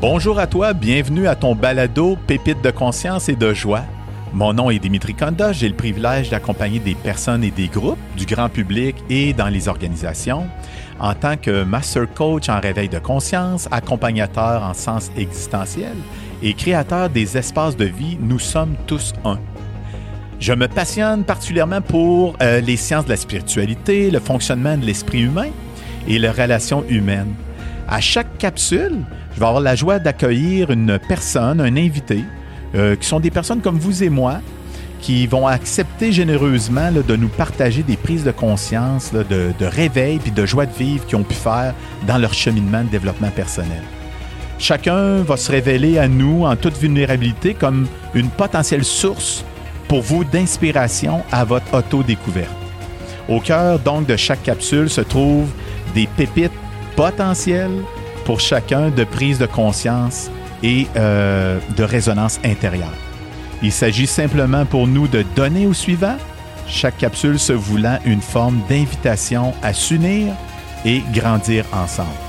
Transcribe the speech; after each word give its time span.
Bonjour 0.00 0.38
à 0.38 0.46
toi, 0.46 0.74
bienvenue 0.74 1.26
à 1.26 1.34
ton 1.34 1.56
balado 1.56 2.16
Pépite 2.28 2.62
de 2.62 2.70
conscience 2.70 3.28
et 3.28 3.34
de 3.34 3.52
joie. 3.52 3.82
Mon 4.32 4.52
nom 4.52 4.70
est 4.70 4.78
Dimitri 4.78 5.12
Konda, 5.12 5.52
j'ai 5.52 5.68
le 5.68 5.74
privilège 5.74 6.30
d'accompagner 6.30 6.78
des 6.78 6.94
personnes 6.94 7.42
et 7.42 7.50
des 7.50 7.66
groupes, 7.66 7.98
du 8.16 8.24
grand 8.24 8.48
public 8.48 8.94
et 9.10 9.32
dans 9.32 9.48
les 9.48 9.66
organisations, 9.66 10.46
en 11.00 11.14
tant 11.14 11.36
que 11.36 11.64
master 11.64 12.06
coach 12.14 12.48
en 12.48 12.60
réveil 12.60 12.88
de 12.88 13.00
conscience, 13.00 13.66
accompagnateur 13.72 14.62
en 14.62 14.72
sens 14.72 15.10
existentiel 15.16 15.96
et 16.44 16.54
créateur 16.54 17.10
des 17.10 17.36
espaces 17.36 17.76
de 17.76 17.86
vie 17.86 18.18
Nous 18.20 18.38
sommes 18.38 18.76
tous 18.86 19.14
un. 19.24 19.40
Je 20.38 20.52
me 20.52 20.68
passionne 20.68 21.24
particulièrement 21.24 21.80
pour 21.80 22.36
euh, 22.40 22.60
les 22.60 22.76
sciences 22.76 23.06
de 23.06 23.10
la 23.10 23.16
spiritualité, 23.16 24.12
le 24.12 24.20
fonctionnement 24.20 24.76
de 24.76 24.86
l'esprit 24.86 25.22
humain 25.22 25.48
et 26.06 26.20
les 26.20 26.30
relations 26.30 26.84
humaines. 26.88 27.34
À 27.88 28.00
chaque 28.00 28.38
capsule, 28.38 28.98
je 29.38 29.40
vais 29.40 29.46
avoir 29.46 29.62
la 29.62 29.76
joie 29.76 30.00
d'accueillir 30.00 30.72
une 30.72 30.98
personne, 30.98 31.60
un 31.60 31.76
invité, 31.76 32.24
euh, 32.74 32.96
qui 32.96 33.06
sont 33.06 33.20
des 33.20 33.30
personnes 33.30 33.60
comme 33.60 33.78
vous 33.78 34.02
et 34.02 34.08
moi, 34.08 34.40
qui 35.00 35.28
vont 35.28 35.46
accepter 35.46 36.10
généreusement 36.10 36.90
de 36.90 37.14
nous 37.14 37.28
partager 37.28 37.84
des 37.84 37.96
prises 37.96 38.24
de 38.24 38.32
conscience, 38.32 39.12
de, 39.12 39.22
de 39.56 39.64
réveil 39.64 40.18
puis 40.18 40.32
de 40.32 40.44
joie 40.44 40.66
de 40.66 40.72
vivre 40.72 41.06
qu'ils 41.06 41.18
ont 41.18 41.22
pu 41.22 41.36
faire 41.36 41.72
dans 42.04 42.18
leur 42.18 42.34
cheminement 42.34 42.82
de 42.82 42.88
développement 42.88 43.30
personnel. 43.30 43.80
Chacun 44.58 45.22
va 45.22 45.36
se 45.36 45.52
révéler 45.52 45.98
à 45.98 46.08
nous 46.08 46.44
en 46.44 46.56
toute 46.56 46.76
vulnérabilité 46.76 47.54
comme 47.54 47.86
une 48.14 48.30
potentielle 48.30 48.84
source 48.84 49.44
pour 49.86 50.02
vous 50.02 50.24
d'inspiration 50.24 51.22
à 51.30 51.44
votre 51.44 51.72
auto-découverte. 51.72 52.50
Au 53.28 53.38
cœur 53.38 53.78
donc 53.78 54.06
de 54.06 54.16
chaque 54.16 54.42
capsule 54.42 54.90
se 54.90 55.02
trouvent 55.02 55.52
des 55.94 56.08
pépites 56.16 56.50
potentielles 56.96 57.84
pour 58.28 58.40
chacun 58.40 58.90
de 58.90 59.04
prise 59.04 59.38
de 59.38 59.46
conscience 59.46 60.30
et 60.62 60.86
euh, 60.96 61.58
de 61.78 61.82
résonance 61.82 62.38
intérieure. 62.44 62.92
Il 63.62 63.72
s'agit 63.72 64.06
simplement 64.06 64.66
pour 64.66 64.86
nous 64.86 65.08
de 65.08 65.24
donner 65.34 65.66
au 65.66 65.72
suivant, 65.72 66.18
chaque 66.66 66.98
capsule 66.98 67.38
se 67.38 67.54
voulant 67.54 67.98
une 68.04 68.20
forme 68.20 68.60
d'invitation 68.68 69.54
à 69.62 69.72
s'unir 69.72 70.34
et 70.84 71.02
grandir 71.14 71.64
ensemble. 71.72 72.27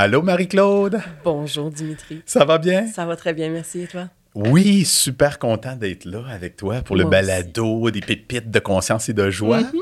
Allô 0.00 0.22
Marie-Claude? 0.22 1.00
Bonjour 1.24 1.72
Dimitri. 1.72 2.22
Ça 2.24 2.44
va 2.44 2.58
bien? 2.58 2.86
Ça 2.86 3.04
va 3.04 3.16
très 3.16 3.34
bien, 3.34 3.50
merci. 3.50 3.80
Et 3.80 3.86
toi? 3.88 4.06
Oui, 4.36 4.84
super 4.84 5.40
content 5.40 5.74
d'être 5.74 6.04
là 6.04 6.22
avec 6.30 6.54
toi 6.54 6.82
pour 6.82 6.94
le 6.94 7.02
Moi 7.02 7.10
balado 7.10 7.90
des 7.90 7.98
pépites 8.00 8.48
de 8.48 8.60
conscience 8.60 9.08
et 9.08 9.12
de 9.12 9.28
joie. 9.28 9.62
Mhm. 9.62 9.80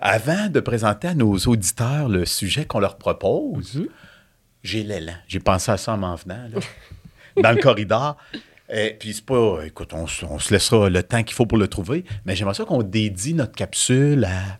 Avant 0.00 0.48
de 0.50 0.60
présenter 0.60 1.08
à 1.08 1.14
nos 1.14 1.34
auditeurs 1.38 2.10
le 2.10 2.26
sujet 2.26 2.66
qu'on 2.66 2.78
leur 2.78 2.98
propose, 2.98 3.76
Mhm. 3.76 3.86
j'ai 4.62 4.82
l'élan. 4.82 5.14
J'ai 5.28 5.40
pensé 5.40 5.70
à 5.70 5.78
ça 5.78 5.94
en 5.94 5.96
m'en 5.96 6.14
venant, 6.16 6.46
là, 6.52 6.60
dans 7.42 7.52
le 7.52 7.62
corridor. 7.62 8.18
Et 8.70 8.94
puis 9.00 9.14
c'est 9.14 9.24
pas, 9.24 9.60
écoute, 9.64 9.94
on, 9.94 10.06
se- 10.06 10.26
on 10.26 10.38
se 10.38 10.52
laissera 10.52 10.90
le 10.90 11.02
temps 11.02 11.22
qu'il 11.22 11.34
faut 11.34 11.46
pour 11.46 11.56
le 11.56 11.68
trouver, 11.68 12.04
mais 12.26 12.36
j'aimerais 12.36 12.52
ça 12.52 12.66
qu'on 12.66 12.82
dédie 12.82 13.32
notre 13.32 13.54
capsule 13.54 14.26
à 14.26 14.58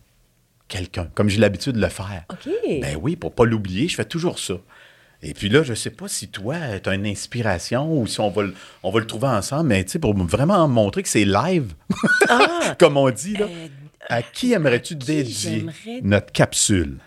quelqu'un, 0.66 1.09
comme 1.15 1.28
j'ai 1.28 1.41
l'habitude 1.41 1.72
de 1.72 1.81
le 1.82 1.91
faire. 1.91 2.25
OK. 2.31 2.50
Ben 2.81 2.97
oui, 3.03 3.16
pour 3.16 3.34
pas 3.34 3.44
l'oublier, 3.44 3.86
je 3.88 3.97
fais 3.97 4.04
toujours 4.06 4.38
ça. 4.38 4.54
Et 5.26 5.32
puis 5.34 5.48
là, 5.48 5.62
je 5.62 5.72
sais 5.74 5.90
pas 5.90 6.06
si 6.06 6.28
toi, 6.28 6.56
tu 6.82 6.88
as 6.90 6.94
une 6.94 7.06
inspiration 7.06 7.90
ou 7.98 8.06
si 8.06 8.20
on 8.20 8.30
va, 8.30 8.42
le- 8.42 8.54
on 8.82 8.90
va 8.90 9.00
le 9.00 9.06
trouver 9.06 9.28
ensemble, 9.28 9.68
mais 9.70 9.82
tu 9.84 9.92
sais, 9.92 9.98
pour 9.98 10.14
vraiment 10.14 10.68
montrer 10.68 11.02
que 11.02 11.08
c'est 11.08 11.24
live, 11.24 11.72
Ah! 12.28 12.74
comme 12.78 12.96
on 12.98 13.10
dit, 13.10 13.34
là, 13.34 13.46
Euh, 13.46 13.68
à 14.10 14.22
qui 14.22 14.52
aimerais-tu 14.52 14.96
dédier 14.96 15.64
notre 16.02 16.30
capsule? 16.30 16.98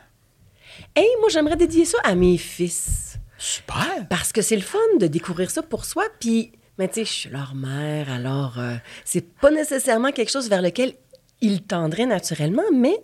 hey, 0.95 1.05
moi, 1.19 1.29
j'aimerais 1.29 1.55
dédier 1.57 1.85
ça 1.85 1.99
à 2.03 2.15
mes 2.15 2.37
fils. 2.39 3.19
Super! 3.37 4.07
Parce 4.09 4.31
que 4.31 4.41
c'est 4.41 4.55
le 4.55 4.63
fun 4.63 4.79
de 4.99 5.05
découvrir 5.05 5.51
ça 5.51 5.61
pour 5.61 5.85
soi. 5.85 6.05
Puis, 6.19 6.53
mais 6.79 6.87
tu 6.87 6.95
sais, 6.95 7.05
je 7.05 7.11
suis 7.11 7.29
leur 7.29 7.53
mère, 7.53 8.11
alors 8.11 8.55
euh, 8.57 8.73
c'est 9.05 9.31
pas 9.35 9.51
nécessairement 9.51 10.11
quelque 10.11 10.31
chose 10.31 10.49
vers 10.49 10.63
lequel 10.63 10.93
ils 11.41 11.61
tendraient 11.61 12.07
naturellement, 12.07 12.63
mais 12.73 12.97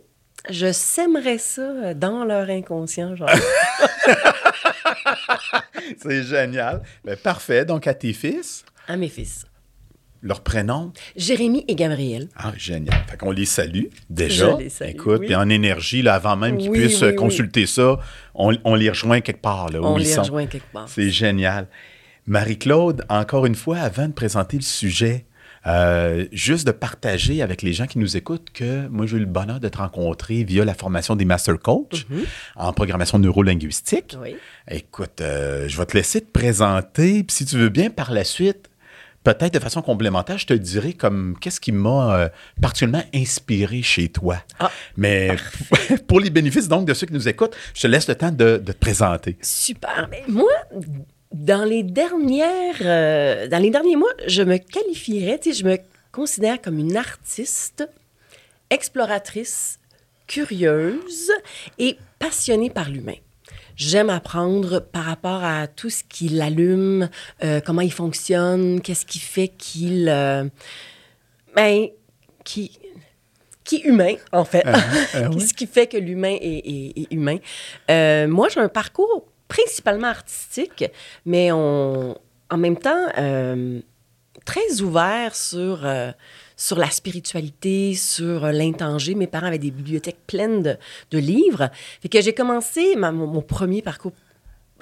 je 0.50 0.72
sèmerais 0.72 1.38
ça 1.38 1.94
dans 1.94 2.26
leur 2.26 2.50
inconscient, 2.50 3.16
genre. 3.16 3.30
C'est 6.02 6.24
génial. 6.24 6.82
Ben, 7.04 7.16
parfait. 7.18 7.66
Donc, 7.66 7.88
à 7.88 7.94
tes 7.94 8.14
fils, 8.14 8.64
à 8.88 8.98
mes 8.98 9.10
fils. 9.10 9.46
leur 10.22 10.42
prénom? 10.42 10.92
Jérémy 11.16 11.66
et 11.68 11.76
Gabriel. 11.76 12.30
Ah, 12.36 12.54
génial. 12.58 12.96
Fait 13.10 13.18
qu'on 13.18 13.32
les 13.32 13.46
salue 13.46 13.86
déjà. 14.10 14.52
Je 14.58 14.64
les 14.64 14.70
salue, 14.70 14.90
Écoute, 14.92 15.20
oui. 15.22 15.26
puis 15.28 15.36
en 15.36 15.50
énergie, 15.50 16.02
là, 16.02 16.16
avant 16.16 16.36
même 16.36 16.58
qu'ils 16.58 16.70
Oui, 16.70 16.80
puissent 16.80 17.02
oui, 17.02 17.16
consulter 17.16 17.66
ça, 17.66 18.00
on, 18.36 18.56
on 18.64 18.76
les 18.76 18.90
rejoint 18.90 19.22
quelque 19.22 19.42
part, 19.42 19.70
là, 19.70 19.82
où 19.82 19.86
On 19.86 19.98
ils 19.98 20.06
les 20.06 20.12
sont. 20.14 20.22
rejoint 20.22 20.46
quelque 20.48 20.72
part. 20.72 20.88
C'est 20.90 21.10
génial. 21.10 21.68
Marie-Claude, 22.26 23.04
encore 23.10 23.46
une 23.46 23.56
fois, 23.56 23.80
avant 23.80 24.08
de 24.08 24.14
présenter 24.14 24.56
le 24.58 24.64
sujet, 24.64 25.26
euh, 25.66 26.26
juste 26.32 26.68
de 26.68 26.72
partager 26.72 27.42
avec 27.42 27.62
les 27.62 27.74
gens 27.74 27.88
qui 27.88 28.00
nous 28.00 28.18
écoutent 28.18 28.50
que 28.54 28.88
moi, 28.88 29.06
j'ai 29.06 29.18
eu 29.18 29.22
le 29.22 29.26
bonheur 29.26 29.60
de 29.60 29.70
te 29.70 29.78
rencontrer 29.78 30.44
via 30.44 30.66
la 30.66 30.74
formation 30.74 31.16
des 31.16 31.26
Master 31.26 31.58
Coach 31.60 32.06
en 32.56 32.74
programmation 32.74 33.20
neurolinguistique. 33.20 34.18
Oui. 34.22 34.36
Écoute, 34.70 35.22
euh, 35.22 35.68
je 35.68 35.78
vais 35.78 35.86
te 35.86 35.96
laisser 35.96 36.22
te 36.22 36.32
présenter, 36.32 37.24
puis 37.24 37.36
si 37.36 37.46
tu 37.46 37.58
veux 37.58 37.70
bien, 37.70 37.90
par 37.90 38.12
la 38.12 38.24
suite, 38.24 38.70
peut-être 39.24 39.54
de 39.54 39.60
façon 39.60 39.82
complémentaire, 39.82 40.38
je 40.38 40.46
te 40.46 40.54
dirai 40.54 40.94
comme 40.94 41.38
qu'est-ce 41.40 41.60
qui 41.60 41.72
m'a 41.72 42.16
euh, 42.16 42.30
particulièrement 42.62 43.04
inspiré 43.14 43.82
chez 43.82 44.10
toi. 44.10 44.38
Ah, 44.60 44.72
Mais 44.98 45.36
pour 46.08 46.20
les 46.20 46.30
bénéfices 46.30 46.68
donc 46.68 46.86
de 46.86 46.94
ceux 46.94 47.08
qui 47.08 47.14
nous 47.14 47.28
écoutent, 47.28 47.56
je 47.74 47.82
te 47.82 47.88
laisse 47.88 48.08
le 48.08 48.16
temps 48.16 48.32
de, 48.32 48.58
de 48.58 48.72
te 48.72 48.78
présenter. 48.78 49.38
Super. 49.42 50.08
Mais 50.12 50.24
moi, 50.28 50.52
dans 51.34 51.64
les 51.66 51.84
dernières, 51.84 52.76
euh, 52.82 53.48
dans 53.48 53.58
les 53.62 53.70
derniers 53.72 53.96
mois, 53.96 54.12
je 54.28 54.44
me 54.44 54.58
qualifierais, 54.58 55.40
tu 55.40 55.52
sais, 55.52 55.60
je 55.60 55.66
me 55.66 55.78
considère 56.12 56.62
comme 56.62 56.78
une 56.80 56.96
artiste, 56.96 57.88
exploratrice, 58.70 59.80
curieuse 60.28 61.32
et 61.80 61.98
passionnée 62.20 62.70
par 62.70 62.90
l'humain. 62.90 63.16
J'aime 63.76 64.10
apprendre 64.12 64.80
par 64.80 65.06
rapport 65.06 65.44
à 65.44 65.66
tout 65.68 65.90
ce 65.90 66.04
qui 66.08 66.30
l'allume, 66.30 67.10
euh, 67.44 67.60
comment 67.60 67.82
il 67.82 67.92
fonctionne, 67.92 68.82
qu'est-ce 68.82 69.06
qui 69.06 69.20
fait 69.20 69.48
qu'il, 69.48 70.08
euh, 70.10 70.46
ben, 71.56 71.88
qui, 72.44 72.80
qui 73.64 73.78
est 73.78 73.86
humain, 73.86 74.14
en 74.32 74.46
fait. 74.46 74.64
euh, 74.68 75.30
oui. 75.34 75.42
Ce 75.42 75.54
qui 75.54 75.66
fait 75.66 75.88
que 75.88 75.98
l'humain 75.98 76.38
est, 76.40 76.62
est- 76.70 76.94
est 77.02 77.08
humain. 77.12 77.38
Euh, 77.90 78.28
moi, 78.28 78.48
j'ai 78.50 78.60
un 78.60 78.70
parcours 78.70 79.26
principalement 79.48 80.08
artistique, 80.08 80.86
mais 81.26 81.52
on, 81.52 82.18
en 82.50 82.58
même 82.58 82.78
temps 82.78 83.08
euh, 83.18 83.80
très 84.46 84.82
ouvert 84.82 85.36
sur, 85.36 85.86
euh, 85.86 86.12
sur 86.58 86.78
la 86.78 86.90
spiritualité, 86.90 87.94
sur 87.96 88.48
l'intangible. 88.48 89.20
Mes 89.20 89.28
parents 89.28 89.48
avaient 89.48 89.58
des 89.60 89.72
bibliothèques 89.72 90.26
pleines 90.28 90.64
de, 90.64 90.78
de 91.12 91.18
livres. 91.18 91.70
Fait 92.02 92.10
que 92.10 92.22
j'ai 92.22 92.34
commencé 92.34 92.96
ma- 92.96 93.12
mon, 93.12 93.28
mon 93.28 93.42
premier 93.42 93.82
parcours 93.82 94.14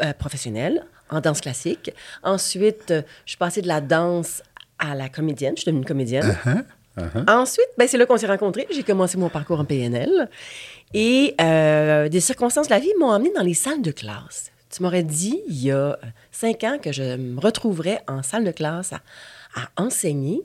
euh, 0.02 0.14
professionnel 0.14 0.86
en 1.10 1.20
danse 1.20 1.42
classique. 1.42 1.92
Ensuite, 2.24 2.86
je 3.26 3.32
suis 3.32 3.38
passée 3.38 3.62
de 3.62 3.68
la 3.68 3.82
danse 3.82 4.42
à 4.80 4.96
la 4.96 5.10
comédienne. 5.10 5.54
Je 5.58 5.62
suis 5.64 5.72
devenue 5.72 5.86
comédienne. 5.86 6.38
Ensuite, 7.28 7.68
ben, 7.78 7.88
c'est 7.88 7.98
là 7.98 8.06
qu'on 8.06 8.18
s'est 8.18 8.28
rencontrés. 8.28 8.68
J'ai 8.72 8.84
commencé 8.84 9.18
mon 9.18 9.30
parcours 9.30 9.60
en 9.60 9.66
PNL. 9.66 10.30
Et 10.94 11.36
euh, 11.40 12.10
des 12.10 12.20
circonstances 12.20 12.68
de 12.68 12.74
la 12.74 12.80
vie 12.80 12.92
m'ont 13.00 13.12
amené 13.12 13.32
dans 13.36 13.44
les 13.44 13.54
salles 13.54 13.82
de 13.82 13.92
classe. 13.92 14.51
Tu 14.72 14.84
m'aurais 14.84 15.04
dit 15.04 15.42
il 15.48 15.64
y 15.64 15.72
a 15.72 16.00
cinq 16.32 16.64
ans 16.64 16.78
que 16.82 16.92
je 16.92 17.18
me 17.18 17.40
retrouverais 17.40 18.02
en 18.08 18.24
salle 18.24 18.46
de 18.46 18.52
classe 18.52 18.94
à, 18.94 19.02
enseigner. 19.76 20.42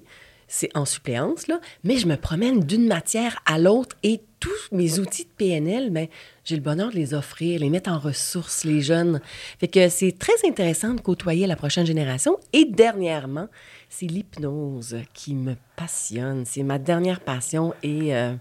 c'est 0.48 0.76
en 0.76 0.84
suppléance, 0.84 1.46
là, 1.46 1.60
mais 1.84 1.96
je 1.96 2.06
me 2.06 2.16
promène 2.16 2.60
d'une 2.60 2.86
matière 2.86 3.38
à 3.46 3.58
l'autre 3.58 3.96
et 4.02 4.20
tous 4.40 4.50
mes 4.72 4.98
outils 4.98 5.24
de 5.24 5.30
PNL, 5.36 5.90
ben, 5.90 6.08
j'ai 6.44 6.56
le 6.56 6.62
bonheur 6.62 6.90
de 6.90 6.96
les 6.96 7.14
offrir, 7.14 7.60
les 7.60 7.70
mettre 7.70 7.90
en 7.90 7.98
ressources, 7.98 8.64
les 8.64 8.80
jeunes. 8.80 9.20
Fait 9.58 9.68
que 9.68 9.88
c'est 9.88 10.12
très 10.12 10.46
intéressant 10.46 10.94
de 10.94 11.00
côtoyer 11.00 11.46
la 11.46 11.56
prochaine 11.56 11.86
génération. 11.86 12.38
Et 12.52 12.64
dernièrement, 12.64 13.48
c'est 13.88 14.06
l'hypnose 14.06 14.98
qui 15.14 15.34
me 15.34 15.54
passionne. 15.76 16.44
C'est 16.44 16.62
ma 16.62 16.78
dernière 16.78 17.20
passion 17.20 17.74
et 17.82 18.14
euh, 18.14 18.34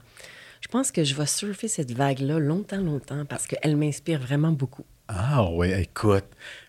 je 0.61 0.67
pense 0.67 0.91
que 0.91 1.03
je 1.03 1.15
vais 1.15 1.25
surfer 1.25 1.67
cette 1.67 1.91
vague-là 1.91 2.39
longtemps, 2.39 2.81
longtemps 2.81 3.25
parce 3.25 3.47
qu'elle 3.47 3.77
m'inspire 3.77 4.19
vraiment 4.19 4.51
beaucoup. 4.51 4.85
Ah 5.07 5.47
oui, 5.51 5.71
écoute, 5.71 6.23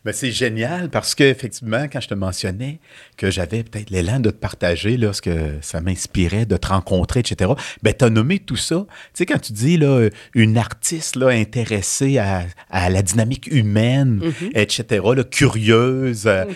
ben, 0.04 0.12
c'est 0.12 0.30
génial 0.30 0.90
parce 0.90 1.14
que 1.14 1.24
effectivement, 1.24 1.84
quand 1.90 2.00
je 2.00 2.08
te 2.08 2.14
mentionnais 2.14 2.80
que 3.16 3.30
j'avais 3.30 3.64
peut-être 3.64 3.88
l'élan 3.88 4.20
de 4.20 4.28
te 4.28 4.36
partager 4.36 4.98
lorsque 4.98 5.30
ça 5.62 5.80
m'inspirait 5.80 6.44
de 6.44 6.58
te 6.58 6.68
rencontrer, 6.68 7.20
etc. 7.20 7.52
Ben, 7.82 7.94
tu 7.98 8.04
as 8.04 8.10
nommé 8.10 8.38
tout 8.38 8.56
ça. 8.56 8.84
Tu 8.86 9.10
sais, 9.14 9.26
quand 9.26 9.38
tu 9.38 9.54
dis 9.54 9.78
là, 9.78 10.10
une 10.34 10.58
artiste 10.58 11.16
là, 11.16 11.28
intéressée 11.28 12.18
à, 12.18 12.44
la 12.70 13.02
dynamique 13.02 13.46
humaine, 13.46 14.20
mm-hmm. 14.20 14.50
etc., 14.54 15.04
là, 15.16 15.24
curieuse, 15.24 16.24
ben, 16.24 16.46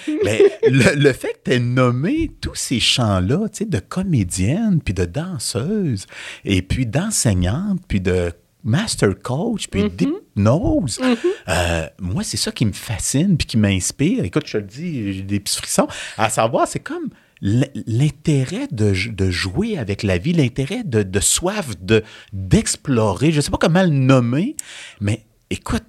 le, 0.69 1.13
fait 1.13 1.33
que 1.33 1.51
tu 1.51 1.53
aies 1.53 1.61
nommé 1.61 2.31
tous 2.43 2.57
ces 2.57 2.79
champs-là, 2.79 3.49
tu 3.49 3.59
sais, 3.59 3.65
de 3.65 3.79
comédienne, 3.79 4.83
puis 4.85 4.93
de 4.93 5.07
danseuse, 5.07 6.07
et 6.45 6.61
puis 6.61 6.85
d'enseignante, 6.85 7.81
puis 7.89 8.03
de 8.03 8.33
master 8.65 9.15
coach, 9.23 9.69
puis 9.69 9.85
Mm-hmm. 11.01 11.17
Euh, 11.49 11.87
moi, 11.99 12.23
c'est 12.23 12.37
ça 12.37 12.53
qui 12.53 12.67
me 12.67 12.73
fascine, 12.73 13.37
puis 13.37 13.47
qui 13.47 13.57
m'inspire. 13.57 14.25
Écoute, 14.25 14.45
je 14.47 14.53
te 14.53 14.59
le 14.59 14.65
dis, 14.65 15.13
j'ai 15.15 15.23
des 15.23 15.41
petits 15.41 15.57
frissons. 15.57 15.89
À 16.17 16.31
savoir, 16.31 16.69
c'est 16.69 16.81
comme 16.81 17.11
l'intérêt 17.43 18.69
de, 18.71 18.93
de, 19.11 19.31
jouer 19.31 19.79
avec 19.79 20.03
la 20.03 20.19
vie, 20.19 20.33
l'intérêt 20.33 20.83
de, 20.85 21.03
de, 21.03 21.21
soif 21.21 21.71
de, 21.81 22.03
d'explorer. 22.33 23.31
Je 23.31 23.37
ne 23.37 23.41
sais 23.41 23.51
pas 23.51 23.59
comment 23.59 23.83
le 23.83 23.89
nommer, 23.89 24.57
mais 25.01 25.25
écoute. 25.49 25.85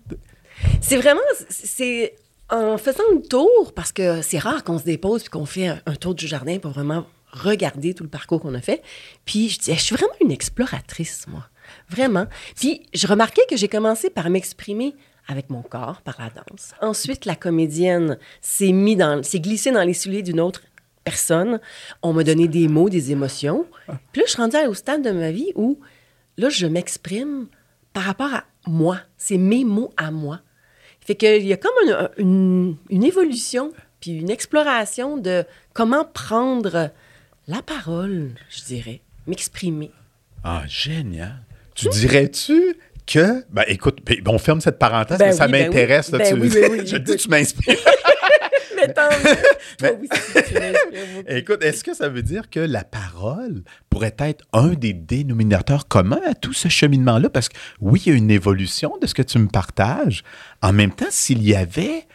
C'est 0.79 0.95
vraiment, 0.95 1.19
c'est 1.49 2.15
en 2.49 2.77
faisant 2.77 3.03
le 3.13 3.21
tour, 3.21 3.73
parce 3.75 3.91
que 3.91 4.21
c'est 4.21 4.37
rare 4.39 4.63
qu'on 4.63 4.77
se 4.77 4.83
dépose 4.83 5.23
puis 5.23 5.29
qu'on 5.29 5.45
fait 5.45 5.67
un, 5.67 5.81
un 5.85 5.95
tour 5.95 6.15
du 6.15 6.27
jardin 6.27 6.57
pour 6.59 6.71
vraiment 6.71 7.05
regarder 7.31 7.93
tout 7.93 8.03
le 8.03 8.09
parcours 8.09 8.41
qu'on 8.41 8.53
a 8.53 8.61
fait. 8.61 8.81
Puis 9.25 9.49
je 9.49 9.59
dis, 9.59 9.73
je 9.73 9.81
suis 9.81 9.95
vraiment 9.95 10.13
une 10.21 10.31
exploratrice, 10.31 11.25
moi. 11.27 11.47
Vraiment. 11.91 12.27
Puis 12.55 12.83
je 12.93 13.05
remarquais 13.05 13.41
que 13.49 13.57
j'ai 13.57 13.67
commencé 13.67 14.09
par 14.09 14.29
m'exprimer 14.29 14.95
avec 15.27 15.49
mon 15.49 15.61
corps, 15.61 16.01
par 16.01 16.15
la 16.19 16.29
danse. 16.29 16.73
Ensuite, 16.81 17.25
la 17.25 17.35
comédienne 17.35 18.17
s'est 18.41 18.71
mis 18.71 18.95
dans, 18.95 19.21
s'est 19.23 19.39
glissée 19.39 19.71
dans 19.71 19.83
les 19.83 19.93
souliers 19.93 20.23
d'une 20.23 20.39
autre 20.39 20.61
personne. 21.03 21.59
On 22.01 22.13
m'a 22.13 22.23
donné 22.23 22.47
des 22.47 22.67
mots, 22.67 22.89
des 22.89 23.11
émotions. 23.11 23.65
Puis 24.11 24.21
là, 24.21 24.23
je 24.25 24.31
suis 24.31 24.41
rendue 24.41 24.57
au 24.67 24.73
stade 24.73 25.03
de 25.03 25.11
ma 25.11 25.31
vie 25.31 25.51
où, 25.55 25.79
là, 26.37 26.49
je 26.49 26.65
m'exprime 26.65 27.47
par 27.93 28.03
rapport 28.03 28.33
à 28.33 28.45
moi. 28.67 28.99
C'est 29.17 29.37
mes 29.37 29.65
mots 29.65 29.93
à 29.97 30.11
moi. 30.11 30.39
Fait 31.01 31.15
qu'il 31.15 31.45
y 31.45 31.53
a 31.53 31.57
comme 31.57 31.71
une, 32.17 32.77
une, 32.89 33.03
évolution, 33.03 33.73
puis 33.99 34.11
une 34.11 34.29
exploration 34.29 35.17
de 35.17 35.45
comment 35.73 36.05
prendre 36.05 36.91
la 37.47 37.61
parole, 37.63 38.35
je 38.49 38.63
dirais, 38.63 39.01
m'exprimer. 39.25 39.91
Ah, 40.43 40.63
génial. 40.67 41.43
Tu 41.75 41.89
dirais-tu 41.89 42.75
que. 43.05 43.43
Ben, 43.49 43.63
écoute, 43.67 43.99
ben, 44.05 44.17
on 44.27 44.37
ferme 44.37 44.61
cette 44.61 44.79
parenthèse, 44.79 45.17
ben 45.17 45.27
mais 45.27 45.31
ça 45.33 45.47
ben 45.47 45.65
m'intéresse. 45.65 46.11
Ben 46.11 46.39
oui, 46.39 46.51
oui, 46.53 46.81
je 46.85 46.97
dis, 46.97 47.15
tu 47.15 47.29
m'inspires. 47.29 47.77
mais 48.75 48.93
tant 48.93 49.09
mais, 49.81 50.73
Écoute, 51.27 51.63
est-ce 51.63 51.83
que 51.83 51.93
ça 51.93 52.09
veut 52.09 52.23
dire 52.23 52.49
que 52.49 52.59
la 52.59 52.83
parole 52.83 53.63
pourrait 53.89 54.15
être 54.19 54.45
un 54.53 54.69
des 54.69 54.93
dénominateurs 54.93 55.87
communs 55.87 56.21
à 56.25 56.33
tout 56.33 56.53
ce 56.53 56.67
cheminement-là? 56.67 57.29
Parce 57.29 57.49
que 57.49 57.57
oui, 57.79 58.01
il 58.05 58.11
y 58.11 58.15
a 58.15 58.17
une 58.17 58.31
évolution 58.31 58.97
de 59.01 59.07
ce 59.07 59.13
que 59.13 59.21
tu 59.21 59.39
me 59.39 59.47
partages. 59.47 60.23
En 60.61 60.73
même 60.73 60.91
temps, 60.91 61.05
s'il 61.09 61.43
y 61.43 61.55
avait 61.55 62.05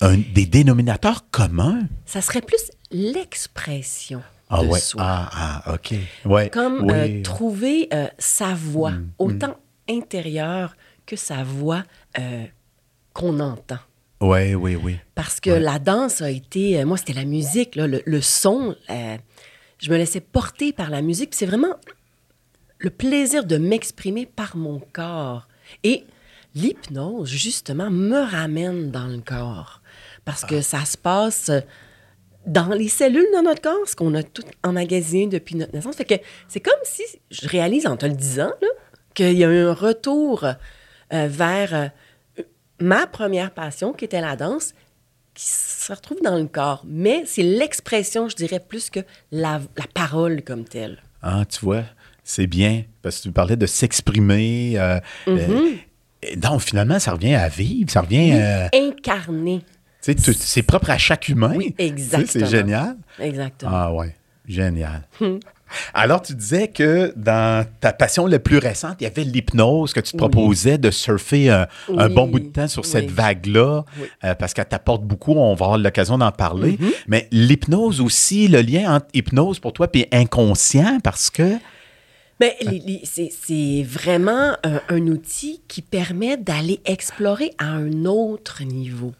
un, 0.00 0.16
des 0.16 0.46
dénominateurs 0.46 1.26
communs. 1.30 1.86
Ça 2.06 2.20
serait 2.20 2.40
plus 2.40 2.70
l'expression. 2.90 4.22
Ah 4.50 4.62
de 4.62 4.66
ouais. 4.68 4.80
soi. 4.80 5.00
Ah, 5.04 5.62
ah, 5.64 5.74
OK. 5.74 5.94
Ouais. 6.24 6.50
Comme 6.50 6.82
oui. 6.84 6.92
euh, 7.20 7.22
trouver 7.22 7.88
euh, 7.94 8.08
sa 8.18 8.54
voix, 8.54 8.90
Mm, 8.92 9.08
autant 9.18 9.56
intérieure 9.88 10.76
que 11.06 11.16
sa 11.16 11.42
voix 11.44 11.84
euh, 12.18 12.44
qu'on 13.12 13.38
entend. 13.40 13.78
Oui, 14.20 14.54
oui, 14.54 14.76
oui. 14.76 14.98
Parce 15.14 15.40
que 15.40 15.50
Ouais. 15.50 15.60
la 15.60 15.78
danse 15.78 16.20
a 16.20 16.30
été, 16.30 16.84
moi 16.84 16.96
c'était 16.98 17.12
la 17.14 17.24
musique, 17.24 17.74
là, 17.76 17.86
le, 17.86 18.02
le 18.04 18.20
son, 18.20 18.76
je 18.88 19.90
me 19.90 19.96
laissais 19.96 20.20
porter 20.20 20.72
par 20.72 20.90
la 20.90 21.00
musique. 21.00 21.34
C'est 21.34 21.46
vraiment 21.46 21.74
le 22.78 22.90
plaisir 22.90 23.44
de 23.44 23.56
m'exprimer 23.56 24.26
par 24.26 24.56
mon 24.56 24.78
corps. 24.92 25.48
Et 25.84 26.04
l'hypnose, 26.54 27.28
justement, 27.30 27.90
me 27.90 28.20
ramène 28.20 28.90
dans 28.90 29.06
le 29.06 29.20
corps. 29.20 29.80
Parce 30.24 30.44
Ah. 30.44 30.48
que 30.48 30.60
ça 30.60 30.84
se 30.84 30.98
passe 30.98 31.50
dans 32.46 32.68
les 32.68 32.88
cellules 32.88 33.26
de 33.36 33.42
notre 33.44 33.60
corps, 33.60 33.86
ce 33.86 33.94
qu'on 33.94 34.14
a 34.14 34.22
tout 34.22 34.44
emmagasiné 34.62 35.26
depuis 35.26 35.56
notre 35.56 35.74
naissance. 35.74 35.96
Fait 35.96 36.04
que 36.04 36.14
c'est 36.48 36.60
comme 36.60 36.72
si, 36.84 37.02
je 37.30 37.46
réalise 37.48 37.86
en 37.86 37.96
te 37.96 38.06
le 38.06 38.14
disant, 38.14 38.52
qu'il 39.14 39.32
y 39.36 39.44
a 39.44 39.48
eu 39.48 39.58
un 39.66 39.74
retour 39.74 40.44
euh, 40.44 41.26
vers 41.28 41.74
euh, 41.74 42.42
ma 42.80 43.06
première 43.06 43.50
passion, 43.50 43.92
qui 43.92 44.04
était 44.04 44.20
la 44.20 44.36
danse, 44.36 44.72
qui 45.34 45.44
se 45.46 45.92
retrouve 45.92 46.20
dans 46.22 46.36
le 46.38 46.46
corps. 46.46 46.82
Mais 46.86 47.24
c'est 47.26 47.42
l'expression, 47.42 48.28
je 48.28 48.36
dirais, 48.36 48.60
plus 48.60 48.90
que 48.90 49.00
la, 49.32 49.60
la 49.76 49.84
parole 49.92 50.42
comme 50.42 50.64
telle. 50.64 51.02
Ah, 51.22 51.44
tu 51.48 51.60
vois, 51.64 51.84
c'est 52.24 52.46
bien. 52.46 52.84
Parce 53.02 53.18
que 53.18 53.22
tu 53.24 53.32
parlais 53.32 53.56
de 53.56 53.66
s'exprimer. 53.66 54.74
euh, 54.78 54.98
euh, 55.28 55.72
et 56.22 56.36
donc, 56.36 56.60
finalement, 56.60 56.98
ça 56.98 57.12
revient 57.12 57.34
à 57.34 57.48
vivre. 57.48 57.90
Ça 57.90 58.00
revient. 58.02 58.32
euh, 58.34 58.68
Incarner. 58.74 59.62
C'est 60.00 60.62
propre 60.62 60.90
à 60.90 60.98
chaque 60.98 61.28
humain. 61.28 61.52
Oui, 61.56 61.74
exactement. 61.78 62.46
C'est 62.46 62.46
génial. 62.46 62.96
Exactement. 63.18 63.70
Ah, 63.74 63.92
ouais. 63.92 64.14
Génial. 64.46 65.06
Alors, 65.94 66.22
tu 66.22 66.34
disais 66.34 66.68
que 66.68 67.12
dans 67.16 67.64
ta 67.80 67.92
passion 67.92 68.26
la 68.26 68.38
plus 68.38 68.58
récente, 68.58 68.96
il 69.00 69.04
y 69.04 69.06
avait 69.06 69.24
l'hypnose, 69.24 69.92
que 69.92 70.00
tu 70.00 70.12
te 70.12 70.16
proposais 70.16 70.78
de 70.78 70.90
surfer 70.90 71.50
un, 71.50 72.08
bon 72.08 72.26
bout 72.26 72.40
de 72.40 72.48
temps 72.48 72.68
sur 72.68 72.84
cette 72.84 73.10
vague-là, 73.10 73.84
euh, 74.24 74.34
parce 74.34 74.54
qu'elle 74.54 74.66
t'apporte 74.66 75.04
beaucoup. 75.04 75.32
On 75.32 75.54
va 75.54 75.66
avoir 75.66 75.78
l'occasion 75.78 76.18
d'en 76.18 76.32
parler. 76.32 76.72
Mm-hmm. 76.72 76.92
Mais 77.08 77.28
l'hypnose 77.30 78.00
aussi, 78.00 78.48
le 78.48 78.62
lien 78.62 78.96
entre 78.96 79.06
hypnose 79.14 79.60
pour 79.60 79.72
toi 79.72 79.88
et 79.94 80.08
inconscient, 80.12 80.98
parce 81.02 81.30
que. 81.30 81.56
Les- 82.40 83.02
c'est 83.04 83.30
c'est 83.30 83.84
vraiment 83.86 84.56
un, 84.64 84.80
un 84.88 85.06
outil 85.08 85.60
qui 85.68 85.82
permet 85.82 86.38
d'aller 86.38 86.80
explorer 86.86 87.52
à 87.58 87.66
un 87.66 88.06
autre 88.06 88.64
niveau, 88.64 89.12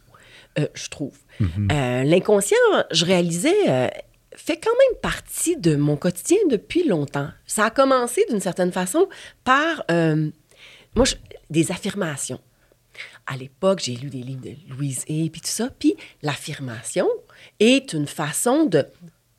euh, 0.59 0.67
je 0.75 0.89
trouve. 0.89 1.17
Euh, 1.41 2.03
L'inconscient, 2.05 2.57
je 2.91 3.05
réalisais, 3.05 3.55
euh, 3.69 3.89
fait 4.37 4.57
quand 4.57 4.71
même 4.71 4.99
partie 5.01 5.57
de 5.57 5.77
mon 5.77 5.97
quotidien 5.97 6.39
depuis 6.51 6.87
longtemps. 6.87 7.29
Ça 7.47 7.67
a 7.67 7.71
commencé 7.71 8.25
d'une 8.29 8.41
certaine 8.41 8.73
façon 8.73 9.09
par, 9.45 9.85
moi, 10.95 11.05
je- 11.05 11.15
des 11.51 11.71
affirmations. 11.73 12.41
À 13.27 13.37
l'époque, 13.37 13.81
j'ai 13.83 13.95
lu 13.95 14.09
des 14.11 14.23
livres 14.23 14.43
de 14.43 14.53
Louise 14.75 15.05
Hay, 15.09 15.31
puis 15.31 15.41
tout 15.41 15.49
ça. 15.49 15.69
Puis 15.79 15.97
l'affirmation 16.23 17.09
est 17.61 17.93
une 17.93 18.07
façon 18.07 18.65
de 18.67 18.85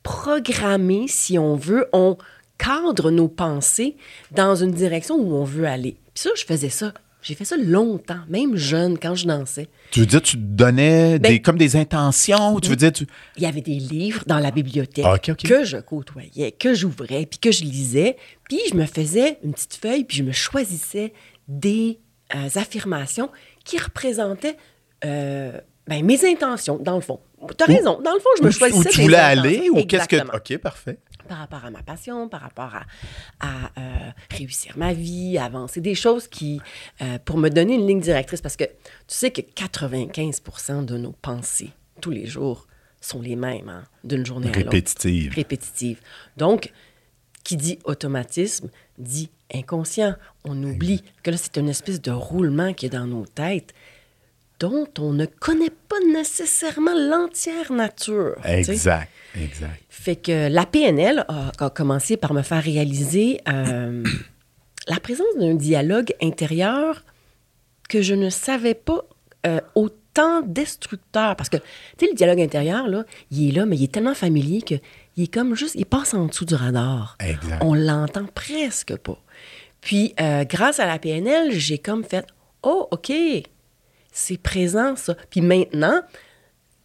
programmer, 0.02 1.06
si 1.08 1.38
on 1.38 1.56
veut, 1.56 1.88
on 1.92 2.16
cadre 2.58 3.10
nos 3.10 3.28
pensées 3.28 3.96
dans 4.30 4.54
une 4.56 4.72
direction 4.72 5.16
où 5.16 5.34
on 5.34 5.44
veut 5.44 5.66
aller. 5.66 5.96
Puis 6.14 6.22
ça, 6.24 6.30
je 6.36 6.44
faisais 6.44 6.68
ça. 6.70 6.92
J'ai 7.22 7.34
fait 7.34 7.44
ça 7.44 7.56
longtemps, 7.56 8.18
même 8.28 8.56
jeune, 8.56 8.98
quand 8.98 9.14
je 9.14 9.26
dansais. 9.26 9.68
Tu 9.92 10.00
veux 10.00 10.06
dire, 10.06 10.20
tu 10.20 10.36
donnais 10.36 11.18
Ben- 11.20 11.30
des, 11.32 11.40
comme 11.40 11.56
des 11.56 11.76
intentions, 11.76 12.58
tu 12.60 12.68
veux 12.70 12.76
dire, 12.76 12.92
tu... 12.92 13.06
Il 13.36 13.42
y 13.42 13.46
avait 13.46 13.60
des 13.60 13.76
livres 13.78 14.24
dans 14.26 14.38
la 14.40 14.50
bibliothèque 14.50 15.04
Ah, 15.08 15.18
que 15.18 15.64
je 15.64 15.76
côtoyais, 15.78 16.50
que 16.52 16.74
j'ouvrais, 16.74 17.26
puis 17.26 17.38
que 17.38 17.52
je 17.52 17.62
lisais. 17.62 18.16
Puis 18.48 18.58
je 18.70 18.74
me 18.74 18.86
faisais 18.86 19.38
une 19.44 19.52
petite 19.54 19.74
feuille, 19.74 20.04
puis 20.04 20.16
je 20.16 20.22
me 20.24 20.32
choisissais 20.32 21.12
des 21.48 22.00
euh, 22.34 22.48
affirmations 22.56 23.30
qui 23.64 23.78
représentaient 23.78 24.56
euh, 25.04 25.52
ben, 25.86 26.04
mes 26.04 26.24
intentions, 26.24 26.78
dans 26.78 26.96
le 26.96 27.00
fond. 27.02 27.20
Tu 27.58 27.64
as 27.64 27.68
Où- 27.68 27.72
raison. 27.74 28.00
Dans 28.02 28.12
le 28.14 28.20
fond, 28.20 28.28
je 28.38 28.44
me 28.44 28.50
choisissais 28.50 28.88
où 28.88 28.92
tu 28.92 29.00
voulais 29.02 29.16
aller 29.16 29.68
ou 29.70 29.84
qu'est-ce 29.84 30.06
que... 30.08 30.16
Exactement 30.16 30.32
OK, 30.36 30.58
parfait. 30.58 30.98
Par 31.32 31.38
rapport 31.38 31.64
à 31.64 31.70
ma 31.70 31.82
passion, 31.82 32.28
par 32.28 32.42
rapport 32.42 32.74
à, 32.74 32.84
à, 33.40 33.70
euh, 33.78 34.10
réussir 34.30 34.76
ma 34.76 34.92
vie, 34.92 35.38
avancer, 35.38 35.80
des 35.80 35.94
choses 35.94 36.28
qui, 36.28 36.60
euh, 37.00 37.18
pour 37.24 37.38
me 37.38 37.48
donner 37.48 37.76
une 37.76 37.86
ligne 37.86 38.00
directrice, 38.00 38.42
parce 38.42 38.56
que 38.56 38.64
tu 38.64 38.70
sais 39.06 39.30
que 39.30 39.40
95 39.40 40.84
de 40.84 40.98
nos 40.98 41.12
pensées 41.12 41.70
tous 42.02 42.10
les 42.10 42.26
jours 42.26 42.66
sont 43.00 43.22
les 43.22 43.36
mêmes, 43.36 43.70
hein, 43.70 43.84
d'une 44.04 44.26
journée 44.26 44.48
à 44.48 44.50
l'autre. 44.50 44.66
Répétitive. 44.66 45.32
Répétitive. 45.34 46.00
Donc, 46.36 46.70
qui 47.44 47.56
dit 47.56 47.78
automatisme 47.84 48.68
dit 48.98 49.30
inconscient. 49.54 50.14
On 50.44 50.62
oublie 50.62 51.02
que 51.22 51.30
là, 51.30 51.38
c'est 51.38 51.56
une 51.56 51.70
espèce 51.70 52.02
de 52.02 52.10
roulement 52.10 52.74
qui 52.74 52.86
est 52.86 52.90
dans 52.90 53.06
nos 53.06 53.24
têtes. 53.24 53.72
Dont 54.62 54.86
on 55.00 55.12
ne 55.12 55.26
connaît 55.26 55.72
pas 55.88 55.98
nécessairement 56.12 56.94
l'entière 56.94 57.72
nature. 57.72 58.36
Exact, 58.44 59.10
exact. 59.34 59.82
Fait 59.88 60.14
que 60.14 60.48
la 60.48 60.66
PNL 60.66 61.24
a, 61.26 61.50
a 61.58 61.68
commencé 61.70 62.16
par 62.16 62.32
me 62.32 62.42
faire 62.42 62.62
réaliser 62.62 63.40
euh, 63.48 64.04
la 64.86 65.00
présence 65.00 65.36
d'un 65.36 65.54
dialogue 65.54 66.14
intérieur 66.22 67.04
que 67.88 68.02
je 68.02 68.14
ne 68.14 68.30
savais 68.30 68.74
pas 68.74 69.02
euh, 69.46 69.58
autant 69.74 70.42
destructeur. 70.42 71.34
Parce 71.34 71.48
que, 71.48 71.56
tu 71.56 71.64
sais, 71.98 72.06
le 72.06 72.14
dialogue 72.14 72.40
intérieur, 72.40 72.86
là, 72.86 73.04
il 73.32 73.48
est 73.48 73.52
là, 73.52 73.66
mais 73.66 73.76
il 73.76 73.82
est 73.82 73.92
tellement 73.92 74.14
familier 74.14 74.62
que 74.62 74.76
il 75.16 75.24
est 75.24 75.34
comme 75.34 75.56
juste, 75.56 75.74
il 75.74 75.86
passe 75.86 76.14
en 76.14 76.26
dessous 76.26 76.44
du 76.44 76.54
radar. 76.54 77.16
Exact. 77.18 77.62
On 77.62 77.74
l'entend 77.74 78.26
presque 78.32 78.96
pas. 78.96 79.18
Puis, 79.80 80.14
euh, 80.20 80.44
grâce 80.44 80.78
à 80.78 80.86
la 80.86 81.00
PNL, 81.00 81.50
j'ai 81.50 81.78
comme 81.78 82.04
fait, 82.04 82.24
oh, 82.62 82.86
OK, 82.92 83.12
c'est 84.12 84.38
présent, 84.38 84.94
ça. 84.96 85.16
Puis 85.30 85.40
maintenant, 85.40 86.02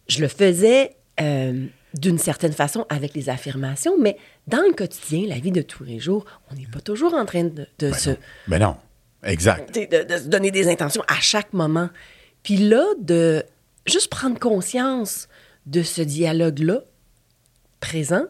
je 0.08 0.20
le 0.20 0.28
faisais 0.28 0.96
euh, 1.20 1.66
d'une 1.94 2.18
certaine 2.18 2.52
façon 2.52 2.86
avec 2.88 3.14
les 3.14 3.28
affirmations, 3.28 3.96
mais 3.98 4.16
dans 4.46 4.62
le 4.66 4.72
quotidien, 4.74 5.28
la 5.28 5.38
vie 5.38 5.52
de 5.52 5.62
tous 5.62 5.84
les 5.84 5.98
jours, 6.00 6.24
on 6.50 6.54
n'est 6.54 6.66
pas 6.66 6.80
toujours 6.80 7.14
en 7.14 7.24
train 7.24 7.44
de, 7.44 7.66
de 7.78 7.92
se, 7.92 8.10
Ben 8.46 8.58
non, 8.58 8.76
exact. 9.22 9.74
de, 9.74 10.04
de 10.04 10.18
se 10.18 10.28
donner 10.28 10.50
des 10.50 10.68
intentions 10.68 11.04
à 11.08 11.20
chaque 11.20 11.52
moment. 11.52 11.90
Puis 12.42 12.56
là, 12.56 12.84
de 12.98 13.44
juste 13.86 14.08
prendre 14.08 14.38
conscience 14.38 15.28
de 15.66 15.82
ce 15.82 16.02
dialogue-là, 16.02 16.80
présent, 17.80 18.24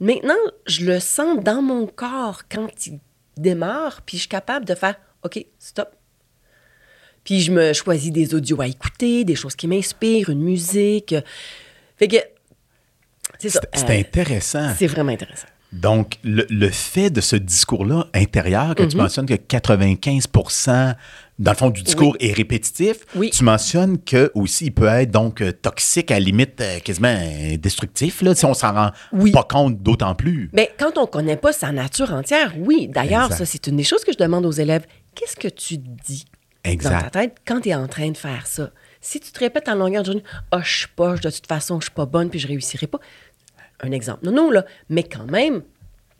maintenant, 0.00 0.34
je 0.66 0.84
le 0.84 1.00
sens 1.00 1.42
dans 1.42 1.62
mon 1.62 1.86
corps 1.86 2.42
quand 2.50 2.86
il 2.86 3.00
démarre, 3.36 4.02
puis 4.02 4.16
je 4.16 4.22
suis 4.22 4.28
capable 4.28 4.64
de 4.64 4.74
faire 4.74 4.96
OK, 5.22 5.44
stop. 5.58 5.94
Puis 7.24 7.40
je 7.40 7.52
me 7.52 7.72
choisis 7.72 8.10
des 8.10 8.34
audios 8.34 8.60
à 8.60 8.66
écouter, 8.66 9.24
des 9.24 9.34
choses 9.34 9.54
qui 9.56 9.66
m'inspirent, 9.68 10.30
une 10.30 10.40
musique. 10.42 11.14
Fait 11.96 12.08
que 12.08 12.16
c'est 13.38 13.50
ça. 13.50 13.60
C'est 13.74 13.90
Euh, 13.90 14.00
intéressant. 14.00 14.72
c'est 14.78 14.86
vraiment 14.86 15.12
intéressant. 15.12 15.46
Donc, 15.72 16.14
le, 16.24 16.46
le 16.50 16.68
fait 16.68 17.10
de 17.10 17.20
ce 17.20 17.36
discours-là 17.36 18.08
intérieur, 18.12 18.74
que 18.74 18.82
tu 18.82 18.96
Mhm. 18.96 19.02
mentionnes 19.02 19.26
que 19.26 19.34
95% 19.34 20.94
dans 21.38 21.52
le 21.52 21.56
fond, 21.56 21.70
du 21.70 21.82
discours 21.82 22.16
est 22.20 22.32
répétitif, 22.32 22.96
Oui. 23.14 23.30
tu 23.30 23.44
mentionnes 23.44 23.98
que 24.02 24.30
aussi 24.34 24.66
il 24.66 24.72
peut 24.72 24.86
être 24.88 25.10
donc 25.10 25.40
euh, 25.40 25.52
toxique, 25.52 26.10
à 26.10 26.14
la 26.14 26.20
limite 26.20 26.60
euh, 26.60 26.80
quasiment 26.80 27.16
destructif, 27.56 28.20
là, 28.20 28.34
si 28.34 28.44
on 28.44 28.52
s'en 28.52 28.72
rend 28.74 28.90
Oui. 29.12 29.30
pas 29.30 29.44
compte 29.44 29.80
d'autant 29.82 30.14
plus. 30.14 30.50
Mais 30.52 30.70
quand 30.78 30.98
on 30.98 31.02
ne 31.02 31.06
connaît 31.06 31.36
pas 31.38 31.52
sa 31.52 31.72
nature 31.72 32.12
entière, 32.12 32.52
oui. 32.58 32.88
D'ailleurs, 32.92 33.32
ça, 33.32 33.46
c'est 33.46 33.66
une 33.68 33.76
des 33.76 33.84
choses 33.84 34.04
que 34.04 34.12
je 34.12 34.18
demande 34.18 34.44
aux 34.44 34.50
élèves. 34.52 34.84
Qu'est-ce 35.14 35.36
que 35.36 35.48
tu 35.48 35.78
dis? 35.78 36.24
Dans 36.64 36.68
ta 36.68 36.72
Exact. 36.72 37.10
tête 37.12 37.36
quand 37.46 37.60
tu 37.60 37.68
es 37.70 37.74
en 37.74 37.88
train 37.88 38.10
de 38.10 38.16
faire 38.16 38.46
ça? 38.46 38.70
Si 39.00 39.18
tu 39.20 39.32
te 39.32 39.38
répètes 39.38 39.68
en 39.68 39.74
longueur 39.76 40.02
de 40.02 40.06
journée, 40.08 40.24
«Ah, 40.52 40.60
je 40.62 40.76
suis 40.80 40.88
pas, 40.88 41.14
de 41.16 41.30
toute 41.30 41.46
façon, 41.46 41.80
je 41.80 41.86
suis 41.86 41.94
pas 41.94 42.04
bonne, 42.06 42.28
puis 42.28 42.38
je 42.38 42.46
réussirai 42.48 42.86
pas.» 42.86 42.98
Un 43.82 43.92
exemple. 43.92 44.24
Non, 44.26 44.32
non, 44.32 44.50
là. 44.50 44.66
Mais 44.90 45.02
quand 45.04 45.24
même, 45.30 45.62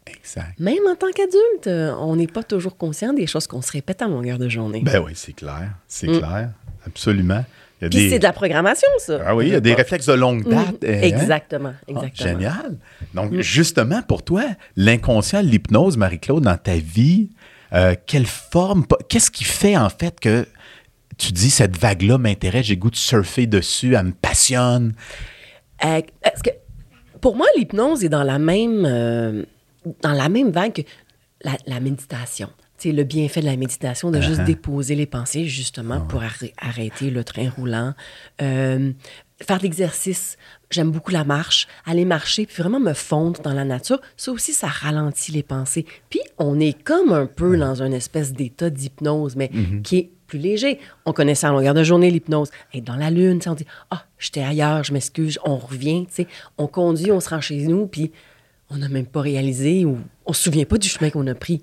Exact. 0.07 0.59
même 0.59 0.79
en 0.91 0.95
tant 0.97 1.11
qu'adulte, 1.15 1.67
euh, 1.67 1.93
on 1.99 2.17
n'est 2.17 2.27
pas 2.27 2.43
toujours 2.43 2.77
conscient 2.79 3.13
des 3.13 3.27
choses 3.27 3.47
qu'on 3.47 3.61
se 3.61 3.71
répète 3.73 4.01
en 4.01 4.09
longueur 4.09 4.39
de 4.39 4.49
journée. 4.49 4.81
Ben 4.83 4.99
oui, 5.05 5.13
c'est 5.15 5.35
clair. 5.35 5.73
C'est 5.87 6.09
Mm. 6.09 6.19
clair. 6.19 6.51
Absolument. 6.87 7.45
Il 7.81 7.85
y 7.85 7.87
a 7.87 7.89
puis 7.91 7.99
des- 7.99 8.11
c'est 8.11 8.19
de 8.19 8.25
la 8.25 8.33
programmation, 8.33 8.89
ça. 8.99 9.21
Ah 9.27 9.37
oui, 9.37 9.47
il 9.49 9.53
y 9.53 9.55
a 9.55 9.61
des 9.61 9.75
réflexes 9.75 10.07
de 10.07 10.13
longue 10.15 10.45
Mhm. 10.47 10.51
date. 10.51 10.85
hein? 10.85 11.01
Exactement, 11.03 11.73
Ah, 11.77 11.85
exactement. 11.87 12.29
génial. 12.31 12.77
Donc, 13.15 13.35
justement, 13.41 14.03
pour 14.03 14.23
toi, 14.23 14.43
l'inconscient, 14.77 15.41
l'hypnose, 15.43 15.97
Marie-Claude, 15.99 16.45
dans 16.45 16.57
ta 16.59 16.77
vie, 16.77 17.31
euh, 17.73 17.95
quelle 18.07 18.27
forme, 18.27 18.85
qu'est-ce 19.09 19.31
qui 19.31 19.45
fait 19.45 19.77
en 19.77 19.89
fait 19.91 20.21
que 20.21 20.47
tu 21.19 21.33
dis 21.33 21.51
cette 21.51 21.77
vague-là 21.77 22.19
m'intéresse, 22.19 22.67
j'ai 22.67 22.77
goût 22.77 22.91
de 22.91 22.97
surfer 22.97 23.47
dessus, 23.47 23.95
elle 23.95 24.07
me 24.07 24.13
passionne? 24.13 24.95
Euh, 25.85 26.01
que 26.43 26.51
pour 27.21 27.37
moi, 27.37 27.47
l'hypnose 27.57 28.05
est 28.05 28.09
dans 28.09 28.23
la 28.23 28.39
même, 28.39 28.85
euh, 28.87 29.45
dans 30.03 30.13
la 30.13 30.29
même 30.29 30.51
vague 30.51 30.73
que 30.73 30.83
la, 31.43 31.57
la 31.67 31.81
méditation. 31.81 32.51
C'est 32.79 32.93
le 32.93 33.05
bienfait 33.05 33.43
de 33.43 33.47
la 33.47 33.57
méditation, 33.57 34.11
de 34.11 34.23
juste 34.23 34.45
déposer 34.45 34.95
les 34.95 35.05
pensées, 35.05 35.45
justement, 35.45 36.01
pour 36.01 36.23
arrê- 36.23 36.55
arrêter 36.57 37.11
le 37.11 37.25
train 37.25 37.51
roulant. 37.51 37.93
Euh, 38.41 38.93
faire 39.43 39.59
de 39.59 39.63
l'exercice. 39.63 40.37
J'aime 40.71 40.91
beaucoup 40.91 41.11
la 41.11 41.25
marche. 41.25 41.67
Aller 41.87 42.05
marcher, 42.05 42.47
puis 42.47 42.63
vraiment 42.63 42.81
me 42.81 42.93
fondre 42.93 43.41
dans 43.41 43.53
la 43.53 43.65
nature. 43.65 44.01
Ça 44.17 44.33
aussi, 44.33 44.53
ça 44.53 44.67
ralentit 44.67 45.33
les 45.33 45.43
pensées. 45.43 45.87
Puis, 46.09 46.21
on 46.39 46.61
est 46.61 46.81
comme 46.83 47.13
un 47.13 47.27
peu 47.27 47.57
dans 47.57 47.83
une 47.83 47.95
espèce 47.95 48.33
d'état 48.33 48.71
d'hypnose, 48.71 49.37
mais 49.37 49.51
qui 49.83 49.97
est 49.99 50.11
plus 50.27 50.39
léger. 50.39 50.79
On 51.07 51.13
connaît 51.13 51.35
ça 51.35 51.51
en 51.51 51.55
longueur 51.55 51.75
de 51.75 51.83
journée, 51.83 52.11
l'hypnose. 52.11 52.51
Être 52.73 52.85
dans 52.85 52.97
la 52.97 53.11
lune, 53.11 53.41
on 53.47 53.55
dit 53.55 53.67
«Ah, 53.91 54.05
j'étais 54.19 54.43
ailleurs, 54.43 54.85
je 54.85 54.93
m'excuse, 54.93 55.39
on 55.45 55.57
revient.» 55.57 56.07
tu 56.09 56.15
sais. 56.15 56.27
On 56.57 56.69
conduit, 56.69 57.11
on 57.11 57.21
se 57.21 57.29
rend 57.31 57.41
chez 57.41 57.57
nous, 57.67 57.87
puis 57.87 58.13
on 58.71 58.77
n'a 58.77 58.89
même 58.89 59.07
pas 59.07 59.21
réalisé 59.21 59.85
ou 59.85 59.99
on 60.27 60.33
se 60.33 60.45
souvient 60.45 60.65
pas 60.65 60.79
du 60.79 60.89
chemin 60.89 61.11
qu'on 61.11 61.27
a 61.27 61.35
pris. 61.35 61.61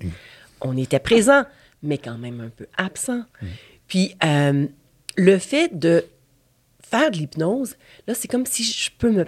On 0.60 0.76
était 0.76 0.98
présent, 0.98 1.44
mais 1.82 1.96
quand 1.96 2.18
même 2.18 2.40
un 2.40 2.50
peu 2.50 2.66
absent. 2.76 3.22
Puis 3.86 4.14
euh, 4.22 4.66
le 5.16 5.38
fait 5.38 5.76
de 5.78 6.04
faire 6.90 7.10
de 7.10 7.16
l'hypnose, 7.16 7.76
là, 8.06 8.14
c'est 8.14 8.28
comme 8.28 8.46
si 8.46 8.64
je 8.64 8.90
peux 8.96 9.10
me... 9.10 9.26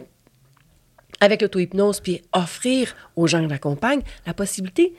Avec 1.20 1.42
l'auto-hypnose, 1.42 2.00
puis 2.00 2.22
offrir 2.32 2.94
aux 3.14 3.26
gens 3.26 3.42
que 3.42 3.50
j'accompagne 3.50 4.00
la 4.26 4.32
possibilité 4.32 4.94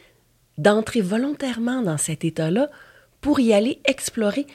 d'entrer 0.58 1.02
volontairement 1.02 1.82
dans 1.82 1.98
cet 1.98 2.24
état-là 2.24 2.70
pour 3.22 3.40
y 3.40 3.54
aller 3.54 3.80
explorer 3.86 4.46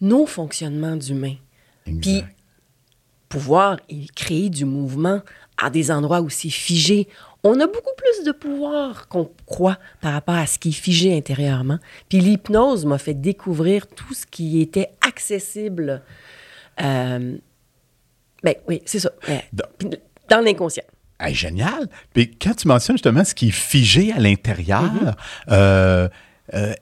nos 0.00 0.26
fonctionnements 0.26 0.96
d'humains. 0.96 1.36
Puis 2.00 2.24
pouvoir 3.28 3.78
y 3.88 4.06
créer 4.08 4.50
du 4.50 4.64
mouvement 4.64 5.20
à 5.56 5.70
des 5.70 5.90
endroits 5.90 6.20
aussi 6.20 6.50
figés. 6.50 7.08
On 7.44 7.60
a 7.60 7.66
beaucoup 7.66 7.94
plus 7.96 8.24
de 8.24 8.32
pouvoir 8.32 9.08
qu'on 9.08 9.30
croit 9.46 9.78
par 10.00 10.12
rapport 10.12 10.34
à 10.34 10.46
ce 10.46 10.58
qui 10.58 10.70
est 10.70 10.72
figé 10.72 11.16
intérieurement. 11.16 11.78
Puis 12.08 12.20
l'hypnose 12.20 12.84
m'a 12.84 12.98
fait 12.98 13.14
découvrir 13.14 13.86
tout 13.86 14.14
ce 14.14 14.26
qui 14.26 14.60
était 14.60 14.90
accessible. 15.06 16.02
Euh, 16.82 17.36
ben 18.42 18.54
oui, 18.68 18.82
c'est 18.86 19.00
ça. 19.00 19.10
Dans- 20.28 20.40
l'inconscient. 20.40 20.84
Hey, 21.20 21.34
génial. 21.34 21.88
Puis 22.12 22.30
quand 22.40 22.54
tu 22.54 22.68
mentionnes 22.68 22.96
justement 22.96 23.24
ce 23.24 23.34
qui 23.34 23.48
est 23.48 23.52
figé 23.52 24.12
à 24.12 24.18
l'intérieur, 24.18 24.82
Mm-hmm. 24.82 25.14
euh, 25.52 26.08
euh, 26.54 26.74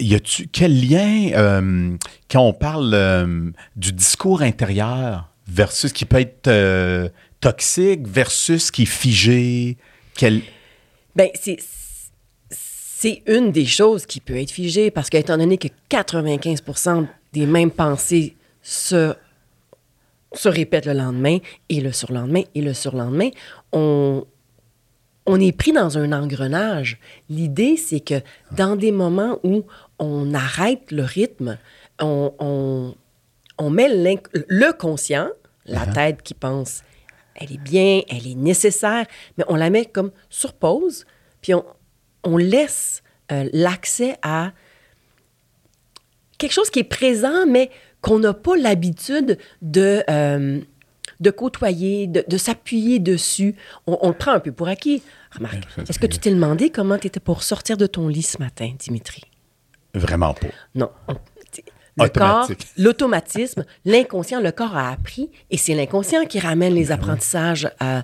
y 0.00 0.14
a-tu 0.14 0.48
quel 0.48 0.86
lien 0.86 1.30
euh, 1.34 1.96
quand 2.30 2.42
on 2.42 2.52
parle 2.52 3.52
du 3.76 3.92
discours 3.92 4.42
intérieur 4.42 5.30
versus 5.46 5.92
qui 5.92 6.04
peut 6.04 6.20
être 6.20 7.10
toxique 7.40 8.06
versus 8.06 8.70
qui 8.70 8.82
est 8.82 8.86
figé? 8.86 9.76
Quel... 10.16 10.42
Ben, 11.16 11.28
c'est, 11.34 11.58
c'est 12.50 13.22
une 13.26 13.52
des 13.52 13.66
choses 13.66 14.06
qui 14.06 14.20
peut 14.20 14.36
être 14.36 14.50
figée 14.50 14.90
parce 14.90 15.10
qu'étant 15.10 15.38
donné 15.38 15.58
que 15.58 15.68
95% 15.90 17.06
des 17.32 17.46
mêmes 17.46 17.70
pensées 17.70 18.34
se, 18.62 19.14
se 20.34 20.48
répètent 20.48 20.86
le 20.86 20.92
lendemain 20.92 21.38
et 21.68 21.80
le 21.80 21.92
surlendemain 21.92 22.42
et 22.54 22.62
le 22.62 22.74
surlendemain, 22.74 23.30
on, 23.72 24.26
on 25.26 25.40
est 25.40 25.56
pris 25.56 25.72
dans 25.72 25.98
un 25.98 26.12
engrenage. 26.12 26.98
L'idée, 27.28 27.76
c'est 27.76 28.00
que 28.00 28.20
dans 28.52 28.76
des 28.76 28.92
moments 28.92 29.38
où 29.42 29.64
on 29.98 30.34
arrête 30.34 30.90
le 30.90 31.02
rythme, 31.02 31.58
on, 32.00 32.32
on, 32.38 32.94
on 33.58 33.70
met 33.70 33.88
le 33.88 34.72
conscient, 34.72 35.28
la 35.66 35.86
tête 35.86 36.22
qui 36.22 36.34
pense, 36.34 36.82
elle 37.34 37.52
est 37.52 37.60
bien, 37.62 38.02
elle 38.08 38.26
est 38.26 38.34
nécessaire, 38.34 39.06
mais 39.38 39.44
on 39.48 39.56
la 39.56 39.70
met 39.70 39.86
comme 39.86 40.10
sur 40.28 40.52
pause, 40.52 41.06
puis 41.40 41.54
on, 41.54 41.64
on 42.22 42.36
laisse 42.36 43.02
euh, 43.32 43.48
l'accès 43.52 44.16
à 44.22 44.52
quelque 46.38 46.52
chose 46.52 46.70
qui 46.70 46.80
est 46.80 46.84
présent, 46.84 47.46
mais 47.46 47.70
qu'on 48.04 48.18
n'a 48.18 48.34
pas 48.34 48.56
l'habitude 48.56 49.38
de, 49.62 50.02
euh, 50.10 50.60
de 51.20 51.30
côtoyer, 51.30 52.06
de, 52.06 52.22
de 52.28 52.36
s'appuyer 52.36 52.98
dessus. 52.98 53.56
On, 53.86 53.98
on 54.02 54.08
le 54.08 54.14
prend 54.14 54.32
un 54.32 54.40
peu 54.40 54.52
pour 54.52 54.68
acquis. 54.68 55.02
Remarque, 55.34 55.66
est-ce 55.88 55.98
que 55.98 56.06
tu 56.06 56.18
t'es 56.18 56.30
demandé 56.30 56.68
comment 56.70 56.98
tu 56.98 57.06
étais 57.06 57.20
pour 57.20 57.42
sortir 57.42 57.76
de 57.78 57.86
ton 57.86 58.08
lit 58.08 58.22
ce 58.22 58.38
matin, 58.38 58.72
Dimitri? 58.78 59.22
Vraiment 59.94 60.34
pas. 60.34 60.48
Non. 60.74 60.90
Le 61.96 62.08
corps, 62.08 62.48
l'automatisme, 62.76 63.64
l'inconscient, 63.84 64.40
le 64.40 64.52
corps 64.52 64.76
a 64.76 64.90
appris 64.90 65.30
et 65.50 65.56
c'est 65.56 65.74
l'inconscient 65.74 66.26
qui 66.26 66.40
ramène 66.40 66.74
les 66.74 66.92
apprentissages 66.92 67.70
à, 67.80 68.00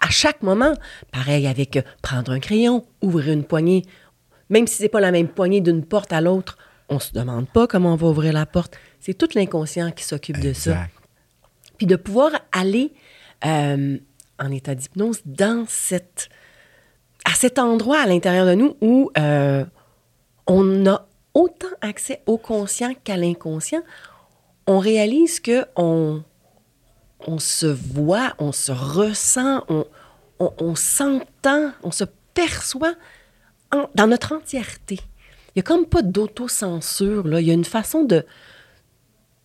à 0.00 0.10
chaque 0.10 0.42
moment. 0.42 0.72
Pareil 1.12 1.46
avec 1.46 1.76
euh, 1.76 1.82
prendre 2.02 2.32
un 2.32 2.40
crayon, 2.40 2.84
ouvrir 3.02 3.34
une 3.34 3.44
poignée. 3.44 3.84
Même 4.50 4.66
si 4.66 4.76
c'est 4.76 4.88
pas 4.88 5.00
la 5.00 5.12
même 5.12 5.28
poignée 5.28 5.60
d'une 5.60 5.84
porte 5.84 6.12
à 6.12 6.20
l'autre, 6.22 6.56
on 6.88 6.98
se 6.98 7.12
demande 7.12 7.46
pas 7.48 7.66
comment 7.66 7.92
on 7.92 7.96
va 7.96 8.08
ouvrir 8.08 8.32
la 8.32 8.46
porte. 8.46 8.78
C'est 9.00 9.14
tout 9.14 9.28
l'inconscient 9.34 9.90
qui 9.92 10.04
s'occupe 10.04 10.40
de 10.40 10.52
ça. 10.52 10.86
Puis 11.76 11.86
de 11.86 11.96
pouvoir 11.96 12.32
aller 12.52 12.92
euh, 13.44 13.98
en 14.38 14.50
état 14.50 14.74
d'hypnose 14.74 15.20
dans 15.24 15.64
cette, 15.68 16.28
à 17.24 17.32
cet 17.34 17.58
endroit 17.58 18.00
à 18.00 18.06
l'intérieur 18.06 18.46
de 18.46 18.54
nous 18.54 18.76
où 18.80 19.10
euh, 19.16 19.64
on 20.46 20.86
a 20.86 21.06
autant 21.34 21.68
accès 21.80 22.22
au 22.26 22.36
conscient 22.38 22.94
qu'à 23.04 23.16
l'inconscient. 23.16 23.82
on 24.66 24.78
réalise 24.80 25.38
que 25.40 25.64
on, 25.76 26.22
on 27.26 27.38
se 27.38 27.66
voit, 27.66 28.34
on 28.38 28.50
se 28.52 28.72
ressent, 28.72 29.64
on, 29.68 29.86
on, 30.40 30.52
on 30.58 30.74
s'entend, 30.74 31.72
on 31.82 31.90
se 31.92 32.04
perçoit 32.34 32.94
en- 33.72 33.88
dans 33.94 34.06
notre 34.08 34.32
entièreté. 34.34 34.98
Il 35.00 35.52
n'y 35.56 35.60
a 35.60 35.62
comme 35.62 35.86
pas 35.86 36.02
d'autocensure, 36.02 37.26
là. 37.26 37.40
Il 37.40 37.46
y 37.46 37.50
a 37.50 37.54
une 37.54 37.64
façon 37.64 38.04
de, 38.04 38.24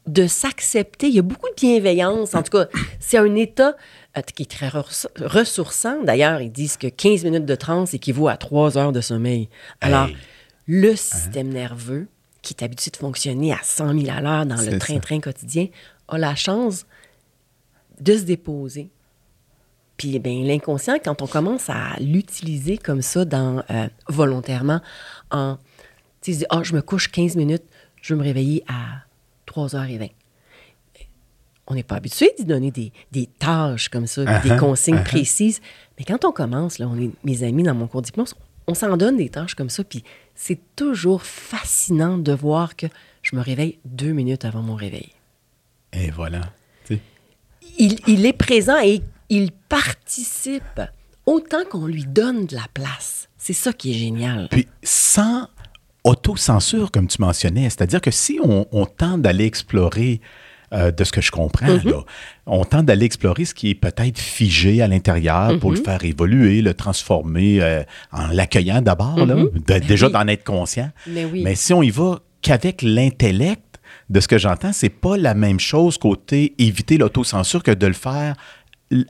de 0.07 0.27
s'accepter. 0.27 1.07
Il 1.07 1.13
y 1.15 1.19
a 1.19 1.23
beaucoup 1.23 1.47
de 1.49 1.55
bienveillance. 1.55 2.35
En 2.35 2.43
tout 2.43 2.51
cas, 2.57 2.67
c'est 2.99 3.17
un 3.17 3.35
état 3.35 3.75
euh, 4.17 4.21
qui 4.21 4.43
est 4.43 4.51
très 4.51 4.67
res- 4.67 5.07
ressourçant. 5.21 6.03
D'ailleurs, 6.03 6.41
ils 6.41 6.51
disent 6.51 6.77
que 6.77 6.87
15 6.87 7.23
minutes 7.23 7.45
de 7.45 7.55
transe 7.55 7.93
équivaut 7.93 8.27
à 8.27 8.35
3 8.37 8.77
heures 8.77 8.91
de 8.91 9.01
sommeil. 9.01 9.49
Alors, 9.81 10.07
Hey. 10.07 10.17
le 10.67 10.95
système 10.95 11.49
nerveux, 11.49 12.07
qui 12.41 12.53
est 12.53 12.63
habitué 12.63 12.91
de 12.91 12.97
fonctionner 12.97 13.53
à 13.53 13.59
100 13.63 13.97
000 14.01 14.11
à 14.17 14.19
l'heure 14.21 14.45
dans 14.45 14.55
le 14.57 14.77
train-train 14.77 15.19
quotidien, 15.21 15.67
a 16.09 16.17
la 16.17 16.35
chance 16.35 16.85
de 18.01 18.17
se 18.17 18.23
déposer. 18.23 18.89
Puis 19.95 20.19
ben, 20.19 20.43
l'inconscient, 20.43 20.97
quand 21.03 21.21
on 21.21 21.27
commence 21.27 21.69
à 21.69 21.95
l'utiliser 22.01 22.77
comme 22.77 23.01
ça 23.01 23.23
dans, 23.23 23.63
euh, 23.69 23.87
volontairement, 24.09 24.81
en, 25.31 25.57
tu 26.21 26.33
sais, 26.33 26.45
ah, 26.49 26.61
je 26.63 26.73
me 26.73 26.81
couche 26.81 27.09
15 27.09 27.37
minutes, 27.37 27.63
je 28.01 28.13
vais 28.13 28.19
me 28.19 28.23
réveiller 28.25 28.65
à 28.67 29.02
3h20. 29.53 30.11
On 31.67 31.75
n'est 31.75 31.83
pas 31.83 31.95
habitué 31.95 32.29
d'y 32.37 32.43
donner 32.43 32.71
des, 32.71 32.91
des 33.11 33.25
tâches 33.25 33.87
comme 33.87 34.05
ça, 34.05 34.25
des 34.41 34.49
Uh-huh, 34.49 34.59
consignes 34.59 34.97
uh-huh. 34.97 35.03
précises. 35.03 35.61
Mais 35.97 36.03
quand 36.03 36.25
on 36.25 36.31
commence, 36.31 36.77
là, 36.77 36.87
on 36.89 36.99
est, 36.99 37.11
mes 37.23 37.43
amis 37.43 37.63
dans 37.63 37.73
mon 37.73 37.87
cours 37.87 38.01
d'hypnose, 38.01 38.35
on 38.67 38.73
s'en 38.73 38.97
donne 38.97 39.17
des 39.17 39.29
tâches 39.29 39.55
comme 39.55 39.69
ça, 39.69 39.83
puis 39.83 40.03
c'est 40.35 40.59
toujours 40.75 41.23
fascinant 41.23 42.17
de 42.17 42.33
voir 42.33 42.75
que 42.75 42.87
je 43.21 43.35
me 43.35 43.41
réveille 43.41 43.79
deux 43.85 44.11
minutes 44.11 44.45
avant 44.45 44.61
mon 44.61 44.75
réveil 44.75 45.09
Et 45.93 46.11
voilà. 46.11 46.41
Il, 47.79 47.97
il 48.07 48.25
est 48.25 48.33
présent 48.33 48.77
et 48.83 49.01
il 49.29 49.51
participe 49.51 50.81
autant 51.25 51.63
qu'on 51.69 51.87
lui 51.87 52.05
donne 52.05 52.45
de 52.45 52.55
la 52.55 52.65
place. 52.73 53.29
C'est 53.37 53.53
ça 53.53 53.73
qui 53.73 53.91
est 53.91 53.97
génial. 53.97 54.47
Puis 54.51 54.67
sans 54.83 55.47
autocensure, 56.03 56.91
comme 56.91 57.07
tu 57.07 57.21
mentionnais, 57.21 57.63
c'est-à-dire 57.69 58.01
que 58.01 58.11
si 58.11 58.39
on, 58.43 58.65
on 58.71 58.85
tente 58.85 59.21
d'aller 59.21 59.45
explorer, 59.45 60.19
euh, 60.73 60.91
de 60.91 61.03
ce 61.03 61.11
que 61.11 61.21
je 61.21 61.31
comprends, 61.31 61.67
Mm-hmm. 61.67 61.89
là, 61.91 62.03
on 62.45 62.65
tente 62.65 62.85
d'aller 62.85 63.05
explorer 63.05 63.45
ce 63.45 63.53
qui 63.53 63.69
est 63.69 63.75
peut-être 63.75 64.19
figé 64.19 64.81
à 64.81 64.87
l'intérieur 64.87 65.57
pour 65.59 65.71
le 65.71 65.77
Mm-hmm. 65.77 65.83
faire 65.85 66.03
évoluer, 66.03 66.61
le 66.61 66.73
transformer 66.73 67.61
euh, 67.61 67.83
en 68.11 68.27
l'accueillant 68.27 68.81
d'abord, 68.81 69.25
là, 69.25 69.35
de- 69.35 69.79
déjà 69.85 70.07
oui. 70.07 70.11
d'en 70.13 70.27
être 70.27 70.43
conscient. 70.43 70.89
Mais 71.07 71.25
oui. 71.25 71.41
Mais 71.43 71.55
si 71.55 71.73
on 71.73 71.81
y 71.83 71.89
va 71.91 72.19
qu'avec 72.41 72.81
l'intellect, 72.81 73.61
de 74.09 74.19
ce 74.19 74.27
que 74.27 74.37
j'entends, 74.37 74.73
c'est 74.73 74.89
pas 74.89 75.15
la 75.17 75.33
même 75.33 75.59
chose 75.59 75.97
côté 75.97 76.53
éviter 76.57 76.97
l'autocensure 76.97 77.63
que 77.63 77.71
de 77.71 77.87
le 77.87 77.93
faire 77.93 78.35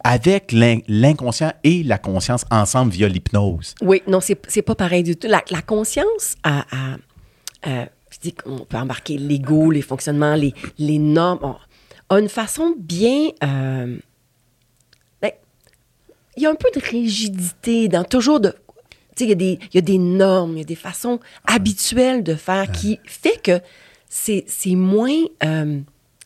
avec 0.03 0.51
l'in- 0.51 0.79
l'inconscient 0.87 1.51
et 1.63 1.83
la 1.83 1.97
conscience 1.97 2.45
ensemble 2.51 2.91
via 2.91 3.07
l'hypnose. 3.07 3.75
Oui, 3.81 4.01
non, 4.07 4.19
c'est 4.21 4.61
pas 4.61 4.75
pareil 4.75 5.03
du 5.03 5.15
tout. 5.15 5.27
La, 5.27 5.43
la 5.49 5.61
conscience 5.61 6.35
a, 6.43 6.65
a- 6.71 6.97
a- 7.63 7.85
je 8.09 8.19
dis 8.21 8.33
qu'on 8.33 8.59
peut 8.59 8.77
embarquer 8.77 9.17
l'ego, 9.17 9.71
les 9.71 9.81
fonctionnements, 9.81 10.35
les, 10.35 10.53
les 10.77 10.99
normes, 10.99 11.39
on- 11.41 11.55
a 12.15 12.19
une 12.19 12.29
façon 12.29 12.75
bien... 12.77 13.29
euh, 13.43 13.97
ben, 15.21 15.31
il 16.37 16.43
y 16.43 16.45
a 16.45 16.49
un 16.49 16.55
peu 16.55 16.69
de 16.73 16.79
rigidité 16.85 17.87
dans 17.87 18.03
toujours 18.03 18.39
de... 18.39 18.49
Tu 19.15 19.25
sais, 19.25 19.25
il 19.25 19.29
y, 19.29 19.31
a 19.31 19.35
des- 19.35 19.59
il 19.71 19.75
y 19.75 19.77
a 19.79 19.81
des 19.81 19.97
normes, 19.97 20.53
il 20.53 20.59
y 20.59 20.61
a 20.61 20.65
des 20.65 20.75
façons 20.75 21.19
habituelles 21.45 22.23
de 22.23 22.35
faire 22.35 22.71
qui 22.71 22.99
fait 23.05 23.41
que 23.41 23.59
c'est 24.09 24.43
c'est 24.47 24.75
moins 24.75 25.19
euh, 25.43 25.79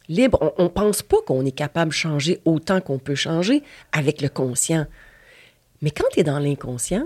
libre. 0.09 0.53
On 0.57 0.63
ne 0.63 0.69
pense 0.69 1.01
pas 1.01 1.17
qu'on 1.25 1.45
est 1.45 1.51
capable 1.51 1.89
de 1.91 1.95
changer 1.95 2.39
autant 2.45 2.81
qu'on 2.81 2.99
peut 2.99 3.15
changer 3.15 3.63
avec 3.91 4.21
le 4.21 4.29
conscient. 4.29 4.85
Mais 5.81 5.91
quand 5.91 6.05
tu 6.11 6.19
es 6.19 6.23
dans 6.23 6.39
l'inconscient, 6.39 7.05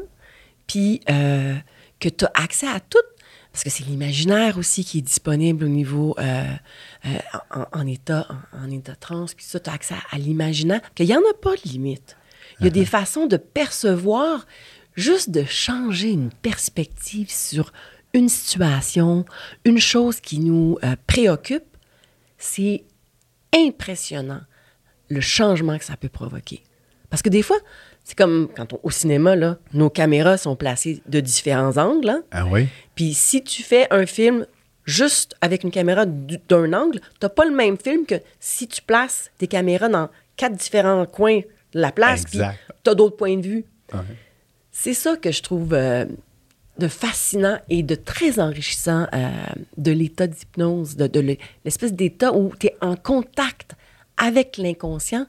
puis 0.68 1.02
euh, 1.10 1.56
que 2.00 2.10
tu 2.10 2.26
as 2.26 2.32
accès 2.36 2.68
à 2.68 2.80
tout, 2.80 2.98
parce 3.52 3.66
que 3.66 3.70
c'est 3.70 3.84
l'imaginaire 3.84 4.58
aussi 4.58 4.86
qui 4.86 5.00
est 5.00 5.02
disponible 5.02 5.66
au 5.66 5.68
niveau 5.68 6.16
euh, 6.20 6.46
euh, 7.06 7.10
en, 7.52 7.80
en 7.80 7.88
état, 7.88 8.28
en, 8.54 8.68
en 8.68 8.72
état 8.72 8.96
trans, 8.96 9.26
puis 9.26 9.46
ça, 9.46 9.60
tu 9.60 9.70
as 9.70 9.74
accès 9.74 9.96
à, 9.96 10.16
à 10.16 10.18
l'imaginaire, 10.18 10.82
qu'il 10.96 11.08
n'y 11.08 11.16
en 11.16 11.20
a 11.20 11.34
pas 11.42 11.56
de 11.56 11.70
limite. 11.70 12.16
Il 12.60 12.66
y 12.66 12.68
a 12.68 12.72
des 12.72 12.86
façons 12.86 13.26
de 13.26 13.38
percevoir, 13.38 14.46
juste 14.96 15.32
de 15.32 15.44
changer 15.44 16.12
une 16.12 16.30
perspective 16.30 17.30
sur 17.30 17.74
une 18.14 18.30
situation, 18.30 19.26
une 19.66 19.80
chose 19.80 20.20
qui 20.20 20.40
nous 20.40 20.78
préoccupe. 21.08 21.64
C'est 22.38 22.84
impressionnant 23.56 24.42
le 25.10 25.22
changement 25.22 25.78
que 25.78 25.84
ça 25.86 25.98
peut 25.98 26.10
provoquer. 26.10 26.64
Parce 27.10 27.22
que 27.22 27.30
des 27.30 27.42
fois, 27.42 27.58
c'est 28.04 28.18
comme 28.18 28.48
quand 28.56 28.74
on, 28.74 28.80
au 28.84 28.92
cinéma, 28.92 29.36
là, 29.36 29.58
nos 29.74 29.90
caméras 29.90 30.38
sont 30.38 30.56
placées 30.56 31.02
de 31.08 31.20
différents 31.20 31.78
angles. 31.78 32.10
hein. 32.10 32.24
Ah 32.32 32.46
oui? 32.46 32.68
Puis 32.96 33.14
si 33.14 33.44
tu 33.44 33.64
fais 33.64 33.88
un 33.92 34.06
film 34.06 34.46
juste 34.86 35.36
avec 35.42 35.64
une 35.64 35.72
caméra 35.72 36.06
du- 36.06 36.40
d'un 36.48 36.72
angle, 36.74 37.02
tu 37.20 37.28
pas 37.30 37.46
le 37.46 37.52
même 37.56 37.78
film 37.78 38.06
que 38.06 38.16
si 38.40 38.68
tu 38.68 38.82
places 38.82 39.30
des 39.40 39.48
caméras 39.48 39.90
dans 39.90 40.10
quatre 40.38 40.56
différents 40.56 41.06
coins 41.06 41.40
de 41.74 41.80
la 41.80 41.92
place, 41.92 42.24
puis 42.24 42.38
Exact. 42.40 42.60
tu 42.84 42.90
as 42.90 42.96
d'autres 42.96 43.18
points 43.18 43.38
de 43.38 43.46
vue. 43.48 43.66
Ouais. 43.94 44.00
C'est 44.72 44.94
ça 44.94 45.18
que 45.18 45.32
je 45.32 45.42
trouve 45.44 45.74
euh, 45.74 46.06
de 46.82 46.88
fascinant 46.88 47.58
et 47.70 47.84
de 47.84 47.96
très 47.96 48.40
enrichissant 48.40 49.08
euh, 49.14 49.30
de 49.78 49.92
l'état 49.92 50.28
d'hypnose, 50.28 50.96
de, 50.96 51.08
de 51.08 51.20
l'e- 51.20 51.38
l'espèce 51.64 51.94
d'état 51.94 52.34
où 52.34 52.52
tu 52.60 52.68
es 52.68 52.76
en 52.82 52.96
contact 52.96 53.76
avec 54.18 54.58
l'inconscient. 54.58 55.26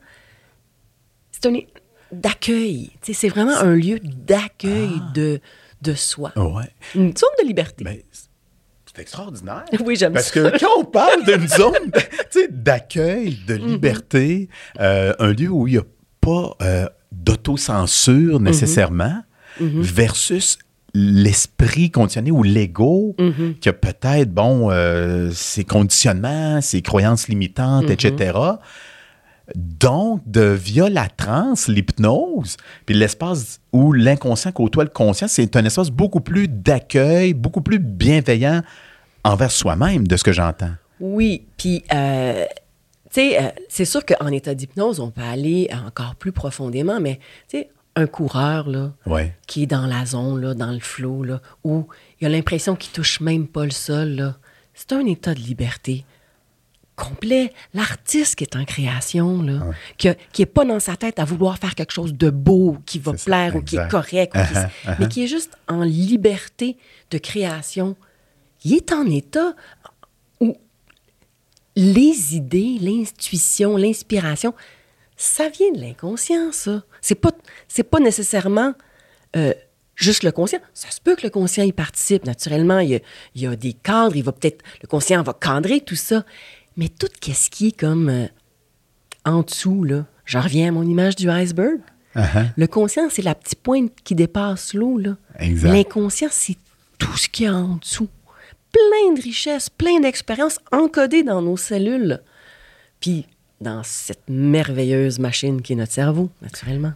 C'est 1.31 1.47
un 1.47 1.55
d'accueil. 2.11 2.91
C'est 3.03 3.29
vraiment 3.29 3.57
un 3.57 3.75
lieu 3.75 3.99
d'accueil 4.03 4.91
de, 5.15 5.41
de 5.83 5.95
soi. 5.95 6.33
Ouais. 6.37 6.69
Une 6.95 7.17
zone 7.17 7.31
de 7.43 7.47
liberté. 7.47 7.85
Ben, 7.85 7.99
c'est 8.95 9.01
extraordinaire. 9.03 9.65
Oui, 9.85 9.97
j'aime 9.97 10.13
Parce 10.13 10.33
ça. 10.33 10.51
que 10.51 10.59
quand 10.59 10.81
on 10.81 10.85
parle 10.85 11.25
d'une 11.25 11.49
zone 11.49 11.91
d'accueil, 12.51 13.39
de 13.47 13.55
liberté, 13.55 14.49
euh, 14.81 15.15
un 15.19 15.33
lieu 15.33 15.49
où 15.49 15.67
il 15.67 15.73
n'y 15.75 15.79
a 15.79 15.85
pas 16.21 16.57
euh, 16.63 16.87
d'autocensure 17.11 18.41
nécessairement, 18.41 19.23
versus 19.61 20.59
l'esprit 20.95 21.91
conditionné 21.91 22.31
ou 22.31 22.43
l'ego 22.43 23.17
qui 23.61 23.69
a 23.69 23.73
peut-être, 23.73 24.31
bon, 24.33 24.71
euh, 24.71 25.31
ses 25.33 25.65
conditionnements, 25.65 26.61
ses 26.61 26.83
croyances 26.83 27.29
limitantes, 27.29 27.91
etc. 27.91 28.39
Donc, 29.57 30.23
de 30.27 30.43
via 30.43 30.89
la 30.89 31.09
transe, 31.09 31.69
l'hypnose, 31.69 32.57
puis 32.87 32.95
l'espace 32.95 33.61
où 33.73 33.93
l'inconscient 33.93 34.53
côtoie 34.53 34.85
le 34.85 34.91
conscient, 34.91 35.29
c'est 35.29 35.57
un 35.57 35.65
espace 35.65 35.91
beaucoup 35.91 36.21
plus 36.21 36.49
d'accueil, 36.49 37.35
beaucoup 37.35 37.61
plus 37.61 37.79
bienveillant 37.79 38.63
envers 39.25 39.51
soi-même, 39.51 40.07
de 40.07 40.17
ce 40.17 40.25
que 40.25 40.33
j'entends. 40.33 40.73
Oui, 41.01 41.47
puis, 41.57 41.83
euh, 41.93 42.45
tu 43.13 43.21
sais, 43.21 43.43
euh, 43.43 43.49
c'est 43.69 43.85
sûr 43.85 44.05
qu'en 44.07 44.29
état 44.29 44.55
d'hypnose, 44.55 45.01
on 45.01 45.11
peut 45.11 45.23
aller 45.23 45.69
encore 45.87 46.15
plus 46.15 46.33
profondément, 46.33 47.01
mais, 47.01 47.17
tu 47.49 47.59
sais, 47.59 47.71
un 47.95 48.07
coureur, 48.07 48.69
là, 48.69 48.93
Ouais. 49.07 49.37
qui 49.47 49.65
est 49.65 49.67
dans 49.67 49.87
la 49.87 50.07
zone, 50.07 50.41
là, 50.41 50.55
dans 50.55 50.71
le 50.73 50.81
flot, 50.81 51.23
là, 51.25 51.41
où 51.65 51.87
il 52.21 52.27
a 52.27 52.31
l'impression 52.31 52.75
qu'il 52.77 52.93
touche 52.93 53.21
même 53.21 53.47
pas 53.47 53.65
le 53.65 53.71
sol, 53.71 54.35
c'est 54.75 54.93
un 54.93 55.05
état 55.07 55.35
de 55.35 55.41
liberté 55.41 56.05
complet. 56.97 57.53
L'artiste 57.75 58.37
qui 58.37 58.45
est 58.45 58.57
en 58.57 58.65
création, 58.65 59.43
là, 59.43 59.61
qui, 59.99 60.09
a- 60.09 60.15
qui 60.33 60.43
est 60.43 60.47
pas 60.47 60.65
dans 60.65 60.81
sa 60.81 60.97
tête 60.97 61.19
à 61.19 61.25
vouloir 61.25 61.59
faire 61.59 61.75
quelque 61.75 61.93
chose 61.93 62.15
de 62.15 62.31
beau, 62.31 62.79
qui 62.87 62.99
va 62.99 63.17
ça, 63.17 63.25
plaire 63.25 63.57
ou 63.57 63.63
qui 63.63 63.77
est 63.77 63.89
correct, 63.91 64.35
ou 64.35 64.39
qui 64.47 64.55
s- 64.55 64.65
Uh-huh, 64.85 64.89
uh-huh. 64.91 64.97
mais 64.99 65.09
qui 65.09 65.25
est 65.25 65.27
juste 65.27 65.57
en 65.69 65.83
liberté 65.83 66.77
de 67.11 67.19
création. 67.19 67.97
Il 68.65 68.75
est 68.75 68.93
en 68.93 69.05
état 69.07 69.55
où 70.41 70.57
les 71.77 72.37
idées, 72.37 72.79
l'intuition, 72.81 73.77
l'inspiration, 73.77 74.55
ça 75.17 75.49
vient 75.49 75.73
de 75.73 75.81
l'inconscient, 75.81 76.53
ça. 76.53 76.83
C'est 77.03 77.17
pas, 77.17 77.33
c'est 77.69 77.83
pas 77.83 78.01
nécessairement 78.01 78.73
euh, 79.37 79.53
juste 79.95 80.23
le 80.23 80.33
conscient. 80.33 80.61
Ça 80.73 80.91
se 80.91 81.01
peut 81.01 81.17
que 81.17 81.23
le 81.25 81.31
conscient 81.31 81.65
y 81.65 81.73
participe. 81.73 82.25
Naturellement, 82.25 82.79
il 82.79 82.91
y 82.91 82.95
a, 82.95 83.01
il 83.35 83.43
y 83.43 83.47
a 83.47 83.55
des 83.57 83.75
cadres, 83.75 84.17
il 84.17 84.25
va 84.25 84.33
peut-être, 84.33 84.65
le 84.81 84.89
conscient 84.89 85.23
va 85.23 85.35
cadrer 85.35 85.81
tout 85.81 85.97
ça. 85.97 86.25
Mais 86.77 86.89
tout 86.89 87.09
ce 87.21 87.51
qui 87.51 87.69
est 87.69 87.79
comme 87.79 88.09
euh, 88.09 88.27
en 89.27 89.43
dessous, 89.43 89.85
là, 89.85 90.07
je 90.25 90.39
reviens 90.39 90.69
à 90.69 90.71
mon 90.71 90.85
image 90.85 91.17
du 91.17 91.29
iceberg. 91.29 91.81
Uh-huh. 92.17 92.47
Le 92.57 92.67
conscient, 92.67 93.09
c'est 93.11 93.23
la 93.23 93.35
petite 93.35 93.61
pointe 93.61 93.93
qui 94.05 94.15
dépasse 94.15 94.75
l'eau, 94.75 94.99
là. 94.99 95.17
Exact. 95.39 95.73
L'inconscient, 95.73 96.29
c'est 96.31 96.57
tout 96.99 97.17
ce 97.17 97.29
qu'il 97.29 97.47
y 97.47 97.49
a 97.49 97.55
en 97.55 97.77
dessous. 97.77 98.09
Plein 98.71 99.15
de 99.15 99.21
richesses, 99.21 99.69
plein 99.69 100.01
d'expériences 100.01 100.59
encodées 100.71 101.23
dans 101.23 101.43
nos 101.43 101.57
cellules. 101.57 102.21
Puis 103.01 103.27
dans 103.63 103.83
cette 103.83 104.29
merveilleuse 104.29 105.19
machine 105.19 105.63
qui 105.63 105.73
est 105.73 105.77
notre 105.77 105.93
cerveau, 105.93 106.31
naturellement. 106.43 106.93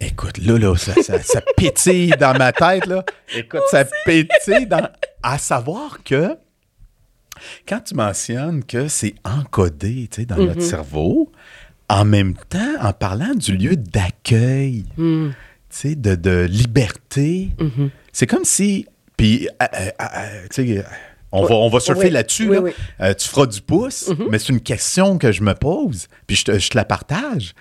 Écoute, 0.00 0.38
là, 0.38 0.58
là, 0.58 0.74
ça, 0.76 0.94
ça, 1.02 1.20
ça 1.22 1.40
pétille 1.56 2.10
dans 2.18 2.36
ma 2.36 2.52
tête, 2.52 2.86
là. 2.86 3.04
Écoute, 3.34 3.62
ça 3.70 3.84
pétille 4.04 4.66
dans... 4.66 4.88
À 5.22 5.36
savoir 5.38 6.02
que 6.04 6.36
Quand 7.68 7.80
tu 7.80 7.94
mentionnes 7.94 8.64
que 8.64 8.88
c'est 8.88 9.14
encodé 9.24 10.08
tu 10.10 10.20
sais, 10.22 10.26
dans 10.26 10.36
notre 10.36 10.60
Mhm. 10.60 10.66
cerveau, 10.68 11.32
en 11.88 12.04
même 12.04 12.34
temps, 12.48 12.74
en 12.80 12.92
parlant 12.92 13.34
du 13.34 13.56
lieu 13.56 13.76
d'accueil, 13.76 14.84
Hmm. 14.96 15.30
tu 15.30 15.34
sais, 15.70 15.94
de, 15.94 16.14
de 16.14 16.46
liberté, 16.48 17.50
Mhm. 17.58 17.90
c'est 18.12 18.26
comme 18.26 18.44
si. 18.44 18.86
Puis, 19.16 19.48
euh, 19.48 19.66
euh, 19.74 19.90
euh, 20.00 20.46
tu 20.50 20.66
sais, 20.78 20.84
on, 21.32 21.44
va, 21.44 21.54
on 21.54 21.68
va 21.68 21.80
surfer 21.80 22.06
Oui, 22.06 22.10
là-dessus. 22.10 22.48
oui, 22.48 22.56
là. 22.56 22.62
oui. 22.62 22.70
Euh, 23.00 23.14
tu 23.14 23.28
feras 23.28 23.46
du 23.46 23.60
pouce, 23.60 24.10
mais 24.30 24.38
c'est 24.38 24.48
une 24.50 24.60
question 24.60 25.18
que 25.18 25.30
je 25.32 25.42
me 25.42 25.54
pose, 25.54 26.08
puis 26.26 26.36
je 26.36 26.44
te, 26.44 26.58
je 26.58 26.68
te 26.70 26.76
la 26.76 26.84
partage. 26.84 27.54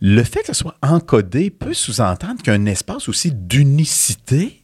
Le 0.00 0.22
fait 0.22 0.40
que 0.40 0.48
ce 0.48 0.54
soit 0.54 0.76
encodé 0.82 1.48
peut 1.50 1.72
sous-entendre 1.72 2.36
qu'il 2.42 2.52
y 2.52 2.56
a 2.56 2.58
un 2.58 2.66
espace 2.66 3.08
aussi 3.08 3.30
d'unicité 3.32 4.60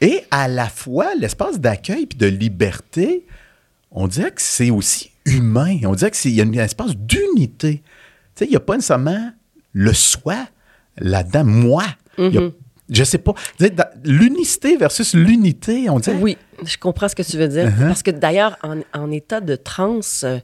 et 0.00 0.20
à 0.30 0.48
la 0.48 0.68
fois 0.68 1.14
l'espace 1.14 1.58
d'accueil 1.60 2.06
puis 2.06 2.18
de 2.18 2.26
liberté. 2.26 3.26
On 3.90 4.08
dirait 4.08 4.30
que 4.30 4.42
c'est 4.42 4.70
aussi 4.70 5.10
humain. 5.24 5.78
On 5.84 5.94
dirait 5.94 6.10
qu'il 6.10 6.32
y 6.32 6.40
a 6.40 6.44
un 6.44 6.52
espace 6.52 6.96
d'unité. 6.96 7.82
Tu 8.34 8.38
sais, 8.40 8.44
il 8.46 8.50
n'y 8.50 8.56
a 8.56 8.60
pas 8.60 8.74
nécessairement 8.76 9.30
le 9.72 9.92
soi 9.92 10.36
là-dedans, 10.98 11.44
moi. 11.44 11.84
Il 12.18 12.36
a- 12.38 12.50
je 12.90 13.04
sais 13.04 13.18
pas. 13.18 13.34
L'unicité 14.04 14.76
versus 14.76 15.14
l'unité, 15.14 15.88
on 15.88 15.98
dirait. 15.98 16.16
Oui, 16.16 16.36
je 16.64 16.76
comprends 16.76 17.08
ce 17.08 17.14
que 17.14 17.22
tu 17.22 17.36
veux 17.36 17.48
dire. 17.48 17.68
Uh-huh. 17.68 17.88
Parce 17.88 18.02
que 18.02 18.10
d'ailleurs, 18.10 18.56
en, 18.62 18.80
en 18.92 19.10
état 19.10 19.40
de 19.40 19.56
transe, 19.56 20.24
euh, 20.24 20.38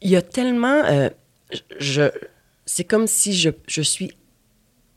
il 0.00 0.10
y 0.10 0.16
a 0.16 0.22
tellement. 0.22 0.82
euh, 0.84 1.10
je, 1.78 2.10
c'est 2.64 2.84
comme 2.84 3.06
si 3.06 3.32
je, 3.32 3.50
je 3.66 3.82
suis 3.82 4.12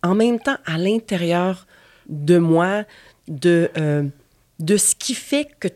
en 0.04 0.16
même 0.16 0.40
temps 0.40 0.58
à 0.66 0.78
l'intérieur 0.78 1.66
de 2.08 2.38
moi, 2.38 2.84
de, 3.28 3.72
euh, 3.78 4.04
de 4.60 4.78
ce 4.78 4.94
qui 4.96 5.16
fait 5.16 5.48
que 5.60 5.70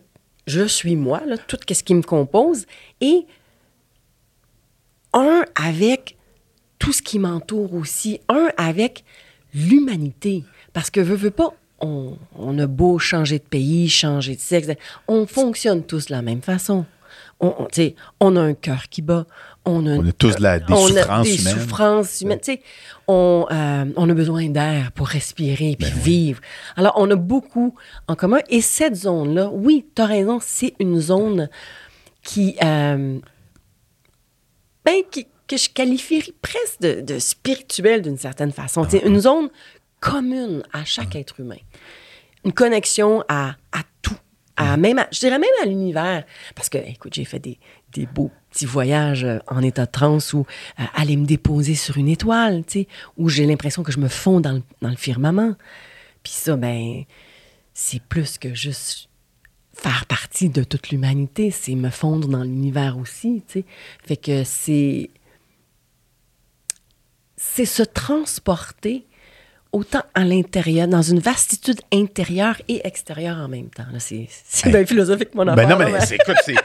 je 0.46 0.68
suis 0.68 0.96
moi, 0.96 1.24
là, 1.26 1.38
tout 1.38 1.58
ce 1.70 1.84
qui 1.84 1.96
me 1.96 2.04
compose, 2.04 2.66
et 3.02 3.26
un 5.14 5.44
avec 5.56 6.18
tout 6.80 6.94
ce 6.94 7.02
qui 7.02 7.20
m'entoure 7.20 7.74
aussi, 7.74 8.22
un 8.30 8.50
avec 8.58 9.04
l'humanité. 9.58 10.44
Parce 10.74 10.90
que, 10.90 11.00
veux, 11.00 11.16
veux 11.16 11.32
pas, 11.32 11.50
on, 11.82 12.18
on 12.38 12.58
a 12.60 12.68
beau 12.68 13.00
changer 13.00 13.40
de 13.40 13.44
pays, 13.44 13.90
changer 13.90 14.36
de 14.36 14.42
sexe, 14.42 14.68
on 15.08 15.26
fonctionne 15.28 15.84
tous 15.84 16.08
de 16.08 16.14
la 16.14 16.22
même 16.22 16.42
façon. 16.42 16.86
On, 17.40 17.54
on, 17.60 17.68
on 18.20 18.36
a 18.36 18.42
un 18.42 18.54
cœur 18.56 18.90
qui 18.90 19.02
bat, 19.04 19.26
on 19.64 19.86
a, 19.86 19.92
On 19.98 20.08
a 20.08 20.12
tous 20.12 20.36
de 20.38 20.42
la- 20.42 20.60
des 20.60 20.74
souffrances 20.76 21.28
des 21.28 21.42
humaines. 21.42 21.54
souffrances 21.54 22.22
humaines. 22.22 22.40
Tu 22.42 22.54
sais, 22.54 22.62
on, 23.08 23.46
euh, 23.52 23.86
on 23.96 24.10
a 24.10 24.14
besoin 24.16 24.50
d'air 24.50 24.92
pour 24.92 25.08
respirer 25.08 25.78
Ben 25.80 25.90
puis 25.92 26.00
vivre. 26.00 26.42
Alors, 26.76 26.94
on 26.98 27.10
a 27.12 27.16
beaucoup 27.16 27.76
en 28.08 28.16
commun. 28.16 28.40
Et 28.50 28.62
cette 28.62 28.96
zone-là, 28.96 29.50
oui, 29.54 29.86
tu 29.96 30.02
as 30.02 30.06
raison, 30.08 30.40
c'est 30.42 30.74
une 30.80 31.00
zone 31.00 31.48
qui, 32.24 32.56
euh, 32.64 33.20
ben, 34.86 35.02
qui- 35.12 35.28
que 35.48 35.58
je 35.58 35.70
qualifierais 35.70 36.34
presque 36.42 36.82
de, 36.82 37.02
de 37.02 37.20
spirituelle 37.20 38.02
d'une 38.02 38.18
certaine 38.18 38.52
façon. 38.52 38.84
Ah, 38.84 38.88
C'est 38.90 39.00
une 39.06 39.20
zone 39.20 39.50
commune 40.00 40.64
à 40.74 40.84
chaque 40.86 41.16
être 41.16 41.40
humain. 41.40 41.58
Une 42.46 42.54
connexion 42.54 43.24
à, 43.28 43.56
à 43.72 43.82
tout. 44.02 44.16
À 44.56 44.76
même 44.78 45.00
à- 45.00 45.08
je 45.12 45.20
dirais 45.20 45.40
même 45.40 45.50
à 45.62 45.66
l'univers. 45.66 46.24
Parce 46.56 46.70
que, 46.70 46.78
écoute, 46.78 47.14
j'ai 47.14 47.26
fait 47.26 47.40
des, 47.40 47.60
des 47.94 48.06
beaux 48.06 48.32
petits 48.52 48.66
voyages 48.66 49.24
euh, 49.24 49.40
en 49.48 49.62
état 49.62 49.86
de 49.86 49.92
transe 49.92 50.34
où 50.34 50.46
euh, 50.80 50.84
aller 50.96 51.16
me 51.16 51.26
déposer 51.26 51.76
sur 51.76 51.98
une 51.98 52.10
étoile, 52.10 52.64
tu 52.66 52.82
sais, 52.82 52.88
où 53.18 53.30
j'ai 53.30 53.46
l'impression 53.46 53.84
que 53.84 53.92
je 53.92 54.00
me 54.00 54.08
fonds 54.08 54.40
dans 54.40 54.54
le, 54.54 54.64
dans 54.82 54.90
le 54.90 54.96
firmament. 54.96 55.56
Puis 56.24 56.34
ça, 56.34 56.56
ben, 56.56 57.04
c'est 57.74 58.02
plus 58.02 58.38
que 58.38 58.54
juste 58.56 59.10
faire 59.74 60.06
partie 60.08 60.50
de 60.50 60.64
toute 60.64 60.90
l'humanité, 60.90 61.52
c'est 61.52 61.76
me 61.76 61.92
fondre 61.92 62.28
dans 62.28 62.42
l'univers 62.44 62.98
aussi, 62.98 63.44
tu 63.48 63.60
sais. 63.60 63.66
Fait 64.04 64.18
que 64.18 64.44
c'est 64.44 65.12
c'est 67.38 67.66
se 67.66 67.84
transporter 67.84 69.06
autant 69.72 70.02
à 70.16 70.24
l'intérieur, 70.24 70.88
dans 70.88 71.02
une 71.02 71.20
vastitude 71.20 71.80
intérieure 71.94 72.56
et 72.68 72.86
extérieure 72.88 73.38
en 73.38 73.48
même 73.48 73.70
temps. 73.70 73.86
C'est 74.00 74.28
c'est 74.30 74.70
bien 74.70 74.86
philosophique, 74.86 75.36
mon 75.36 75.48
affaire. 75.48 75.56
Ben 75.56 75.70
non, 75.70 75.78
mais 75.78 75.92
là, 75.92 76.00
mais- 76.00 76.06
c'est, 76.06 76.16
écoute, 76.16 76.38
c'est, 76.44 76.56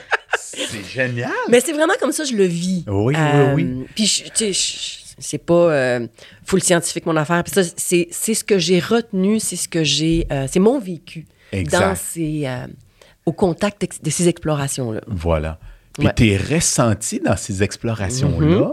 c'est 0.40 0.84
génial. 0.88 1.30
mais 1.48 1.60
c'est 1.60 1.72
vraiment 1.72 1.94
comme 2.00 2.12
ça 2.12 2.24
que 2.24 2.30
je 2.30 2.36
le 2.36 2.44
vis. 2.44 2.84
Oui, 2.86 3.14
oui, 3.14 3.16
Euh, 3.18 3.54
oui. 3.54 3.86
Puis, 3.94 4.24
tu 4.34 4.54
sais, 4.54 5.02
c'est 5.18 5.38
pas 5.38 5.54
euh, 5.72 6.06
full 6.44 6.62
scientifique, 6.62 7.04
mon 7.06 7.16
affaire. 7.16 7.42
Puis 7.44 7.52
ça, 7.52 7.62
c'est 7.76 8.34
ce 8.34 8.44
que 8.44 8.58
j'ai 8.58 8.78
retenu, 8.80 9.40
c'est 9.40 9.56
ce 9.56 9.68
que 9.68 9.84
j'ai... 9.84 10.26
euh, 10.32 10.46
c'est 10.50 10.60
mon 10.60 10.78
vécu 10.78 11.26
Exact. 11.52 11.80
dans 11.80 11.94
ces... 11.96 12.42
euh, 12.46 12.66
au 13.26 13.32
contact 13.32 13.86
de 14.02 14.10
ces 14.10 14.28
explorations-là. 14.28 15.00
Voilà. 15.06 15.58
Puis 15.98 16.06
Ouais. 16.06 16.12
tes 16.14 16.36
ressentis 16.36 17.20
dans 17.20 17.36
ces 17.36 17.62
explorations-là, 17.62 18.72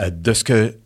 euh, 0.00 0.10
de 0.10 0.32
ce 0.32 0.44
que 0.44 0.76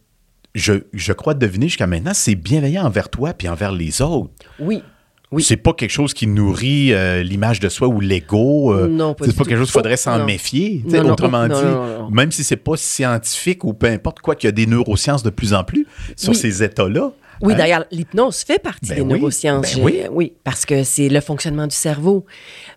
je, 0.55 0.75
je 0.93 1.13
crois 1.13 1.35
deviner 1.35 1.67
jusqu'à 1.69 1.87
maintenant, 1.87 2.15
c'est 2.15 2.35
bienveillant 2.35 2.85
envers 2.87 3.09
toi 3.09 3.33
puis 3.35 3.49
envers 3.49 3.73
les 3.73 4.03
autres. 4.03 4.31
Oui. 4.59 4.83
Oui. 5.31 5.43
C'est 5.43 5.59
pas 5.59 5.75
quelque 5.75 5.91
chose 5.91 6.15
qui 6.15 6.27
nourrit 6.27 6.95
euh, 6.95 7.23
l'image 7.23 7.61
de 7.61 7.69
soi 7.69 7.87
ou 7.87 8.01
l'ego. 8.01 8.73
euh, 8.73 8.87
Non, 8.89 9.13
pas 9.13 9.27
C'est 9.27 9.37
pas 9.37 9.45
tout. 9.45 9.51
quelque 9.51 9.59
chose 9.59 9.67
qu'il 9.69 9.73
faudrait 9.75 9.99
s'en 9.99 10.25
méfier. 10.25 10.83
Non, 10.87 11.11
autrement 11.11 11.47
non, 11.47 11.55
dit, 11.59 11.65
non, 11.67 12.11
même 12.11 12.33
si 12.33 12.43
c'est 12.45 12.57
pas 12.57 12.79
scientifique 12.79 13.63
ou 13.65 13.75
peu 13.75 13.89
importe 13.89 14.21
quoi, 14.21 14.35
qu'il 14.37 14.47
y 14.47 14.49
a 14.49 14.53
des 14.53 14.65
neurosciences 14.67 15.23
de 15.23 15.29
plus 15.29 15.53
en 15.53 15.65
plus 15.65 15.87
sur 16.17 16.31
Oui. 16.31 16.35
ces 16.37 16.63
états-là. 16.63 17.13
Oui, 17.43 17.53
hein. 17.53 17.57
d'ailleurs, 17.59 17.85
l'hypnose 17.93 18.39
fait 18.43 18.59
partie 18.61 18.89
Ben 18.89 18.95
des 18.97 19.01
oui, 19.03 19.09
neurosciences. 19.19 19.77
ben 19.77 19.85
oui. 19.85 20.01
oui, 20.11 20.33
parce 20.45 20.65
que 20.65 20.83
c'est 20.83 21.11
le 21.11 21.21
fonctionnement 21.21 21.67
du 21.67 21.77
cerveau. 21.77 22.25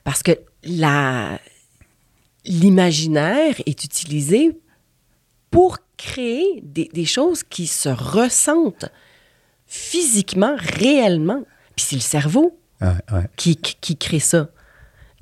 Parce 0.04 0.22
que 0.22 0.32
la 0.66 1.40
l'imaginaire 2.46 3.56
est 3.66 3.84
utilisé 3.84 4.52
pour 5.52 5.78
créer 5.98 6.62
des, 6.64 6.90
des 6.92 7.06
choses 7.06 7.44
qui 7.44 7.68
se 7.68 7.90
ressentent 7.90 8.90
physiquement, 9.68 10.56
réellement. 10.58 11.44
Puis 11.76 11.86
c'est 11.90 11.96
le 11.96 12.02
cerveau 12.02 12.58
Ouais, 12.82 12.88
ouais. 13.12 13.28
qui, 13.38 13.56
qui, 13.58 13.96
crée 13.96 14.20
ça. 14.20 14.50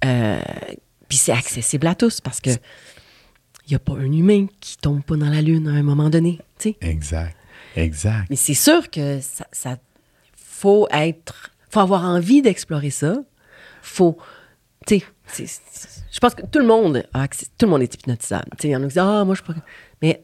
Euh, 0.05 0.39
puis 1.09 1.17
c'est 1.17 1.33
accessible 1.33 1.87
à 1.87 1.95
tous 1.95 2.21
parce 2.21 2.39
que 2.39 2.51
il 2.51 3.71
n'y 3.71 3.75
a 3.75 3.79
pas 3.79 3.93
un 3.93 4.11
humain 4.11 4.47
qui 4.61 4.77
tombe 4.77 5.03
pas 5.03 5.17
dans 5.17 5.29
la 5.29 5.41
lune 5.41 5.67
à 5.67 5.71
un 5.71 5.83
moment 5.83 6.09
donné. 6.09 6.39
tu 6.57 6.69
sais. 6.69 6.77
Exact. 6.79 7.35
Exact. 7.75 8.27
Mais 8.29 8.37
c'est 8.37 8.53
sûr 8.53 8.89
que 8.89 9.19
ça, 9.21 9.45
ça 9.51 9.77
faut 10.37 10.87
être, 10.91 11.51
faut 11.69 11.81
avoir 11.81 12.03
envie 12.05 12.41
d'explorer 12.41 12.89
ça. 12.91 13.17
Faut, 13.81 14.17
tu 14.87 15.01
sais, 15.27 15.45
je 16.11 16.19
pense 16.19 16.33
que 16.33 16.45
tout 16.45 16.59
le 16.59 16.65
monde 16.65 17.03
a 17.13 17.23
accès- 17.25 17.47
tout 17.57 17.65
le 17.65 17.71
monde 17.71 17.81
est 17.83 17.93
hypnotisable. 17.93 18.49
Tu 18.57 18.61
sais, 18.63 18.67
il 18.69 18.71
y 18.71 18.75
en 18.75 18.79
a 18.79 18.83
qui 18.83 18.87
disent 18.89 18.97
ah 18.99 19.23
moi 19.25 19.35
je 19.35 19.41
peux, 19.43 19.53
mais 20.01 20.21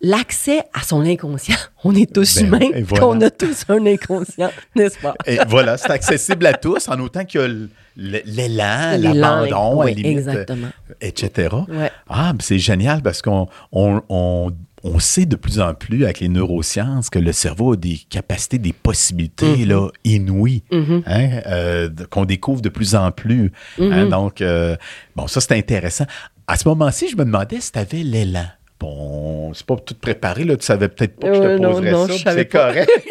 l'accès 0.00 0.60
à 0.74 0.82
son 0.82 1.00
inconscient, 1.02 1.56
on 1.84 1.94
est 1.94 2.12
tous 2.12 2.36
Ben, 2.36 2.46
humains, 2.46 2.80
voilà. 2.84 3.06
on 3.08 3.20
a 3.20 3.30
tous 3.30 3.64
un 3.68 3.84
inconscient, 3.86 4.50
n'est-ce 4.76 4.98
pas? 4.98 5.14
Et 5.26 5.38
voilà, 5.48 5.76
c'est 5.78 5.90
accessible 5.90 6.46
à 6.46 6.52
tous, 6.54 6.88
en 6.88 6.98
autant 7.00 7.24
l- 7.34 7.68
l'élan, 7.96 8.98
l'abandon, 8.98 9.82
oui, 9.84 10.00
exactement. 10.04 10.68
euh, 10.90 10.94
etc. 11.00 11.48
Ouais. 11.68 11.90
Ah, 12.08 12.32
ben 12.32 12.38
c'est 12.40 12.58
génial 12.58 13.02
parce 13.02 13.22
qu'on 13.22 13.48
on, 13.72 14.02
on- 14.08 14.50
on 14.82 14.98
sait 15.00 15.26
de 15.26 15.34
plus 15.34 15.58
en 15.58 15.74
plus 15.74 16.04
avec 16.04 16.20
les 16.20 16.28
neurosciences 16.28 17.10
que 17.10 17.18
le 17.18 17.32
cerveau 17.32 17.72
a 17.72 17.76
des 17.76 17.98
capacités, 18.08 18.58
des 18.58 18.74
possibilités 18.74 19.56
Mm-hmm. 19.56 19.66
là, 19.66 19.88
inouïes, 20.04 20.62
hein, 20.70 21.40
euh, 21.46 21.88
qu'on 22.10 22.24
découvre 22.24 22.60
de 22.60 22.68
plus 22.68 22.94
en 22.94 23.10
plus. 23.10 23.50
Mm-hmm. 23.80 23.92
hein. 23.92 24.06
donc, 24.06 24.40
euh, 24.42 24.76
bon, 25.16 25.26
ça, 25.26 25.40
c'est 25.40 25.54
intéressant. 25.54 26.04
À 26.46 26.56
ce 26.56 26.68
moment-ci, 26.68 27.08
je 27.08 27.16
me 27.16 27.24
demandais 27.24 27.60
si 27.60 27.72
tu 27.72 27.78
avais 27.80 28.02
l'élan. 28.04 28.44
Bon, 28.78 29.54
c'est 29.54 29.66
pas 29.66 29.76
tout 29.76 29.94
préparé, 29.94 30.44
là. 30.44 30.56
Tu 30.56 30.64
savais 30.64 30.88
peut-être 30.88 31.16
pas 31.18 31.28
que 31.28 31.34
je 31.34 31.40
te 31.40 31.58
non, 31.58 31.70
poserais 31.72 31.90
non, 31.90 32.08
ça, 32.08 32.32
c'est 32.34 32.46
correct. 32.46 32.90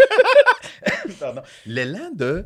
L'élan 1.65 2.12
de 2.15 2.45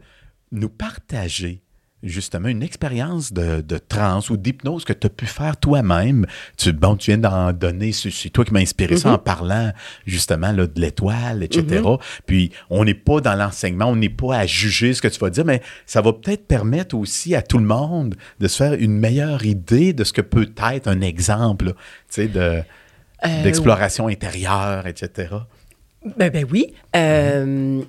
nous 0.51 0.69
partager 0.69 1.61
justement 2.03 2.47
une 2.47 2.63
expérience 2.63 3.33
de, 3.33 3.61
de 3.61 3.77
transe 3.77 4.29
ou 4.29 4.37
d'hypnose 4.37 4.85
que 4.85 4.93
tu 4.93 5.07
as 5.07 5.09
pu 5.09 5.25
faire 5.25 5.57
toi-même. 5.57 6.25
Tu, 6.57 6.71
bon, 6.71 6.95
tu 6.95 7.11
viens 7.11 7.17
d'en 7.17 7.51
donner, 7.51 7.91
c'est 7.91 8.29
toi 8.29 8.45
qui 8.45 8.53
m'as 8.53 8.61
inspiré 8.61 8.95
ça 8.97 9.13
en 9.13 9.17
parlant 9.17 9.73
justement 10.05 10.51
là, 10.51 10.67
de 10.67 10.79
l'étoile, 10.79 11.43
etc. 11.43 11.83
Puis 12.25 12.51
on 12.69 12.85
n'est 12.85 12.93
pas 12.93 13.19
dans 13.19 13.35
l'enseignement, 13.35 13.87
on 13.87 13.95
n'est 13.95 14.09
pas 14.09 14.37
à 14.37 14.45
juger 14.45 14.93
ce 14.93 15.01
que 15.01 15.07
tu 15.07 15.19
vas 15.19 15.29
dire, 15.29 15.45
mais 15.45 15.61
ça 15.85 16.01
va 16.01 16.13
peut-être 16.13 16.47
permettre 16.47 16.95
aussi 16.95 17.35
à 17.35 17.41
tout 17.41 17.57
le 17.57 17.65
monde 17.65 18.15
de 18.39 18.47
se 18.47 18.57
faire 18.57 18.73
une 18.73 18.97
meilleure 18.97 19.45
idée 19.45 19.93
de 19.93 20.03
ce 20.03 20.13
que 20.13 20.21
peut 20.21 20.49
être 20.71 20.87
un 20.87 21.01
exemple 21.01 21.73
tu 21.73 21.73
sais, 22.09 22.27
de, 22.27 22.61
Euh, 23.25 23.43
d'exploration 23.43 24.07
intérieure, 24.07 24.87
etc. 24.87 25.35
Ben, 26.17 26.29
ben 26.29 26.45
oui. 26.49 26.73
Euh, 26.95 27.81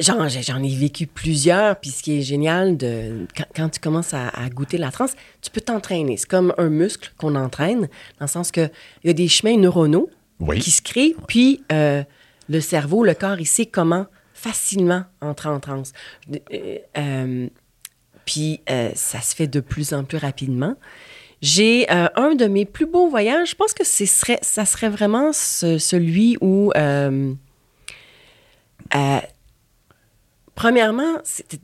J'en, 0.00 0.62
ai 0.62 0.74
vécu 0.74 1.06
plusieurs, 1.06 1.76
puis 1.76 1.90
ce 1.90 2.02
qui 2.02 2.18
est 2.18 2.22
génial, 2.22 2.78
de, 2.78 3.26
quand, 3.36 3.44
quand 3.54 3.68
tu 3.68 3.80
commences 3.80 4.14
à, 4.14 4.28
à 4.28 4.48
goûter 4.48 4.78
la 4.78 4.90
transe, 4.90 5.14
tu 5.42 5.50
peux 5.50 5.60
t'entraîner. 5.60 6.16
C'est 6.16 6.28
comme 6.28 6.54
un 6.56 6.70
muscle 6.70 7.12
qu'on 7.18 7.34
entraîne, 7.34 7.82
dans 8.18 8.24
le 8.24 8.26
sens 8.26 8.50
que 8.50 8.70
il 9.04 9.08
y 9.08 9.10
a 9.10 9.12
des 9.12 9.28
chemins 9.28 9.58
neuronaux 9.58 10.08
Oui. 10.40 10.58
qui 10.58 10.70
se 10.70 10.80
créent, 10.80 11.14
puis 11.28 11.62
euh, 11.70 12.02
le 12.48 12.60
cerveau, 12.60 13.04
le 13.04 13.12
corps, 13.12 13.38
il 13.38 13.46
sait 13.46 13.66
comment 13.66 14.06
facilement 14.32 15.04
entrer 15.20 15.50
en 15.50 15.60
transe. 15.60 15.92
Euh, 16.96 17.48
puis 18.24 18.60
ça 18.94 19.20
se 19.20 19.34
fait 19.34 19.48
de 19.48 19.60
plus 19.60 19.92
en 19.92 20.04
plus 20.04 20.16
rapidement. 20.16 20.76
J'ai 21.40 21.90
euh, 21.90 22.08
un 22.16 22.34
de 22.34 22.46
mes 22.46 22.66
plus 22.66 22.86
beaux 22.86 23.08
voyages. 23.08 23.50
Je 23.50 23.54
pense 23.54 23.72
que 23.72 23.84
ce 23.84 24.04
serait, 24.06 24.38
ça 24.42 24.64
serait 24.66 24.90
vraiment 24.90 25.32
ce- 25.32 25.78
celui 25.78 26.36
où, 26.40 26.70
euh, 26.76 27.32
euh, 28.94 29.18
premièrement, 30.54 31.18
c'était 31.24 31.60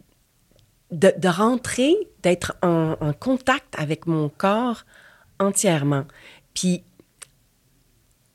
de, 0.90 1.12
de 1.18 1.28
rentrer, 1.28 1.94
d'être 2.22 2.56
en, 2.62 2.96
en 3.00 3.12
contact 3.12 3.74
avec 3.76 4.06
mon 4.06 4.28
corps 4.28 4.84
entièrement. 5.38 6.04
Puis, 6.54 6.82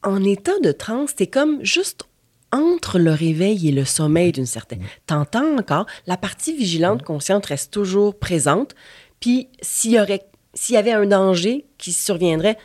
en 0.03 0.23
état 0.23 0.59
de 0.63 0.71
transe, 0.71 1.15
t'es 1.15 1.27
comme 1.27 1.63
juste 1.63 2.03
entre 2.51 2.99
le 2.99 3.11
réveil 3.11 3.69
et 3.69 3.71
le 3.71 3.85
sommeil 3.85 4.31
d'une 4.31 4.45
certaine. 4.45 4.83
T'entends 5.07 5.57
encore, 5.57 5.85
la 6.05 6.17
partie 6.17 6.55
vigilante 6.55 7.01
consciente 7.03 7.45
reste 7.45 7.71
toujours 7.71 8.19
présente. 8.19 8.75
Puis, 9.21 9.47
s'il 9.61 9.91
y 9.91 9.99
aurait, 9.99 10.27
s'il 10.53 10.75
y 10.75 10.77
avait 10.77 10.91
un 10.91 11.05
danger 11.05 11.65
qui 11.77 11.93
surviendrait, 11.93 12.57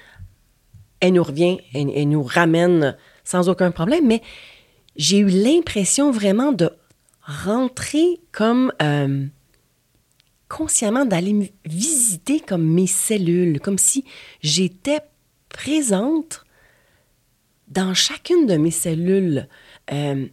elle 1.01 1.14
nous 1.14 1.22
revient, 1.22 1.59
elle, 1.75 2.09
nous 2.09 2.22
ramène 2.22 2.96
sans 3.25 3.49
aucun 3.49 3.70
problème. 3.70 4.07
Mais 4.07 4.22
j'ai 4.96 5.18
eu 5.18 5.29
l'impression 5.29 6.11
vraiment 6.11 6.53
de 6.53 6.70
rentrer 7.22 8.20
comme 8.33 8.72
euh, 8.81 9.27
consciemment 10.49 11.05
d'aller 11.05 11.53
visiter 11.64 12.40
comme 12.40 12.64
mes 12.64 12.87
cellules, 12.87 13.61
comme 13.61 13.79
si 13.79 14.05
j'étais 14.42 15.01
présente 15.49 16.44
dans 17.68 17.94
chacune 17.94 18.46
de 18.46 18.57
mes 18.57 18.70
cellules. 18.70 19.49
Euh, 19.92 20.27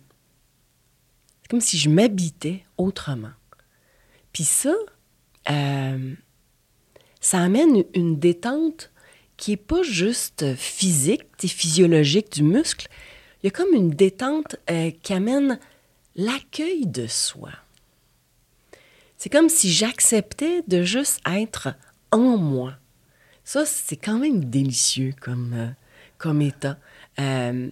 comme 1.53 1.61
si 1.61 1.77
je 1.77 1.87
m'habitais 1.87 2.63
autrement. 2.79 3.29
Puis 4.31 4.43
ça, 4.43 4.73
euh, 5.51 6.15
ça 7.23 7.39
amène 7.39 7.85
une 7.95 8.19
détente 8.19 8.91
qui 9.37 9.51
n'est 9.51 9.57
pas 9.57 9.81
juste 9.81 10.55
physique, 10.55 11.23
et 11.41 11.47
physiologique 11.47 12.31
du 12.33 12.43
muscle. 12.43 12.89
Il 13.41 13.45
y 13.45 13.47
a 13.47 13.51
comme 13.51 13.73
une 13.73 13.91
détente 13.91 14.57
euh, 14.69 14.91
qui 15.01 15.13
amène 15.13 15.57
l'accueil 16.17 16.85
de 16.85 17.07
soi. 17.07 17.51
C'est 19.17 19.29
comme 19.29 19.47
si 19.47 19.71
j'acceptais 19.71 20.63
de 20.67 20.83
juste 20.83 21.21
être 21.25 21.69
en 22.11 22.37
moi. 22.37 22.73
Ça, 23.45 23.65
c'est 23.65 23.95
quand 23.95 24.19
même 24.19 24.43
délicieux 24.43 25.13
comme, 25.21 25.53
euh, 25.53 25.69
comme 26.17 26.41
état. 26.41 26.77
Euh, 27.19 27.69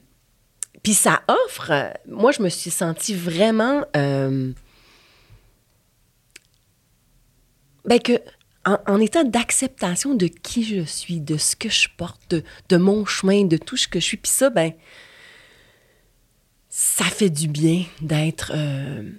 Puis 0.81 0.93
ça 0.93 1.23
offre, 1.27 1.91
moi, 2.07 2.31
je 2.31 2.41
me 2.41 2.49
suis 2.49 2.71
sentie 2.71 3.13
vraiment... 3.13 3.83
ben 7.83 7.99
que, 8.01 8.21
en, 8.65 8.99
état 8.99 9.23
d'acceptation 9.23 10.13
de 10.13 10.27
qui 10.27 10.63
je 10.63 10.83
suis, 10.83 11.19
de 11.19 11.37
ce 11.37 11.55
que 11.55 11.69
je 11.69 11.87
porte, 11.97 12.35
de, 12.69 12.77
mon 12.77 13.05
chemin, 13.05 13.45
de 13.45 13.57
tout 13.57 13.77
ce 13.77 13.87
que 13.87 13.99
je 13.99 14.05
suis. 14.05 14.17
Puis 14.17 14.31
ça, 14.31 14.49
ben, 14.49 14.73
ça 16.69 17.05
fait 17.05 17.29
du 17.29 17.47
bien 17.47 17.85
d'être 18.01 18.51
euh, 18.53 19.09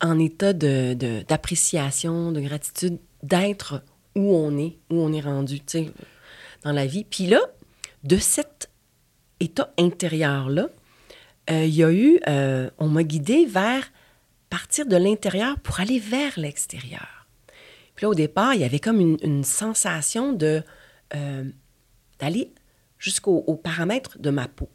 en 0.00 0.18
état 0.18 0.52
de- 0.52 0.94
de- 0.94 1.24
d'appréciation, 1.26 2.32
de, 2.32 2.40
gratitude, 2.40 2.98
d'être 3.22 3.82
où 4.14 4.34
on 4.34 4.56
est, 4.58 4.78
où 4.90 5.00
on 5.00 5.12
est 5.12 5.20
rendu, 5.20 5.60
dans 6.62 6.72
la 6.72 6.86
vie. 6.86 7.04
Puis 7.04 7.26
là, 7.26 7.40
de 8.04 8.16
cet 8.16 8.70
état 9.40 9.72
intérieur-là, 9.78 10.68
euh, 11.50 11.64
il 11.64 11.74
y 11.74 11.84
a 11.84 11.92
eu, 11.92 12.20
euh, 12.28 12.70
on 12.78 12.88
m'a 12.88 13.02
guidé 13.02 13.44
vers 13.44 13.90
partir 14.48 14.86
de 14.86 14.96
l'intérieur 14.96 15.58
pour 15.58 15.80
aller 15.80 15.98
vers 15.98 16.38
l'extérieur. 16.38 17.13
Puis 17.94 18.04
là, 18.04 18.10
au 18.10 18.14
départ, 18.14 18.54
il 18.54 18.60
y 18.60 18.64
avait 18.64 18.80
comme 18.80 19.00
une, 19.00 19.44
sensation 19.44 20.32
de 20.32 20.62
euh, 21.14 21.44
d'aller 22.18 22.52
jusqu'au 22.98 23.44
au 23.46 23.56
paramètre 23.56 24.18
de 24.18 24.30
ma 24.30 24.48
peau 24.48 24.68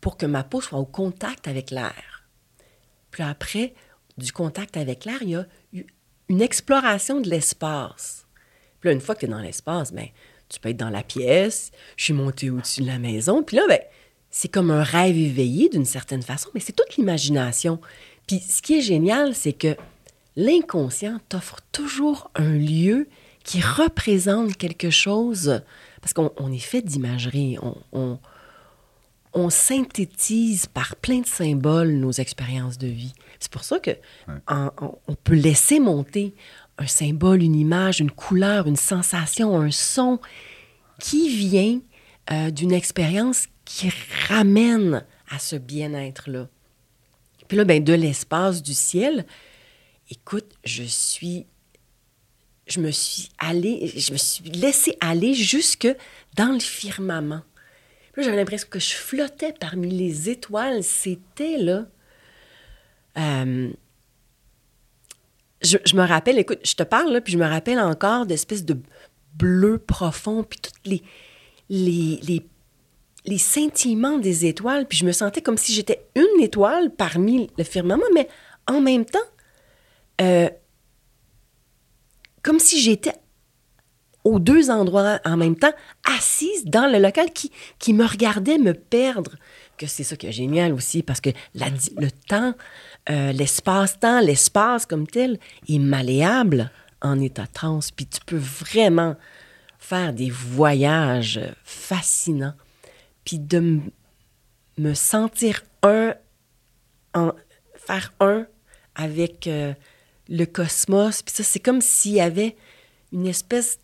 pour 0.00 0.16
que 0.16 0.26
ma 0.26 0.44
peau 0.44 0.60
soit 0.60 0.78
au 0.78 0.84
contact 0.84 1.48
avec 1.48 1.70
l'air. 1.70 2.26
Puis 3.10 3.22
après, 3.22 3.74
du 4.18 4.32
contact 4.32 4.76
avec 4.76 5.04
l'air, 5.04 5.22
il 5.22 5.30
y 5.30 5.36
a 5.36 5.46
eu 5.72 5.84
une 6.28 6.42
exploration 6.42 7.20
de 7.20 7.28
l'espace. 7.28 8.26
Puis 8.80 8.88
là, 8.88 8.94
une 8.94 9.00
fois 9.00 9.14
que 9.14 9.20
tu 9.20 9.26
es 9.26 9.28
dans 9.28 9.40
l'espace, 9.40 9.92
ben, 9.92 10.06
tu 10.48 10.58
peux 10.60 10.70
être 10.70 10.76
dans 10.76 10.90
la 10.90 11.02
pièce, 11.02 11.70
je 11.96 12.04
suis 12.04 12.12
montée 12.12 12.50
au-dessus 12.50 12.82
de 12.82 12.86
la 12.86 12.98
maison, 12.98 13.42
puis 13.42 13.56
là, 13.56 13.64
ben, 13.68 13.80
c'est 14.30 14.48
comme 14.48 14.70
un 14.70 14.82
rêve 14.82 15.16
éveillé 15.16 15.68
d'une 15.68 15.84
certaine 15.84 16.22
façon, 16.22 16.50
mais 16.54 16.60
c'est 16.60 16.72
toute 16.72 16.96
l'imagination. 16.96 17.80
Puis 18.26 18.38
ce 18.38 18.62
qui 18.62 18.78
est 18.78 18.82
génial, 18.82 19.34
c'est 19.34 19.52
que 19.52 19.76
l'inconscient 20.36 21.18
t'offre 21.28 21.58
toujours 21.72 22.30
un 22.34 22.52
lieu 22.52 23.08
qui 23.44 23.60
représente 23.60 24.56
quelque 24.56 24.90
chose, 24.90 25.62
parce 26.00 26.12
qu'on 26.12 26.30
on 26.36 26.52
est 26.52 26.58
fait 26.58 26.82
d'imagerie, 26.82 27.56
on, 27.62 27.76
on, 27.92 28.18
on 29.32 29.50
synthétise 29.50 30.66
par 30.66 30.96
plein 30.96 31.20
de 31.20 31.26
symboles 31.26 31.92
nos 31.92 32.12
expériences 32.12 32.78
de 32.78 32.88
vie. 32.88 33.12
C'est 33.38 33.50
pour 33.50 33.64
ça 33.64 33.78
que 33.80 33.92
en- 34.46 34.70
on 35.08 35.14
peut 35.14 35.34
laisser 35.34 35.80
monter 35.80 36.34
un 36.78 36.86
symbole, 36.86 37.42
une 37.42 37.54
image, 37.56 38.00
une 38.00 38.10
couleur, 38.10 38.66
une 38.66 38.76
sensation, 38.76 39.58
un 39.60 39.70
son 39.70 40.18
qui 40.98 41.28
vient 41.34 41.80
euh, 42.30 42.50
d'une 42.50 42.72
expérience 42.72 43.46
qui 43.64 43.90
ramène 44.28 45.04
à 45.30 45.38
ce 45.38 45.56
bien-être-là. 45.56 46.48
Puis 47.48 47.56
là, 47.56 47.64
ben, 47.64 47.82
de 47.82 47.92
l'espace, 47.92 48.62
du 48.62 48.74
ciel, 48.74 49.26
écoute, 50.10 50.52
je 50.64 50.82
suis 50.82 51.46
je 52.66 52.80
me 52.80 52.90
suis 52.92 53.30
allée, 53.38 53.92
je 53.96 54.12
me 54.12 54.16
suis 54.16 54.44
laissée 54.44 54.96
aller 55.00 55.34
jusque 55.34 55.88
dans 56.36 56.52
le 56.52 56.60
firmament. 56.60 57.42
Puis 58.12 58.22
j'avais 58.22 58.36
l'impression 58.36 58.68
que 58.70 58.78
je 58.78 58.94
flottais 58.94 59.52
parmi 59.58 59.90
les 59.90 60.30
étoiles. 60.30 60.84
C'était 60.84 61.58
là. 61.58 61.86
Euh, 63.18 63.70
je, 65.62 65.78
je 65.84 65.96
me 65.96 66.06
rappelle, 66.06 66.38
écoute, 66.38 66.60
je 66.64 66.74
te 66.74 66.84
parle 66.84 67.12
là, 67.12 67.20
puis 67.20 67.32
je 67.32 67.38
me 67.38 67.46
rappelle 67.46 67.80
encore 67.80 68.24
d'espèces 68.24 68.64
de 68.64 68.76
bleu 69.34 69.78
profond, 69.78 70.44
puis 70.44 70.60
toutes 70.60 70.86
les, 70.86 71.02
les, 71.68 72.20
les, 72.22 72.46
les 73.26 73.38
scintillements 73.38 74.18
des 74.18 74.46
étoiles, 74.46 74.86
puis 74.86 74.98
je 74.98 75.04
me 75.04 75.12
sentais 75.12 75.42
comme 75.42 75.58
si 75.58 75.72
j'étais 75.72 76.04
une 76.14 76.40
étoile 76.40 76.94
parmi 76.94 77.50
le 77.58 77.64
firmament, 77.64 78.06
mais 78.14 78.28
en 78.68 78.80
même 78.80 79.04
temps, 79.04 79.18
euh, 80.20 80.48
comme 82.42 82.58
si 82.58 82.80
j'étais 82.80 83.14
aux 84.24 84.38
deux 84.38 84.70
endroits 84.70 85.18
en 85.24 85.36
même 85.36 85.56
temps, 85.56 85.72
assise 86.04 86.64
dans 86.64 86.90
le 86.90 86.98
local 86.98 87.32
qui, 87.32 87.50
qui 87.78 87.92
me 87.92 88.04
regardait 88.04 88.58
me 88.58 88.74
perdre. 88.74 89.32
Que 89.78 89.86
c'est 89.86 90.04
ça 90.04 90.16
qui 90.16 90.26
est 90.26 90.32
génial 90.32 90.74
aussi, 90.74 91.02
parce 91.02 91.22
que 91.22 91.30
la 91.54 91.68
le 91.96 92.10
temps, 92.10 92.54
euh, 93.08 93.32
l'espace-temps, 93.32 94.20
l'espace 94.20 94.84
comme 94.84 95.06
tel 95.06 95.38
est 95.68 95.78
malléable 95.78 96.70
en 97.00 97.18
état 97.18 97.46
trans. 97.46 97.80
Puis 97.96 98.06
tu 98.06 98.20
peux 98.26 98.36
vraiment 98.36 99.16
faire 99.78 100.12
des 100.12 100.28
voyages 100.28 101.40
fascinants. 101.64 102.54
Puis 103.24 103.38
de 103.38 103.80
me 104.76 104.94
sentir 104.94 105.62
un, 105.82 106.14
en, 107.14 107.32
faire 107.74 108.12
un 108.20 108.46
avec 108.94 109.46
euh, 109.46 109.72
le 110.30 110.46
cosmos. 110.46 111.22
Puis 111.22 111.34
ça, 111.34 111.42
c'est 111.42 111.58
comme 111.60 111.80
s'il 111.82 112.12
y 112.12 112.20
avait 112.20 112.56
une 113.12 113.26
espèce 113.26 113.78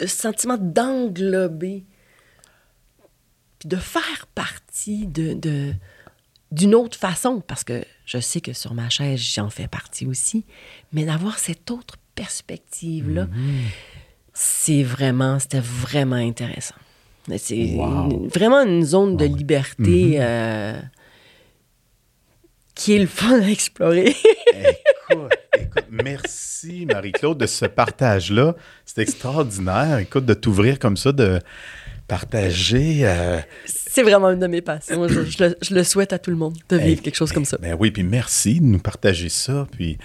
de 0.00 0.06
sentiment 0.06 0.58
d'englober, 0.58 1.84
puis 3.58 3.68
de 3.68 3.76
faire 3.76 4.26
partie 4.34 5.06
de, 5.06 5.32
de- 5.34 5.72
d'une 6.52 6.74
autre 6.74 6.98
façon, 6.98 7.40
parce 7.46 7.64
que 7.64 7.84
je 8.06 8.18
sais 8.20 8.40
que 8.40 8.52
sur 8.52 8.74
ma 8.74 8.88
chaise, 8.90 9.18
j'en 9.20 9.50
fais 9.50 9.66
partie 9.68 10.06
aussi, 10.06 10.44
mais 10.92 11.04
d'avoir 11.04 11.38
cette 11.38 11.70
autre 11.70 11.96
perspective-là, 12.14 13.26
c'est 14.32 14.82
vraiment, 14.82 15.38
c'était 15.38 15.60
vraiment 15.60 16.16
intéressant. 16.16 16.74
C'est 17.38 17.74
Wow. 17.76 18.28
vraiment 18.28 18.60
une 18.62 18.82
zone 18.84 19.16
de 19.16 19.24
liberté 19.24 20.16
euh, 20.18 20.78
qui 22.74 22.94
est 22.96 22.98
le 22.98 23.06
fun 23.06 23.40
à 23.40 23.48
explorer. 23.48 24.14
Écoute, 24.52 25.32
écoute, 25.58 25.84
merci 25.90 26.86
Marie-Claude 26.86 27.38
de 27.38 27.46
ce 27.46 27.66
partage-là. 27.66 28.56
C'est 28.86 29.02
extraordinaire. 29.02 29.98
Écoute, 29.98 30.24
de 30.24 30.34
t'ouvrir 30.34 30.78
comme 30.78 30.96
ça, 30.96 31.12
de 31.12 31.40
partager. 32.08 33.00
euh, 33.02 33.40
c'est 33.66 34.02
vraiment 34.02 34.30
une 34.30 34.40
de 34.40 34.46
mes 34.46 34.60
passions. 34.62 35.06
Je, 35.08 35.24
je 35.24 35.44
le, 35.44 35.56
je 35.62 35.74
le 35.74 35.84
souhaite 35.84 36.12
à 36.12 36.18
tout 36.18 36.30
le 36.30 36.36
monde 36.36 36.56
de 36.68 36.76
vivre 36.76 36.98
eh, 37.00 37.02
quelque 37.02 37.16
chose 37.16 37.32
comme 37.32 37.44
ça. 37.44 37.58
Ben 37.60 37.76
oui, 37.78 37.90
puis 37.90 38.02
merci 38.02 38.60
de 38.60 38.64
nous 38.66 38.78
partager 38.78 39.28
ça. 39.28 39.66
Puis 39.72 39.98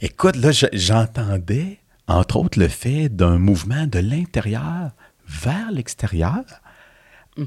écoute, 0.00 0.36
là, 0.36 0.50
je- 0.52 0.66
j'entendais, 0.72 1.78
entre 2.06 2.36
autres, 2.36 2.58
le 2.58 2.68
fait 2.68 3.08
d'un 3.08 3.38
mouvement 3.38 3.86
de 3.86 3.98
l'intérieur 3.98 4.90
vers 5.28 5.70
l'extérieur. 5.72 6.42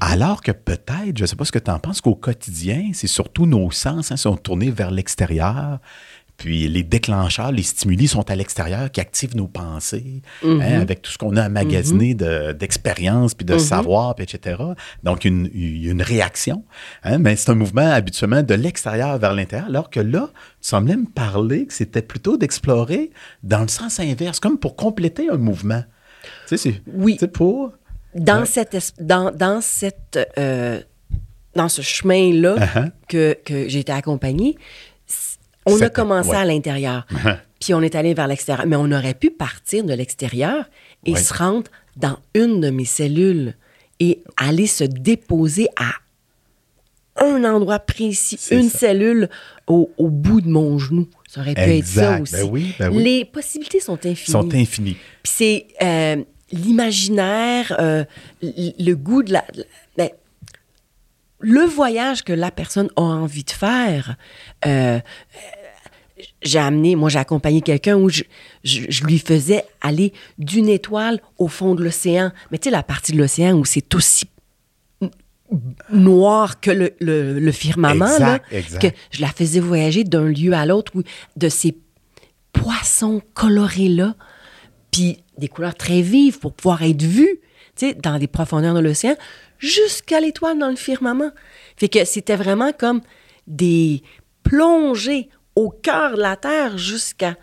Alors 0.00 0.42
que 0.42 0.52
peut-être, 0.52 1.16
je 1.16 1.22
ne 1.22 1.26
sais 1.26 1.36
pas 1.36 1.44
ce 1.44 1.52
que 1.52 1.58
tu 1.58 1.70
en 1.70 1.78
penses, 1.78 2.00
qu'au 2.00 2.14
quotidien, 2.14 2.90
c'est 2.92 3.06
surtout 3.06 3.46
nos 3.46 3.70
sens 3.70 4.12
hein, 4.12 4.16
sont 4.16 4.36
tournés 4.36 4.70
vers 4.70 4.90
l'extérieur. 4.90 5.78
Puis 6.36 6.68
les 6.68 6.84
déclencheurs, 6.84 7.50
les 7.50 7.64
stimuli 7.64 8.06
sont 8.06 8.30
à 8.30 8.36
l'extérieur 8.36 8.92
qui 8.92 9.00
activent 9.00 9.34
nos 9.34 9.48
pensées, 9.48 10.22
Mhm. 10.44 10.60
hein, 10.60 10.80
avec 10.82 11.02
tout 11.02 11.10
ce 11.10 11.18
qu'on 11.18 11.36
a 11.36 11.46
emmagasiné 11.48 12.14
de- 12.14 12.52
d'expérience, 12.52 13.34
puis 13.34 13.44
de 13.44 13.54
Mhm. 13.54 13.58
savoir, 13.58 14.14
puis 14.14 14.22
etc. 14.24 14.62
Donc, 15.02 15.24
une, 15.24 15.50
réaction. 16.00 16.62
hein, 17.02 17.18
mais 17.18 17.34
c'est 17.34 17.50
un 17.50 17.56
mouvement 17.56 17.90
habituellement 17.90 18.44
de 18.44 18.54
l'extérieur 18.54 19.18
vers 19.18 19.34
l'intérieur, 19.34 19.66
alors 19.68 19.90
que 19.90 19.98
là, 19.98 20.28
tu 20.60 20.68
semblais 20.68 20.96
me 20.96 21.06
parler 21.06 21.66
que 21.66 21.72
c'était 21.74 22.02
plutôt 22.02 22.36
d'explorer 22.36 23.10
dans 23.42 23.62
le 23.62 23.68
sens 23.68 23.98
inverse, 23.98 24.38
comme 24.38 24.58
pour 24.58 24.76
compléter 24.76 25.28
un 25.30 25.38
mouvement. 25.38 25.82
Tu 26.46 26.56
sais, 26.56 26.56
c'est 26.56 26.82
Oui. 26.94 27.14
tu 27.14 27.20
sais, 27.20 27.28
pour... 27.28 27.72
Dans 28.14 28.40
Ouais. 28.40 28.46
cette 28.46 28.94
dans, 29.00 29.30
dans 29.30 29.60
cette 29.60 30.18
euh, 30.38 30.80
dans 31.54 31.68
ce 31.68 31.82
chemin-là 31.82 32.56
Uh-huh. 32.56 32.90
que, 33.08 33.36
que 33.44 33.68
j'ai 33.68 33.80
été 33.80 33.92
accompagnée, 33.92 34.56
on 35.66 35.80
a 35.80 35.90
commencé 35.90 36.30
ouais. 36.30 36.36
à 36.36 36.44
l'intérieur. 36.44 37.06
Puis 37.60 37.74
on 37.74 37.82
est 37.82 37.94
allé 37.94 38.14
vers 38.14 38.26
l'extérieur. 38.28 38.66
Mais 38.66 38.76
on 38.76 38.90
aurait 38.92 39.14
pu 39.14 39.30
partir 39.30 39.84
de 39.84 39.92
l'extérieur 39.92 40.64
et 41.04 41.12
Ouais. 41.12 41.20
se 41.22 41.34
rendre 41.34 41.70
dans 41.96 42.18
une 42.34 42.60
de 42.60 42.70
mes 42.70 42.84
cellules 42.84 43.54
et 44.00 44.22
aller 44.36 44.66
se 44.68 44.84
déposer 44.84 45.68
à 45.76 45.90
un 47.20 47.42
endroit 47.44 47.80
précis, 47.80 48.38
une 48.52 48.68
ça. 48.70 48.78
cellule 48.78 49.28
au, 49.66 49.90
au 49.98 50.08
bout 50.08 50.40
de 50.40 50.48
mon 50.48 50.78
genou. 50.78 51.08
Ça 51.28 51.40
aurait 51.40 51.54
pu 51.54 51.60
être 51.60 51.86
ça 51.86 52.18
Exact. 52.18 52.22
aussi. 52.22 52.32
Ben 52.36 52.48
oui, 52.50 52.74
ben 52.78 52.88
oui. 52.90 53.02
Les 53.02 53.24
possibilités 53.24 53.80
sont 53.80 53.98
infinies. 54.06 54.32
sont 54.32 54.54
infinis. 54.54 54.96
Puis 55.24 55.32
c'est 55.36 55.66
euh, 55.82 56.22
l'imaginaire, 56.52 57.76
euh, 57.78 58.04
le 58.42 58.94
goût 58.94 59.22
de 59.22 59.32
la, 59.32 59.44
de 59.54 59.58
la- 59.58 59.64
ben, 59.96 60.10
le 61.40 61.60
voyage 61.62 62.24
que 62.24 62.32
la 62.32 62.50
personne 62.50 62.88
a 62.96 63.00
envie 63.02 63.44
de 63.44 63.50
faire. 63.50 64.16
euh, 64.66 64.98
j'ai 66.42 66.58
amené, 66.58 66.96
moi 66.96 67.08
j'ai 67.10 67.18
accompagné 67.20 67.62
quelqu'un 67.62 67.96
où 67.96 68.08
je, 68.08 68.24
je- 68.64 68.86
je 68.88 69.04
lui 69.04 69.18
faisais 69.20 69.64
aller 69.80 70.12
d'une 70.38 70.68
étoile 70.68 71.20
au 71.38 71.46
fond 71.46 71.76
de 71.76 71.84
l'océan. 71.84 72.32
Mais 72.50 72.58
tu 72.58 72.64
sais, 72.64 72.70
la 72.72 72.82
partie 72.82 73.12
de 73.12 73.18
l'océan 73.18 73.52
où 73.56 73.64
c'est 73.64 73.94
aussi 73.94 74.26
noir 75.90 76.60
que 76.60 76.70
le, 76.70 76.92
le- 77.00 77.38
le 77.38 77.52
firmament, 77.52 78.04
Exact, 78.06 78.20
là, 78.52 78.58
exact. 78.58 78.82
que 78.82 78.96
je 79.12 79.20
la 79.22 79.28
faisais 79.28 79.60
voyager 79.60 80.04
d'un 80.04 80.24
lieu 80.26 80.52
à 80.52 80.66
l'autre, 80.66 80.92
où 80.94 81.02
de 81.36 81.48
ces 81.48 81.76
poissons 82.52 83.22
colorés-là, 83.34 84.14
puis 84.90 85.18
des 85.38 85.48
couleurs 85.48 85.74
très 85.74 86.02
vives 86.02 86.38
pour 86.38 86.52
pouvoir 86.52 86.82
être 86.82 87.02
vues, 87.02 87.40
tu 87.76 87.88
sais, 87.88 87.94
dans 87.94 88.16
les 88.16 88.26
profondeurs 88.26 88.74
de 88.74 88.80
l'océan, 88.80 89.16
jusqu'à 89.58 90.20
l'étoile 90.20 90.58
dans 90.58 90.68
le 90.68 90.76
firmament. 90.76 91.30
Fait 91.76 91.88
que 91.88 92.04
c'était 92.04 92.36
vraiment 92.36 92.72
comme 92.72 93.00
des 93.46 94.02
plongées 94.42 95.28
au 95.54 95.70
cœur 95.70 96.16
de 96.16 96.22
la 96.22 96.36
Terre 96.36 96.76
jusqu'à 96.78 97.36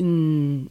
une, 0.00 0.68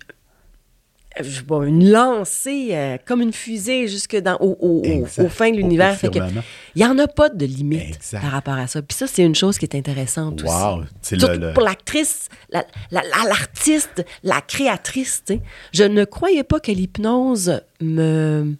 une 1.19 1.91
lancée, 1.91 2.69
euh, 2.71 2.97
comme 3.05 3.21
une 3.21 3.33
fusée 3.33 3.87
jusque 3.87 4.15
dans, 4.17 4.35
au, 4.39 4.57
au- 4.59 4.81
au- 4.85 5.23
au 5.23 5.29
fin 5.29 5.51
de 5.51 5.57
l'univers. 5.57 5.95
Fait 5.97 6.07
que 6.07 6.13
firmament. 6.13 6.41
il 6.75 6.79
n'y 6.83 6.87
en 6.87 6.97
a 6.97 7.07
pas 7.07 7.29
de 7.29 7.45
limite 7.45 7.95
Exact. 7.97 8.21
par 8.21 8.31
rapport 8.31 8.55
à 8.55 8.67
ça. 8.67 8.81
Puis 8.81 8.97
ça, 8.97 9.05
c'est 9.07 9.23
une 9.23 9.35
chose 9.35 9.57
qui 9.57 9.65
est 9.65 9.75
intéressante 9.75 10.43
aussi. 10.43 10.51
Wow, 10.53 10.83
c'est 11.01 11.19
Surtout 11.19 11.39
le- 11.39 11.47
le- 11.47 11.53
pour 11.53 11.63
l'actrice, 11.63 12.29
la- 12.49 12.65
la- 12.91 13.03
la- 13.03 13.29
l'artiste, 13.29 14.05
la, 14.23 14.41
créatrice. 14.41 15.23
tu 15.25 15.35
sais. 15.35 15.41
Je 15.73 15.83
ne 15.83 16.03
croyais 16.05 16.43
pas 16.43 16.59
que 16.59 16.71
l'hypnose 16.71 17.61
me, 17.81 18.55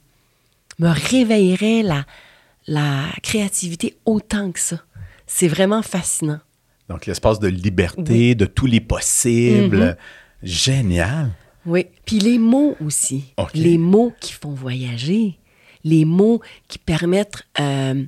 me 0.79 0.89
réveillerait 1.09 1.81
la, 1.83 2.05
la 2.67 3.05
créativité 3.23 3.97
autant 4.05 4.51
que 4.51 4.59
ça. 4.59 4.77
C'est 5.25 5.47
vraiment 5.47 5.81
fascinant. 5.81 6.39
Donc, 6.89 7.05
l'espace 7.07 7.39
de 7.39 7.47
liberté, 7.47 8.35
de 8.35 8.45
tous 8.45 8.65
les 8.67 8.81
possibles. 8.81 9.77
Mm-hmm. 9.77 9.95
Génial. 10.43 11.29
Oui. 11.65 11.85
Puis 12.05 12.19
les 12.19 12.37
mots 12.37 12.75
aussi. 12.85 13.33
Les 13.53 13.77
mots 13.77 14.13
qui 14.19 14.33
font 14.33 14.51
voyager. 14.53 15.37
Les 15.83 16.05
mots 16.05 16.41
qui 16.67 16.77
permettent 16.77 17.43
euh, 17.59 18.03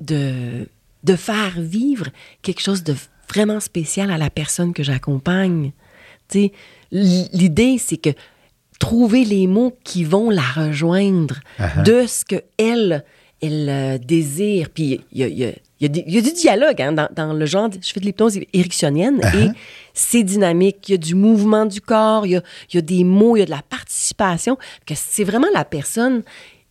de, 0.00 0.68
de 1.04 1.16
faire 1.16 1.60
vivre 1.60 2.06
quelque 2.42 2.60
chose 2.60 2.82
de 2.82 2.94
vraiment 3.28 3.60
spécial 3.60 4.10
à 4.10 4.18
la 4.18 4.30
personne 4.30 4.72
que 4.72 4.82
j'accompagne. 4.82 5.72
Tu 6.28 6.38
sais, 6.38 6.52
l- 6.92 7.28
l'idée, 7.32 7.76
c'est 7.78 7.96
que 7.96 8.10
trouver 8.78 9.24
les 9.24 9.46
mots 9.46 9.76
qui 9.84 10.04
vont 10.04 10.30
la 10.30 10.42
rejoindre 10.42 11.36
Uh-huh. 11.58 11.82
de 11.84 12.06
ce 12.06 12.24
qu'elle 12.24 13.04
elle 13.42 13.68
euh, 13.68 13.98
désire. 13.98 14.68
Puis 14.70 15.00
il 15.12 15.18
y 15.18 15.22
a, 15.24 15.28
il 15.28 15.38
y 15.38 15.44
a- 15.44 15.52
il 15.80 15.96
y 15.96 16.16
a 16.16 16.20
y 16.20 16.22
du 16.22 16.32
dialogue 16.32 16.80
hein, 16.82 16.92
dans, 16.92 17.08
dans 17.14 17.32
le 17.32 17.46
genre. 17.46 17.70
Je 17.72 17.92
fais 17.92 18.00
de 18.00 18.04
l'hypnoseéricksonienne 18.06 19.20
et 19.34 19.48
c'est 19.94 20.22
dynamique. 20.22 20.88
Il 20.88 20.92
y 20.92 20.94
a 20.94 20.98
du 20.98 21.14
mouvement 21.14 21.66
du 21.66 21.80
corps, 21.80 22.26
il 22.26 22.32
y 22.32 22.36
a, 22.36 22.42
il 22.70 22.76
y 22.76 22.78
a 22.78 22.82
des 22.82 23.04
mots, 23.04 23.36
il 23.36 23.40
y 23.40 23.42
a 23.42 23.46
de 23.46 23.50
la 23.50 23.62
participation. 23.62 24.58
Que 24.86 24.94
c'est 24.96 25.24
vraiment 25.24 25.48
la 25.54 25.64
personne 25.64 26.22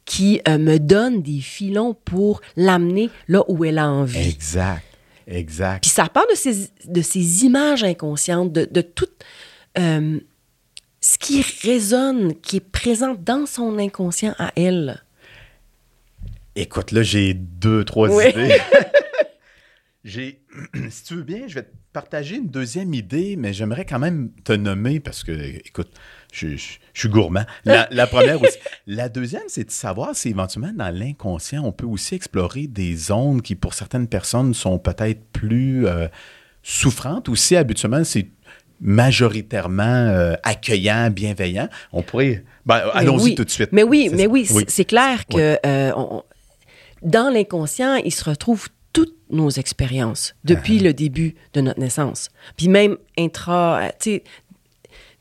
qui 0.05 0.41
euh, 0.47 0.57
me 0.57 0.77
donne 0.79 1.21
des 1.21 1.39
filons 1.39 1.95
pour 2.05 2.41
l'amener 2.55 3.09
là 3.27 3.43
où 3.47 3.63
elle 3.65 3.77
a 3.79 3.87
envie. 3.89 4.27
Exact. 4.29 4.83
Exact. 5.27 5.81
Puis 5.83 5.91
ça 5.91 6.07
part 6.09 6.25
de 6.31 6.35
ces, 6.35 6.69
de 6.85 7.01
ces 7.03 7.45
images 7.45 7.83
inconscientes, 7.83 8.51
de, 8.51 8.67
de 8.71 8.81
tout 8.81 9.05
euh, 9.77 10.19
ce 11.01 11.17
qui 11.19 11.45
résonne, 11.63 12.33
qui 12.41 12.57
est 12.57 12.59
présent 12.59 13.15
dans 13.19 13.45
son 13.45 13.77
inconscient 13.77 14.33
à 14.39 14.51
elle. 14.55 15.03
Écoute, 16.55 16.91
là, 16.91 17.03
j'ai 17.03 17.35
deux, 17.35 17.85
trois 17.85 18.09
Oui. 18.09 18.25
idées. 18.29 18.57
j'ai, 20.09 20.41
si 20.89 21.03
tu 21.03 21.15
veux 21.15 21.23
bien, 21.23 21.47
je 21.47 21.55
vais 21.55 21.63
te 21.63 21.71
partager 21.93 22.35
une 22.37 22.47
deuxième 22.49 22.93
idée, 22.93 23.35
mais 23.37 23.53
j'aimerais 23.53 23.85
quand 23.85 23.99
même 23.99 24.31
te 24.43 24.53
nommer 24.53 24.99
parce 24.99 25.23
que, 25.23 25.31
écoute, 25.65 25.91
je, 26.33 26.49
je- 26.49 26.77
je 26.93 26.99
suis 26.99 27.09
gourmand. 27.09 27.45
La, 27.65 27.87
la 27.91 28.07
première 28.07 28.41
aussi. 28.41 28.57
La 28.87 29.09
deuxième, 29.09 29.43
c'est 29.47 29.63
de 29.65 29.71
savoir 29.71 30.15
si 30.15 30.29
éventuellement 30.29 30.73
dans 30.75 30.93
l'inconscient, 30.93 31.63
on 31.63 31.71
peut 31.71 31.85
aussi 31.85 32.15
explorer 32.15 32.67
des 32.67 32.95
zones 32.95 33.41
qui, 33.41 33.55
pour 33.55 33.73
certaines 33.73 34.07
personnes, 34.07 34.53
sont 34.53 34.77
peut-être 34.79 35.23
plus 35.31 35.87
euh, 35.87 36.07
souffrantes. 36.63 37.29
Aussi, 37.29 37.55
habituellement, 37.55 38.03
c'est 38.03 38.29
majoritairement 38.81 39.83
euh, 39.83 40.35
accueillant, 40.43 41.09
bienveillant. 41.09 41.67
On 41.91 42.01
pourrait... 42.01 42.43
ben, 42.65 42.81
allons-y 42.93 43.23
oui. 43.23 43.35
tout 43.35 43.43
de 43.45 43.49
suite. 43.49 43.69
Mais 43.71 43.83
oui, 43.83 44.07
C'est 44.09 44.15
mais 44.15 44.23
ça. 44.23 44.29
oui, 44.29 44.65
c'est- 44.67 44.85
clair 44.85 45.25
que 45.25 45.57
euh, 45.65 45.91
on- 45.95 46.23
dans 47.01 47.29
l'inconscient, 47.33 47.95
il 47.95 48.11
se 48.13 48.23
retrouve 48.29 48.67
toutes 48.93 49.15
nos 49.29 49.49
expériences 49.49 50.33
depuis 50.43 50.77
Uh-huh. 50.79 50.83
le 50.83 50.93
début 50.93 51.35
de 51.53 51.61
notre 51.61 51.79
naissance. 51.79 52.29
Puis 52.57 52.67
même 52.67 52.97
intra, 53.17 53.81
tu 53.99 54.11
sais, 54.11 54.23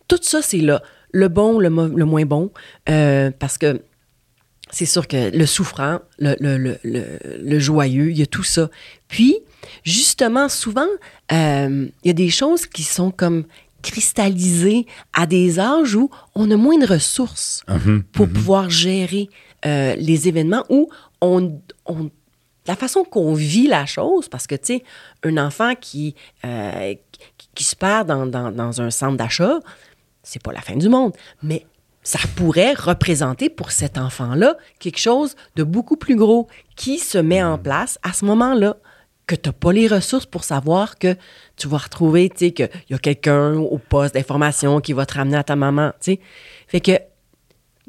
tout 0.08 0.18
ça, 0.22 0.40
c'est 0.42 0.58
là. 0.58 0.82
Le 1.12 1.28
bon, 1.28 1.58
le, 1.58 1.70
mo- 1.70 1.86
le 1.88 2.04
moins 2.04 2.24
bon, 2.26 2.50
euh, 2.88 3.30
parce 3.38 3.58
que 3.58 3.82
c'est 4.70 4.86
sûr 4.86 5.06
que 5.08 5.30
le 5.36 5.46
souffrant, 5.46 6.00
le, 6.18 6.34
le- 6.40 6.78
le- 6.84 7.58
joyeux, 7.58 8.10
il 8.10 8.18
y 8.18 8.22
a 8.22 8.26
tout 8.26 8.42
ça. 8.42 8.68
Puis, 9.08 9.36
justement, 9.84 10.48
souvent, 10.50 10.86
euh, 11.32 11.88
il 12.04 12.08
y 12.08 12.10
a 12.10 12.14
des 12.14 12.28
choses 12.30 12.66
qui 12.66 12.82
sont 12.82 13.10
comme 13.10 13.44
cristallisées 13.82 14.86
à 15.12 15.26
des 15.26 15.58
âges 15.58 15.94
où 15.94 16.10
on 16.34 16.50
a 16.50 16.56
moins 16.56 16.78
de 16.78 16.86
ressources 16.86 17.62
Mhm, 17.68 18.02
pour 18.12 18.28
pouvoir 18.28 18.70
gérer 18.70 19.28
euh, 19.66 19.94
les 19.96 20.28
événements 20.28 20.64
où 20.68 20.88
on, 21.20 21.60
on- 21.86 22.10
la 22.68 22.76
façon 22.76 23.02
qu'on 23.02 23.34
vit 23.34 23.66
la 23.66 23.86
chose, 23.86 24.28
parce 24.28 24.46
que, 24.46 24.54
tu 24.54 24.76
sais, 24.76 24.84
un 25.24 25.36
enfant 25.38 25.74
qui, 25.74 26.14
euh, 26.44 26.94
qui, 27.54 27.64
se 27.64 27.74
perd 27.74 28.06
dans 28.06 28.80
un 28.80 28.90
centre 28.90 29.16
d'achat, 29.16 29.58
c'est 30.22 30.42
pas 30.42 30.52
la 30.52 30.60
fin 30.60 30.76
du 30.76 30.88
monde, 30.88 31.16
mais 31.42 31.66
ça 32.02 32.18
pourrait 32.36 32.74
représenter 32.74 33.50
pour 33.50 33.72
cet 33.72 33.98
enfant-là 33.98 34.56
quelque 34.78 34.98
chose 34.98 35.36
de 35.56 35.62
beaucoup 35.62 35.96
plus 35.96 36.16
gros 36.16 36.48
qui 36.76 36.98
se 36.98 37.18
met 37.18 37.42
en 37.42 37.58
place 37.58 37.98
à 38.02 38.12
ce 38.12 38.24
moment-là, 38.24 38.76
que 39.26 39.34
tu 39.34 39.48
n'as 39.48 39.52
pas 39.52 39.72
les 39.72 39.86
ressources 39.88 40.24
pour 40.24 40.44
savoir 40.44 40.98
que 40.98 41.16
tu 41.56 41.68
vas 41.68 41.78
retrouver, 41.78 42.30
tu 42.30 42.46
sais, 42.46 42.52
qu'il 42.52 42.70
y 42.88 42.94
a 42.94 42.98
quelqu'un 42.98 43.56
au 43.56 43.76
poste 43.76 44.14
d'information 44.14 44.80
qui 44.80 44.94
va 44.94 45.04
te 45.04 45.14
ramener 45.14 45.36
à 45.36 45.44
ta 45.44 45.54
maman, 45.56 45.90
tu 46.00 46.12
sais. 46.12 46.20
Fait 46.66 46.80
que 46.80 46.92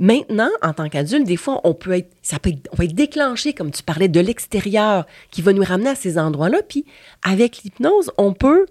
Maintenant, 0.02 0.50
en 0.62 0.72
tant 0.74 0.88
qu'adulte, 0.88 1.26
des 1.28 1.36
fois, 1.36 1.60
on 1.66 1.74
peut 1.74 1.92
être, 1.92 2.10
ça 2.22 2.40
peut 2.40 2.50
être, 2.52 2.70
on 2.72 2.78
peut 2.78 2.84
être 2.86 2.96
déclenché, 2.96 3.52
comme 3.54 3.70
tu 3.72 3.84
parlais, 3.84 4.08
de 4.08 4.20
l'extérieur, 4.22 5.06
qui 5.30 5.42
va 5.42 5.52
nous 5.52 5.64
ramener 5.64 5.90
à 5.90 5.96
ces 5.96 6.18
endroits-là. 6.18 6.60
Puis, 6.68 6.86
avec 7.22 7.64
l'hypnose, 7.64 8.10
on 8.18 8.32
peut 8.34 8.66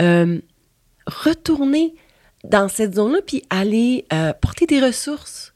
euh, 0.00 0.38
retourner 1.06 1.94
dans 2.44 2.68
cette 2.68 2.94
zone-là, 2.94 3.18
puis 3.26 3.42
aller 3.50 4.06
euh, 4.12 4.32
porter 4.40 4.66
des 4.66 4.80
ressources. 4.80 5.52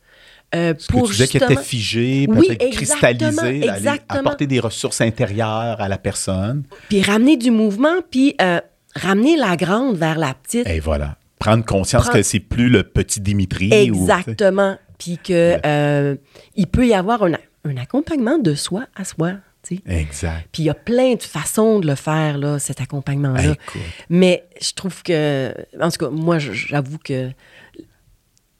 euh, 0.55 0.75
Ce 0.79 0.87
que 0.87 0.93
pour 0.93 1.07
tu 1.07 1.13
disais 1.13 1.25
justement- 1.27 1.51
était 1.51 1.63
figée, 1.63 2.27
Oui, 2.29 2.47
peut-être 2.49 2.63
aller 2.63 3.57
exactement. 3.63 4.21
apporter 4.21 4.47
des 4.47 4.61
ressources 4.61 5.01
intérieures 5.01 5.81
à 5.81 5.89
la 5.89 5.99
personne. 5.99 6.65
Puis 6.89 7.01
ramener 7.03 7.37
du 7.37 7.51
mouvement, 7.51 7.97
puis 8.11 8.35
euh, 8.41 8.61
ramener 8.95 9.37
la 9.37 9.57
grande 9.57 9.97
vers 9.97 10.19
la 10.19 10.35
petite. 10.35 10.69
Et 10.69 10.81
voilà. 10.81 11.17
Prendre 11.39 11.65
conscience 11.65 12.05
Prendre- 12.05 12.19
que 12.19 12.23
c'est 12.23 12.41
plus 12.41 12.69
le 12.69 12.85
petit 12.85 13.21
Dimitri. 13.21 13.69
ou- 13.91 13.95
Exactement. 14.03 14.77
Puis 15.05 15.19
que 15.19 15.59
euh, 15.67 16.17
il 16.57 16.67
peut 16.67 16.87
y 16.87 16.95
avoir 16.95 17.23
un, 17.25 17.33
un 17.65 17.77
accompagnement 17.77 18.39
de 18.39 18.55
soi 18.55 18.87
à 18.97 19.05
soi. 19.05 19.35
Exact. 19.87 20.47
Puis 20.53 20.63
il 20.63 20.67
y 20.67 20.71
a 20.71 20.75
plein 20.75 21.15
de 21.15 21.23
façons 21.23 21.81
de 21.81 21.87
le 21.87 21.95
faire, 21.95 22.37
là, 22.39 22.59
cet 22.59 22.81
accompagnement-là. 22.83 23.53
Écoute. 23.53 23.81
Mais 24.11 24.45
je 24.61 24.73
trouve 24.73 25.03
que, 25.03 25.55
en 25.81 25.91
tout 25.91 25.99
cas, 26.05 26.11
moi, 26.11 26.39
j'avoue 26.39 26.99
que 26.99 27.31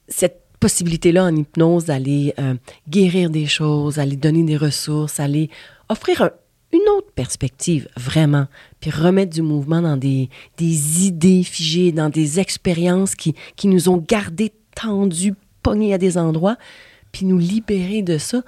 cette 0.09 0.41
possibilité-là 0.61 1.25
en 1.25 1.37
hypnose 1.37 1.87
d'aller 1.87 2.33
euh, 2.39 2.55
guérir 2.89 3.29
des 3.31 3.47
choses, 3.47 3.99
aller 3.99 4.17
donner 4.17 4.43
des 4.45 4.57
ressources, 4.57 5.21
aller 5.21 5.51
offrir 5.89 6.23
un- 6.23 6.31
une 6.73 6.89
autre 6.97 7.13
perspective, 7.15 7.87
vraiment, 7.97 8.47
puis 8.81 8.91
remettre 8.91 9.33
du 9.33 9.43
mouvement 9.43 9.81
dans 9.83 9.97
des, 9.97 10.29
des 10.57 11.07
idées 11.07 11.43
figées, 11.45 11.93
dans 11.93 12.09
des 12.09 12.41
expériences 12.41 13.15
qui, 13.15 13.35
qui 13.57 13.69
nous 13.69 13.89
ont 13.89 13.99
gardés 13.99 14.53
tendus, 14.75 15.35
pognés 15.65 15.93
à 15.95 15.99
des 15.99 16.17
endroits, 16.19 16.57
puis 17.11 17.25
nous 17.27 17.39
libérer 17.39 18.03
de 18.03 18.19
ça, 18.19 18.43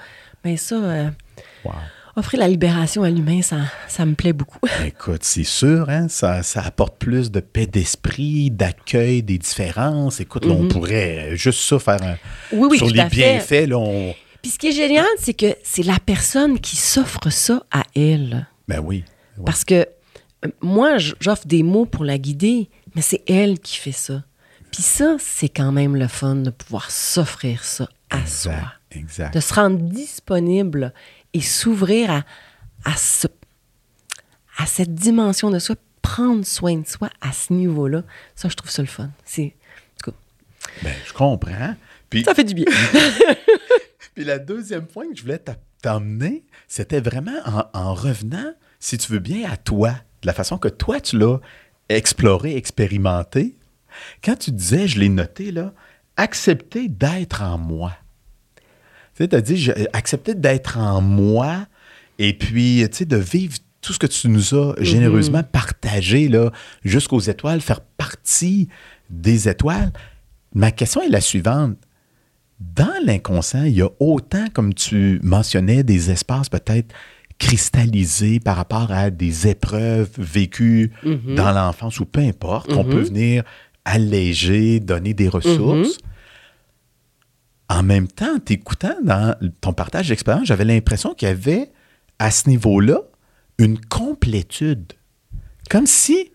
bien 0.44 0.56
ça, 0.56 0.76
euh, 0.76 1.08
Wow. 1.64 1.72
offrir 2.14 2.38
la 2.40 2.48
libération 2.48 3.02
à 3.02 3.10
l'humain, 3.10 3.42
ça, 3.42 3.56
ça 3.88 4.06
me 4.06 4.14
plaît 4.14 4.32
beaucoup. 4.32 4.60
Écoute, 4.86 5.24
c'est 5.24 5.42
sûr, 5.44 5.88
hein, 5.90 6.06
ça, 6.08 6.42
ça 6.44 6.62
apporte 6.62 6.96
plus 6.98 7.30
de 7.32 7.40
paix 7.40 7.66
d'esprit, 7.66 8.50
d'accueil 8.50 9.22
des 9.24 9.38
différences. 9.38 10.20
Écoute, 10.20 10.44
là, 10.44 10.52
on 10.52 10.68
pourrait 10.68 11.32
euh, 11.32 11.36
juste 11.36 11.60
ça 11.60 11.78
faire 11.80 12.02
un... 12.02 12.12
Mhm. 12.12 12.18
Oui, 12.60 12.68
oui, 12.70 12.78
Sur 12.78 12.88
les 12.88 13.04
bienfaits, 13.04 13.66
là, 13.68 13.78
on... 13.78 14.14
Puis 14.42 14.52
ce 14.52 14.58
qui 14.58 14.68
est 14.68 14.72
génial, 14.72 15.06
c'est 15.18 15.34
que 15.34 15.56
c'est 15.64 15.82
la 15.82 15.98
personne 15.98 16.60
qui 16.60 16.76
s'offre 16.76 17.30
ça 17.30 17.64
à 17.72 17.82
elle. 17.96 18.46
Ben 18.68 18.78
oui. 18.78 19.02
Ouais. 19.38 19.44
Parce 19.44 19.64
que 19.64 19.74
euh, 20.44 20.48
moi, 20.60 20.98
j'offre 20.98 21.46
des 21.46 21.62
mots 21.64 21.86
pour 21.86 22.04
la 22.04 22.16
guider, 22.18 22.68
mais 22.94 23.02
c'est 23.02 23.22
elle 23.28 23.58
qui 23.58 23.76
fait 23.76 23.92
ça. 23.92 24.22
Puis 24.76 24.82
ça, 24.82 25.16
c'est 25.18 25.48
quand 25.48 25.72
même 25.72 25.96
le 25.96 26.06
fun 26.06 26.36
de 26.36 26.50
pouvoir 26.50 26.90
s'offrir 26.90 27.64
ça 27.64 27.88
à 28.10 28.26
soi. 28.26 28.52
Exact. 28.90 29.32
De 29.32 29.40
se 29.40 29.54
rendre 29.54 29.78
disponible 29.78 30.92
et 31.32 31.40
s'ouvrir 31.40 32.10
à, 32.10 32.24
à, 32.84 32.94
ce- 32.94 33.26
à 34.58 34.66
cette 34.66 34.94
dimension 34.94 35.50
de 35.50 35.58
soi, 35.58 35.76
prendre 36.02 36.44
soin 36.44 36.76
de 36.76 36.86
soi 36.86 37.08
à 37.22 37.32
ce 37.32 37.54
niveau-là. 37.54 38.02
Ça, 38.34 38.50
je 38.50 38.54
trouve 38.54 38.70
ça 38.70 38.82
le 38.82 38.88
fun. 38.88 39.08
C'est, 39.24 39.54
Ben, 40.82 40.92
je 41.06 41.12
comprends. 41.14 41.74
Puis, 42.10 42.24
ça 42.24 42.34
fait 42.34 42.44
du 42.44 42.52
bien. 42.52 42.66
puis 44.14 44.24
la 44.24 44.38
deuxième 44.38 44.86
point 44.86 45.08
que 45.10 45.16
je 45.16 45.22
voulais 45.22 45.40
t'emmener, 45.80 46.44
c'était 46.68 47.00
vraiment 47.00 47.38
en, 47.46 47.64
en 47.72 47.94
revenant, 47.94 48.52
si 48.78 48.98
tu 48.98 49.10
veux 49.10 49.20
bien, 49.20 49.50
à 49.50 49.56
toi, 49.56 49.92
de 50.20 50.26
la 50.26 50.34
façon 50.34 50.58
que 50.58 50.68
toi, 50.68 51.00
tu 51.00 51.18
l'as 51.18 51.38
exploré, 51.88 52.56
expérimenté. 52.56 53.55
Quand 54.24 54.36
tu 54.36 54.50
disais, 54.52 54.86
je 54.88 54.98
l'ai 55.00 55.08
noté, 55.08 55.50
là, 55.52 55.72
accepter 56.16 56.88
d'être 56.88 57.42
en 57.42 57.58
moi. 57.58 57.92
Tu 59.16 59.24
sais, 59.24 59.34
as 59.34 59.40
dit, 59.40 59.56
je- 59.56 59.72
accepter 59.92 60.34
d'être 60.34 60.78
en 60.78 61.00
moi 61.00 61.66
et 62.18 62.32
puis, 62.34 62.86
tu 62.90 62.96
sais, 62.98 63.04
de 63.04 63.16
vivre 63.16 63.58
tout 63.80 63.92
ce 63.92 63.98
que 63.98 64.06
tu 64.06 64.28
nous 64.28 64.54
as 64.54 64.74
généreusement 64.80 65.42
partagé, 65.42 66.28
là, 66.28 66.50
jusqu'aux 66.84 67.20
étoiles, 67.20 67.60
faire 67.60 67.80
partie 67.80 68.68
des 69.10 69.48
étoiles. 69.48 69.92
Ma 70.54 70.70
question 70.72 71.02
est 71.02 71.08
la 71.08 71.20
suivante. 71.20 71.76
Dans 72.58 72.94
l'inconscient, 73.04 73.64
il 73.64 73.74
y 73.76 73.82
a 73.82 73.88
autant, 74.00 74.46
comme 74.52 74.72
tu 74.74 75.20
mentionnais, 75.22 75.82
des 75.82 76.10
espaces 76.10 76.48
peut-être 76.48 76.94
cristallisés 77.38 78.40
par 78.40 78.56
rapport 78.56 78.90
à 78.90 79.10
des 79.10 79.46
épreuves 79.46 80.10
vécues 80.18 80.90
dans 81.36 81.52
l'enfance 81.52 82.00
ou 82.00 82.06
peu 82.06 82.20
importe, 82.20 82.72
qu'on 82.72 82.84
peut 82.84 83.02
venir 83.02 83.44
alléger, 83.86 84.80
donner 84.80 85.14
des 85.14 85.28
ressources. 85.28 85.96
En 87.68 87.82
même 87.82 88.06
temps, 88.08 88.38
t'écoutant 88.38 88.96
dans 89.02 89.34
ton 89.60 89.72
partage 89.72 90.08
d'expérience, 90.08 90.46
j'avais 90.46 90.64
l'impression 90.64 91.14
qu'il 91.14 91.28
y 91.28 91.30
avait 91.30 91.70
à 92.18 92.30
ce 92.30 92.48
niveau-là 92.48 93.00
une 93.58 93.80
complétude. 93.80 94.92
Comme 95.70 95.86
si 95.86 96.30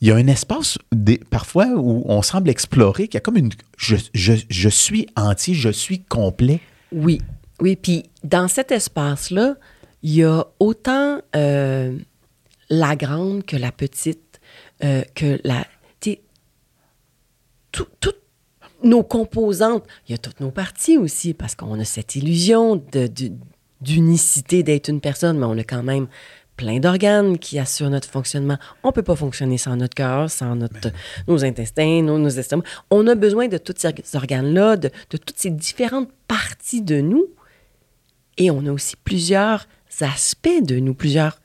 il 0.00 0.08
y 0.08 0.10
a 0.12 0.16
un 0.16 0.26
espace 0.28 0.78
des- 0.92 1.18
parfois 1.18 1.66
où 1.76 2.04
on 2.06 2.22
semble 2.22 2.50
explorer, 2.50 3.08
qu'il 3.08 3.14
y 3.14 3.16
a 3.18 3.20
comme 3.20 3.36
une... 3.36 3.50
Je, 3.76 3.96
je- 4.14 4.44
je 4.48 4.68
suis 4.68 5.06
entier, 5.16 5.54
je 5.54 5.70
suis 5.70 6.00
complet. 6.04 6.60
Oui, 6.92 7.20
oui. 7.60 7.74
Puis 7.76 8.04
dans 8.22 8.46
cet 8.48 8.70
espace-là, 8.70 9.56
il 10.04 10.14
y 10.14 10.22
a 10.24 10.44
autant 10.60 11.20
euh, 11.34 11.98
la 12.70 12.94
grande 12.94 13.44
que 13.44 13.56
la 13.56 13.72
petite, 13.72 14.27
euh, 14.84 15.02
que 15.14 15.40
la. 15.44 15.66
tout- 17.72 17.86
Toutes 18.00 18.22
nos 18.84 19.02
composantes. 19.02 19.84
Il 20.08 20.12
y 20.12 20.14
a 20.14 20.18
toutes 20.18 20.40
nos 20.40 20.50
parties 20.50 20.96
aussi, 20.98 21.34
parce 21.34 21.54
qu'on 21.54 21.78
a 21.80 21.84
cette 21.84 22.14
illusion 22.16 22.82
d'unicité 23.80 24.62
d'être 24.62 24.88
une 24.88 25.00
personne, 25.00 25.38
mais 25.38 25.46
on 25.46 25.58
a 25.58 25.64
quand 25.64 25.82
même 25.82 26.06
plein 26.56 26.80
d'organes 26.80 27.38
qui 27.38 27.58
assurent 27.58 27.90
notre 27.90 28.08
fonctionnement. 28.08 28.58
On 28.82 28.88
ne 28.88 28.92
peut 28.92 29.02
pas 29.04 29.14
fonctionner 29.14 29.58
sans 29.58 29.76
notre 29.76 29.94
cœur, 29.94 30.28
sans 30.30 30.56
notre, 30.56 30.90
nos 31.28 31.44
intestins, 31.44 32.02
nos, 32.02 32.18
nos 32.18 32.28
estomacs. 32.30 32.66
On 32.90 33.06
a 33.06 33.14
besoin 33.14 33.46
de 33.48 33.58
tous 33.58 33.74
ces 33.76 34.16
organes-là, 34.16 34.76
de, 34.76 34.90
de 35.10 35.16
toutes 35.16 35.38
ces 35.38 35.50
différentes 35.50 36.10
parties 36.26 36.82
de 36.82 37.00
nous. 37.00 37.26
Et 38.38 38.50
on 38.50 38.66
a 38.66 38.72
aussi 38.72 38.96
plusieurs 38.96 39.68
aspects 40.00 40.62
de 40.62 40.76
nous, 40.80 40.94
plusieurs... 40.94 41.40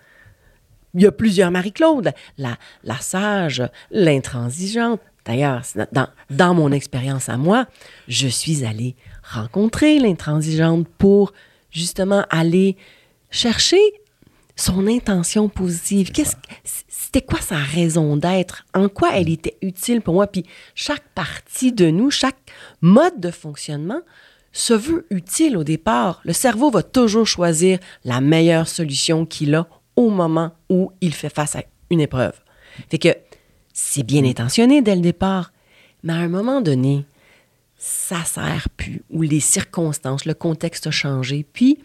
Il 0.93 1.01
y 1.01 1.07
a 1.07 1.11
plusieurs 1.11 1.51
Marie-Claude, 1.51 2.11
la, 2.37 2.57
la 2.83 2.97
sage, 2.97 3.63
l'intransigeante. 3.91 5.01
D'ailleurs, 5.25 5.63
dans, 5.91 6.07
dans 6.29 6.53
mon 6.53 6.71
expérience 6.71 7.29
à 7.29 7.37
moi, 7.37 7.65
je 8.07 8.27
suis 8.27 8.65
allée 8.65 8.95
rencontrer 9.23 9.99
l'intransigeante 9.99 10.87
pour 10.97 11.33
justement 11.71 12.25
aller 12.29 12.75
chercher 13.31 13.79
son 14.55 14.85
intention 14.85 15.49
positive. 15.49 16.11
Qu'est-ce, 16.11 16.35
c'était 16.63 17.21
quoi 17.21 17.39
sa 17.39 17.55
raison 17.55 18.17
d'être? 18.17 18.65
En 18.75 18.89
quoi 18.89 19.11
elle 19.15 19.29
était 19.29 19.57
utile 19.61 20.01
pour 20.01 20.13
moi? 20.13 20.27
Puis 20.27 20.45
chaque 20.75 21.07
partie 21.15 21.71
de 21.71 21.89
nous, 21.89 22.11
chaque 22.11 22.51
mode 22.81 23.19
de 23.19 23.31
fonctionnement 23.31 24.01
se 24.51 24.73
veut 24.73 25.07
utile 25.09 25.57
au 25.57 25.63
départ. 25.63 26.21
Le 26.25 26.33
cerveau 26.33 26.69
va 26.69 26.83
toujours 26.83 27.25
choisir 27.25 27.79
la 28.03 28.21
meilleure 28.21 28.67
solution 28.67 29.25
qu'il 29.25 29.55
a 29.55 29.67
au 29.95 30.09
moment 30.09 30.51
où 30.69 30.91
il 31.01 31.13
fait 31.13 31.33
face 31.33 31.55
à 31.55 31.63
une 31.89 32.01
épreuve. 32.01 32.33
Fait 32.89 32.97
que 32.97 33.15
c'est 33.73 34.03
bien 34.03 34.23
intentionné 34.25 34.81
dès 34.81 34.95
le 34.95 35.01
départ, 35.01 35.51
mais 36.03 36.13
à 36.13 36.17
un 36.17 36.27
moment 36.27 36.61
donné, 36.61 37.05
ça 37.77 38.23
sert 38.23 38.69
plus, 38.77 39.03
ou 39.09 39.21
les 39.21 39.39
circonstances, 39.39 40.25
le 40.25 40.33
contexte 40.33 40.87
a 40.87 40.91
changé, 40.91 41.45
puis 41.53 41.79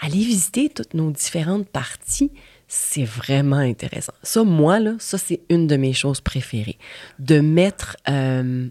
aller 0.00 0.18
visiter 0.18 0.68
toutes 0.68 0.94
nos 0.94 1.10
différentes 1.10 1.68
parties, 1.68 2.30
c'est 2.68 3.04
vraiment 3.04 3.56
intéressant. 3.56 4.12
Ça, 4.22 4.42
moi, 4.44 4.80
là, 4.80 4.94
ça, 4.98 5.18
c'est 5.18 5.40
une 5.48 5.66
de 5.66 5.76
mes 5.76 5.92
choses 5.92 6.20
préférées. 6.20 6.78
De 7.18 7.40
mettre 7.40 7.96
euh, 8.08 8.68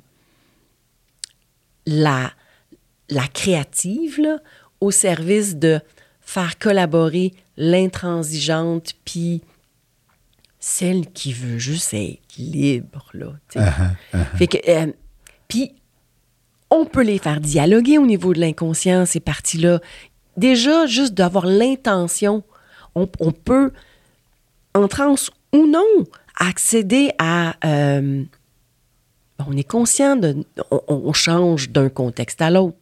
la, 1.85 2.31
la 3.09 3.27
créative 3.27 4.39
au 4.81 4.91
service 4.91 5.55
de 5.55 5.79
faire 6.21 6.57
collaborer 6.59 7.33
l'intransigeante, 7.57 8.93
puis 9.05 9.41
celle 10.59 11.07
qui 11.11 11.31
veut 11.33 11.57
juste 11.57 11.93
être 11.93 12.37
libre, 12.37 13.09
là. 13.13 13.33
tu 13.49 13.59
sais. 13.59 13.65
Fait 14.35 14.47
que, 14.47 14.57
euh, 14.67 14.91
puis, 15.47 15.73
on 16.71 16.85
peut 16.85 17.03
les 17.03 17.19
faire 17.19 17.39
dialoguer 17.39 17.97
au 17.97 18.05
niveau 18.05 18.33
de 18.33 18.39
l'inconscient, 18.39 19.05
ces 19.05 19.19
parties-là. 19.19 19.79
Déjà, 20.37 20.85
juste 20.87 21.13
d'avoir 21.13 21.45
l'intention, 21.45 22.43
on, 22.95 23.07
on 23.19 23.31
peut, 23.31 23.71
en 24.73 24.87
transe 24.87 25.29
ou 25.53 25.67
non, 25.67 25.85
accéder 26.37 27.11
à... 27.19 27.55
euh, 27.65 28.23
on 29.45 29.55
est 29.55 29.69
conscient 29.69 30.15
de... 30.15 30.45
On, 30.71 30.81
on 30.87 31.13
change 31.13 31.69
d'un 31.69 31.89
contexte 31.89 32.41
à 32.41 32.49
l'autre. 32.49 32.77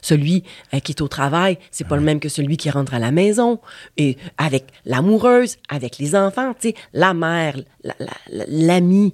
Celui 0.00 0.44
euh, 0.74 0.78
qui 0.80 0.92
est 0.92 1.00
au 1.00 1.08
travail, 1.08 1.58
c'est 1.70 1.86
pas 1.86 1.96
le 1.96 2.02
même 2.02 2.20
que 2.20 2.28
celui 2.28 2.56
qui 2.56 2.70
rentre 2.70 2.94
à 2.94 2.98
la 2.98 3.10
maison. 3.10 3.60
Et 3.96 4.16
avec 4.38 4.66
l'amoureuse, 4.84 5.56
avec 5.68 5.98
les 5.98 6.14
enfants, 6.14 6.54
tu 6.60 6.68
sais, 6.68 6.74
la 6.92 7.14
mère, 7.14 7.56
la- 7.84 7.94
la- 7.98 8.06
la- 8.30 8.44
l'ami, 8.48 9.12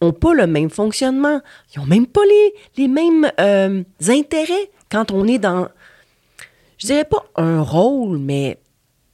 ont 0.00 0.12
pas 0.12 0.34
le 0.34 0.46
même 0.46 0.70
fonctionnement. 0.70 1.40
Ils 1.74 1.80
ont 1.80 1.86
même 1.86 2.06
pas 2.06 2.24
les, 2.28 2.54
les 2.82 2.88
mêmes 2.88 3.30
euh, 3.40 3.82
intérêts 4.08 4.70
quand 4.90 5.10
on 5.12 5.26
est 5.26 5.38
dans, 5.38 5.68
je 6.78 6.86
dirais 6.86 7.04
pas 7.04 7.24
un 7.36 7.60
rôle, 7.62 8.18
mais 8.18 8.58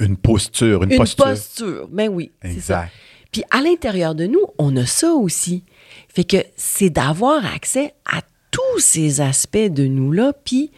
Une 0.01 0.17
posture, 0.17 0.83
une, 0.83 0.93
une 0.93 0.99
posture. 0.99 1.25
posture. 1.27 1.89
Ben 1.91 2.09
oui. 2.09 2.33
Exact. 2.43 2.91
Puis 3.31 3.45
à 3.51 3.61
l'intérieur 3.61 4.15
de 4.17 4.27
nous, 4.27 4.45
on 4.59 4.77
a 4.77 4.87
ça 4.87 5.13
aussi. 5.13 5.63
Fait 6.09 6.25
que 6.25 6.39
c'est 6.57 6.91
d'avoir 6.91 7.45
accès 7.55 7.95
à 8.11 8.23
tous 8.51 8.79
ces 8.81 9.21
aspects 9.21 9.57
de 9.59 9.87
nous-là, 9.87 10.33
puis 10.45 10.71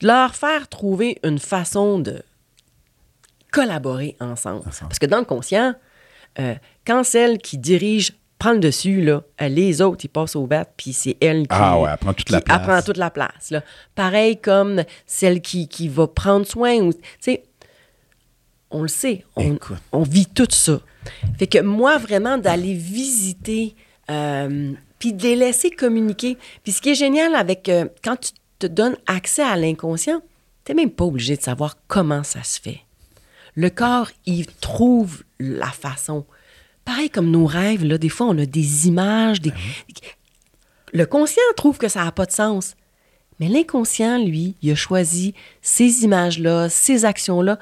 de 0.00 0.06
leur 0.06 0.34
faire 0.34 0.68
trouver 0.68 1.18
une 1.24 1.38
façon 1.38 1.98
de 1.98 2.22
collaborer 3.50 4.16
ensemble. 4.20 4.62
Ensemble. 4.66 4.88
Parce 4.88 4.98
que 4.98 5.06
dans 5.06 5.18
le 5.18 5.24
conscient, 5.24 5.74
euh, 6.38 6.54
quand 6.86 7.04
celle 7.04 7.38
qui 7.38 7.58
dirige 7.58 8.12
prend 8.38 8.52
le 8.52 8.60
dessus, 8.60 9.02
là. 9.02 9.22
Euh, 9.42 9.48
Les 9.48 9.82
autres, 9.82 10.04
ils 10.04 10.08
passent 10.08 10.36
au 10.36 10.46
bat, 10.46 10.64
puis 10.64 10.92
c'est 10.92 11.16
elle 11.20 11.42
qui, 11.42 11.48
Ah 11.50 11.80
ouais, 11.80 11.88
elle 11.90 11.98
prend 11.98 12.14
toute 12.14 12.30
la 12.30 12.40
place. 12.40 12.62
prend 12.62 12.82
toute 12.82 12.96
la 12.96 13.10
place. 13.10 13.50
Là. 13.50 13.64
Pareil 13.96 14.36
comme 14.40 14.84
celle 15.06 15.40
qui, 15.40 15.66
qui 15.66 15.88
va 15.88 16.06
prendre 16.06 16.46
soin. 16.46 16.76
ou- 16.76 16.92
Tu 16.92 17.00
sais, 17.18 17.42
on 18.70 18.82
le 18.82 18.88
sait, 18.88 19.24
on 19.90 20.02
vit 20.04 20.26
tout 20.26 20.46
ça. 20.50 20.78
Fait 21.38 21.46
que 21.48 21.58
moi, 21.58 21.98
vraiment, 21.98 22.38
d'aller 22.38 22.74
visiter, 22.74 23.74
euh, 24.10 24.72
puis 24.98 25.12
de 25.12 25.22
les 25.22 25.36
laisser 25.36 25.70
communiquer. 25.70 26.36
Puis 26.62 26.72
ce 26.72 26.80
qui 26.80 26.90
est 26.90 26.94
génial 26.94 27.34
avec, 27.34 27.68
euh, 27.68 27.86
quand 28.02 28.16
tu 28.16 28.32
te 28.58 28.66
donnes 28.66 28.96
accès 29.06 29.42
à 29.42 29.56
l'inconscient, 29.56 30.20
tu 30.64 30.72
n'es 30.72 30.82
même 30.82 30.90
pas 30.90 31.04
obligé 31.04 31.36
de 31.36 31.42
savoir 31.42 31.76
comment 31.86 32.22
ça 32.22 32.42
se 32.42 32.60
fait. 32.60 32.80
Le 33.54 33.70
corps, 33.70 34.10
il 34.26 34.46
trouve 34.46 35.24
la 35.40 35.70
façon. 35.70 36.24
Pareil 36.84 37.10
comme 37.10 37.30
nos 37.30 37.46
rêves, 37.46 37.84
là, 37.84 37.98
des 37.98 38.08
fois, 38.08 38.28
on 38.28 38.38
a 38.38 38.46
des 38.46 38.88
images. 38.88 39.40
Des... 39.40 39.52
Le 40.92 41.06
conscient 41.06 41.42
trouve 41.56 41.78
que 41.78 41.88
ça 41.88 42.04
n'a 42.04 42.12
pas 42.12 42.26
de 42.26 42.32
sens. 42.32 42.74
Mais 43.40 43.48
l'inconscient, 43.48 44.18
lui, 44.18 44.54
il 44.62 44.72
a 44.72 44.74
choisi 44.74 45.34
ces 45.62 46.04
images-là, 46.04 46.68
ces 46.68 47.04
actions-là 47.04 47.58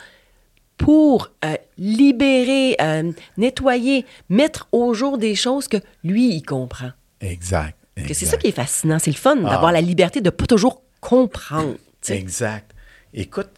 pour 0.79 1.31
euh, 1.45 1.57
libérer, 1.79 2.77
euh, 2.81 3.13
nettoyer, 3.37 4.05
mettre 4.29 4.69
au 4.73 4.95
jour 4.95 5.19
des 5.19 5.35
choses 5.35 5.69
que 5.69 5.79
lui, 6.05 6.35
il 6.35 6.43
comprend. 6.43 6.91
Exact. 7.21 7.77
C'est 8.13 8.27
ça 8.27 8.37
qui 8.37 8.49
est 8.49 8.53
fascinant. 8.53 8.99
C'est 8.99 9.11
le 9.11 9.17
fun 9.17 9.37
Ah. 9.45 9.51
d'avoir 9.51 9.73
la 9.73 9.81
liberté 9.81 10.21
de 10.21 10.31
pas 10.31 10.47
toujours 10.47 10.83
comprendre. 11.01 11.77
Exact. 12.09 12.73
Écoute, 13.15 13.49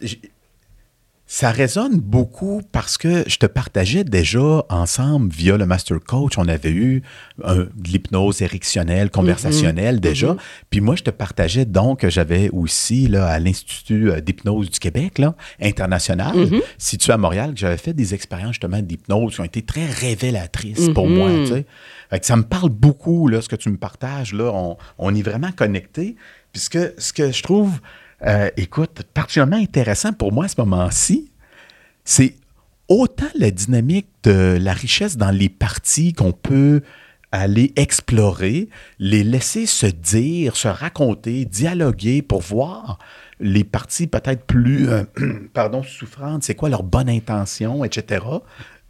ça 1.31 1.51
résonne 1.51 1.99
beaucoup 1.99 2.63
parce 2.71 2.97
que 2.97 3.23
je 3.27 3.37
te 3.37 3.45
partageais 3.45 4.03
déjà 4.03 4.65
ensemble 4.67 5.31
via 5.31 5.57
le 5.57 5.67
Master 5.67 5.99
Coach. 5.99 6.39
On 6.39 6.47
avait 6.47 6.71
eu 6.71 7.03
euh, 7.45 7.67
de 7.75 7.87
l'hypnose 7.87 8.41
érectionnelle, 8.41 9.11
conversationnelle 9.11 9.99
déjà. 9.99 10.35
Puis 10.71 10.81
moi, 10.81 10.95
je 10.95 11.03
te 11.03 11.11
partageais 11.11 11.65
donc 11.65 11.99
que 11.99 12.09
j'avais 12.09 12.49
aussi 12.49 13.07
là, 13.07 13.27
à 13.27 13.37
l'Institut 13.37 14.09
euh, 14.09 14.21
d'hypnose 14.21 14.71
du 14.71 14.79
Québec, 14.79 15.19
là, 15.19 15.35
international, 15.61 16.33
situé 16.79 17.13
à 17.13 17.17
Montréal, 17.17 17.53
que 17.53 17.59
j'avais 17.59 17.77
fait 17.77 17.93
des 17.93 18.15
expériences 18.15 18.53
justement 18.53 18.81
d'hypnose 18.81 19.35
qui 19.35 19.41
ont 19.41 19.45
été 19.45 19.61
très 19.61 19.85
révélatrices 19.85 20.89
pour 20.95 21.07
moi. 21.07 21.29
tu 21.29 21.45
sais. 21.45 21.65
Fait 22.09 22.19
que 22.19 22.25
ça 22.25 22.37
me 22.37 22.43
parle 22.43 22.71
beaucoup, 22.71 23.27
là, 23.27 23.43
ce 23.43 23.49
que 23.49 23.55
tu 23.55 23.69
me 23.69 23.77
partages. 23.77 24.33
Là, 24.33 24.51
on, 24.51 24.77
on 24.97 25.13
est 25.13 25.21
vraiment 25.21 25.51
connectés. 25.51 26.15
Puisque 26.51 26.79
ce 26.97 27.13
que 27.13 27.31
je 27.31 27.43
trouve, 27.43 27.79
euh, 28.25 28.49
écoute, 28.57 29.03
particulièrement 29.13 29.57
intéressant 29.57 30.13
pour 30.13 30.31
moi 30.31 30.45
à 30.45 30.47
ce 30.47 30.59
moment-ci, 30.59 31.31
c'est 32.03 32.35
autant 32.87 33.29
la 33.35 33.51
dynamique 33.51 34.07
de 34.23 34.57
la 34.59 34.73
richesse 34.73 35.17
dans 35.17 35.31
les 35.31 35.49
parties 35.49 36.13
qu'on 36.13 36.31
peut 36.31 36.81
aller 37.31 37.73
explorer, 37.75 38.69
les 38.97 39.23
laisser 39.23 39.65
se 39.67 39.85
dire, 39.85 40.55
se 40.55 40.67
raconter, 40.67 41.45
dialoguer 41.45 42.21
pour 42.21 42.41
voir 42.41 42.97
les 43.39 43.63
parties 43.63 44.07
peut-être 44.07 44.45
plus, 44.45 44.89
euh, 44.89 45.03
pardon, 45.53 45.83
souffrantes, 45.83 46.43
c'est 46.43 46.55
quoi 46.55 46.69
leur 46.69 46.83
bonne 46.83 47.09
intention, 47.09 47.85
etc. 47.85 48.25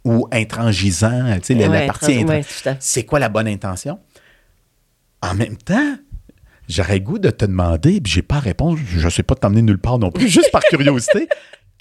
Ou 0.04 0.26
intransigeant, 0.32 1.36
tu 1.40 1.54
sais, 1.54 1.54
la, 1.54 1.86
partie 1.86 2.24
ouais, 2.24 2.42
c'est 2.80 3.04
quoi 3.04 3.18
la 3.18 3.28
bonne 3.28 3.46
intention? 3.46 3.98
En 5.22 5.34
même 5.34 5.58
temps, 5.58 5.96
j'aurais 6.70 7.00
goût 7.00 7.18
de 7.18 7.30
te 7.30 7.44
demander, 7.44 8.00
puis 8.00 8.12
j'ai 8.12 8.22
pas 8.22 8.36
à 8.36 8.40
répondre, 8.40 8.78
je 8.78 9.04
ne 9.04 9.10
sais 9.10 9.22
pas 9.22 9.34
t'emmener 9.34 9.62
nulle 9.62 9.78
part 9.78 9.98
non 9.98 10.10
plus, 10.10 10.28
juste 10.36 10.50
par 10.52 10.62
curiosité. 10.62 11.28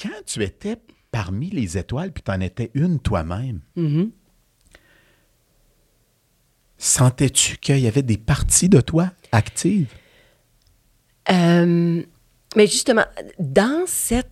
Quand 0.01 0.09
tu 0.25 0.43
étais 0.43 0.77
parmi 1.11 1.49
les 1.49 1.77
étoiles, 1.77 2.11
puis 2.11 2.23
tu 2.23 2.31
en 2.31 2.39
étais 2.41 2.71
une 2.73 2.99
toi-même, 2.99 3.61
Mhm. 3.75 4.11
sentais-tu 6.77 7.57
qu'il 7.57 7.79
y 7.79 7.87
avait 7.87 8.03
des 8.03 8.17
parties 8.17 8.69
de 8.69 8.81
toi 8.81 9.11
actives? 9.31 9.93
Euh, 11.31 12.01
mais 12.55 12.67
justement, 12.67 13.05
dans 13.37 13.83
cette. 13.85 14.29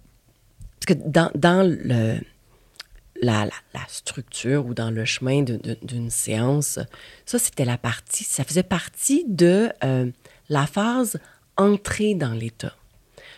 Parce 0.80 0.97
que 0.97 1.03
dans, 1.10 1.30
dans 1.36 1.68
le, 1.68 2.20
la, 3.22 3.45
la- 3.45 3.51
la 3.74 3.82
structure 3.88 4.66
ou 4.66 4.74
dans 4.74 4.89
le 4.91 5.03
chemin 5.05 5.41
de- 5.43 5.58
de- 5.58 5.78
d'une 5.84 6.10
séance, 6.10 6.80
ça, 7.26 7.39
c'était 7.39 7.66
la 7.66 7.78
partie. 7.78 8.24
Ça 8.24 8.43
faisait 8.43 8.64
partie 8.64 9.26
de 9.28 9.70
euh, 9.84 10.10
la 10.50 10.66
phase 10.68 11.20
entrée 11.58 12.14
dans 12.14 12.34
l'état. 12.34 12.74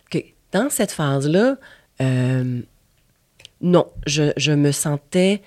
Que 0.09 0.19
dans 0.51 0.69
cette 0.69 0.91
phase-là, 0.91 1.57
euh, 2.01 2.61
non, 3.61 3.87
je, 4.05 4.51
me 4.51 4.71
sentais 4.71 5.41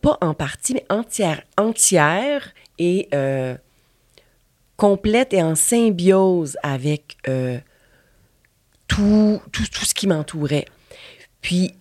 pas 0.00 0.18
en 0.20 0.34
partie, 0.34 0.74
mais 0.74 0.84
entière, 0.90 1.42
entière 1.56 2.52
et 2.78 3.08
euh, 3.14 3.56
complète 4.76 5.32
et 5.32 5.42
en 5.42 5.54
symbiose 5.54 6.56
avec 6.62 7.16
euh, 7.26 7.58
tout, 8.86 9.40
tout, 9.50 9.64
tout 9.72 9.84
ce 9.84 9.94
qui 9.94 10.06
m'entourait. 10.06 10.66
Puis, 11.40 11.74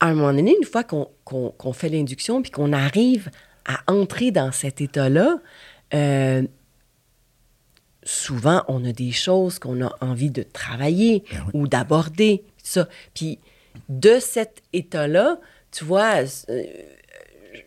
à 0.00 0.08
un 0.08 0.14
moment 0.14 0.32
donné, 0.34 0.54
une 0.56 0.66
fois 0.66 0.84
qu'on 0.84 1.72
fait 1.72 1.88
l'induction, 1.88 2.42
puis 2.42 2.50
qu'on 2.50 2.72
arrive 2.72 3.30
à 3.64 3.80
entrer 3.90 4.30
dans 4.30 4.52
cet 4.52 4.80
état-là, 4.80 5.38
souvent, 8.08 8.64
on 8.68 8.84
a 8.86 8.92
des 8.92 9.12
choses 9.12 9.58
qu'on 9.58 9.84
a 9.84 9.94
envie 10.00 10.30
de 10.30 10.42
travailler 10.42 11.24
Ben 11.30 11.42
oui. 11.46 11.50
ou 11.52 11.68
d'aborder, 11.68 12.42
ça. 12.62 12.88
Puis, 13.12 13.38
de 13.90 14.18
cet 14.18 14.62
état-là, 14.72 15.38
tu 15.70 15.84
vois, 15.84 16.22
euh, 16.48 16.62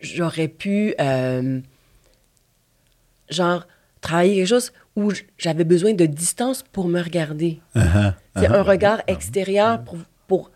j'aurais 0.00 0.48
pu, 0.48 0.94
euh, 1.00 1.60
genre, 3.30 3.68
travailler 4.00 4.34
quelque 4.36 4.48
chose 4.48 4.72
où 4.96 5.12
j'avais 5.38 5.62
besoin 5.62 5.94
de 5.94 6.06
distance 6.06 6.64
pour 6.72 6.88
me 6.88 7.00
regarder. 7.00 7.60
Uh-huh, 7.76 8.12
C'est 8.34 8.48
uh-huh. 8.48 8.56
un 8.56 8.62
regard 8.62 9.00
extérieur 9.06 9.84
pour, 9.84 9.98
pour 10.26 10.50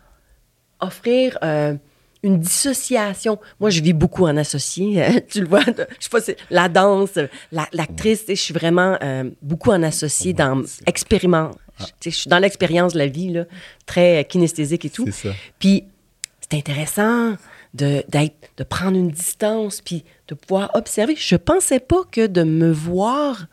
offrir 0.81 1.37
euh, 1.43 1.75
une 2.23 2.39
dissociation. 2.39 3.39
Moi, 3.59 3.69
je 3.69 3.81
vis 3.81 3.93
beaucoup 3.93 4.25
en 4.25 4.37
associé. 4.37 5.03
euh, 5.03 5.19
tu 5.29 5.41
le 5.41 5.47
vois, 5.47 5.61
je 5.65 5.83
sais 5.99 6.09
pas, 6.09 6.19
la 6.49 6.69
danse, 6.69 7.17
la- 7.51 7.69
l'actrice, 7.73 8.23
je 8.27 8.33
suis 8.33 8.53
vraiment 8.53 8.97
euh, 9.01 9.29
beaucoup 9.41 9.71
en 9.71 9.83
associé 9.83 10.33
dans 10.33 10.61
expériment. 10.85 11.51
Ah. 11.79 11.85
Je 12.03 12.09
suis 12.09 12.29
dans 12.29 12.39
l'expérience 12.39 12.93
de 12.93 12.97
la 12.99 13.07
vie, 13.07 13.29
là, 13.29 13.45
très 13.85 14.19
euh, 14.19 14.23
kinesthésique 14.23 14.85
et 14.85 14.89
tout. 14.89 15.05
C'est 15.07 15.29
ça. 15.29 15.35
Puis, 15.59 15.83
c'est 16.41 16.57
intéressant 16.57 17.35
de, 17.73 18.03
de 18.57 18.63
prendre 18.63 18.97
une 18.97 19.11
distance, 19.11 19.81
puis 19.81 20.03
de 20.27 20.35
pouvoir 20.35 20.71
observer. 20.73 21.15
Je 21.15 21.35
pensais 21.35 21.79
pas 21.79 22.03
que 22.11 22.25
de 22.25 22.43
me 22.43 22.71
voir, 22.71 23.45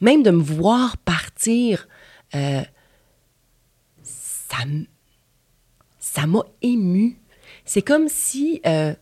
même 0.00 0.22
de 0.22 0.30
me 0.30 0.42
voir 0.42 0.96
partir, 0.98 1.88
euh, 2.34 2.62
ça 5.98 6.26
m'a 6.26 6.42
ému. 6.62 7.19
C'est 7.70 7.82
comme 7.82 8.08
si 8.08 8.60
euh, 8.66 8.92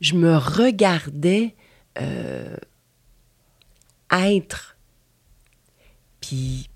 je 0.00 0.14
me 0.14 0.34
regardais 0.38 1.54
euh, 2.00 2.56
être. 4.10 4.78
Puis 6.22 6.70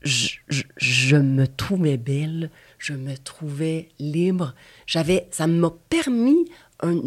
je, 0.00 0.36
je- 0.48 0.62
je 0.78 1.16
me 1.16 1.46
trouvais 1.46 1.98
belle, 1.98 2.50
je 2.78 2.94
me 2.94 3.14
trouvais 3.18 3.90
libre. 3.98 4.54
J'avais, 4.86 5.28
ça 5.32 5.46
m'a 5.46 5.70
permis 5.90 6.50
un, 6.80 6.98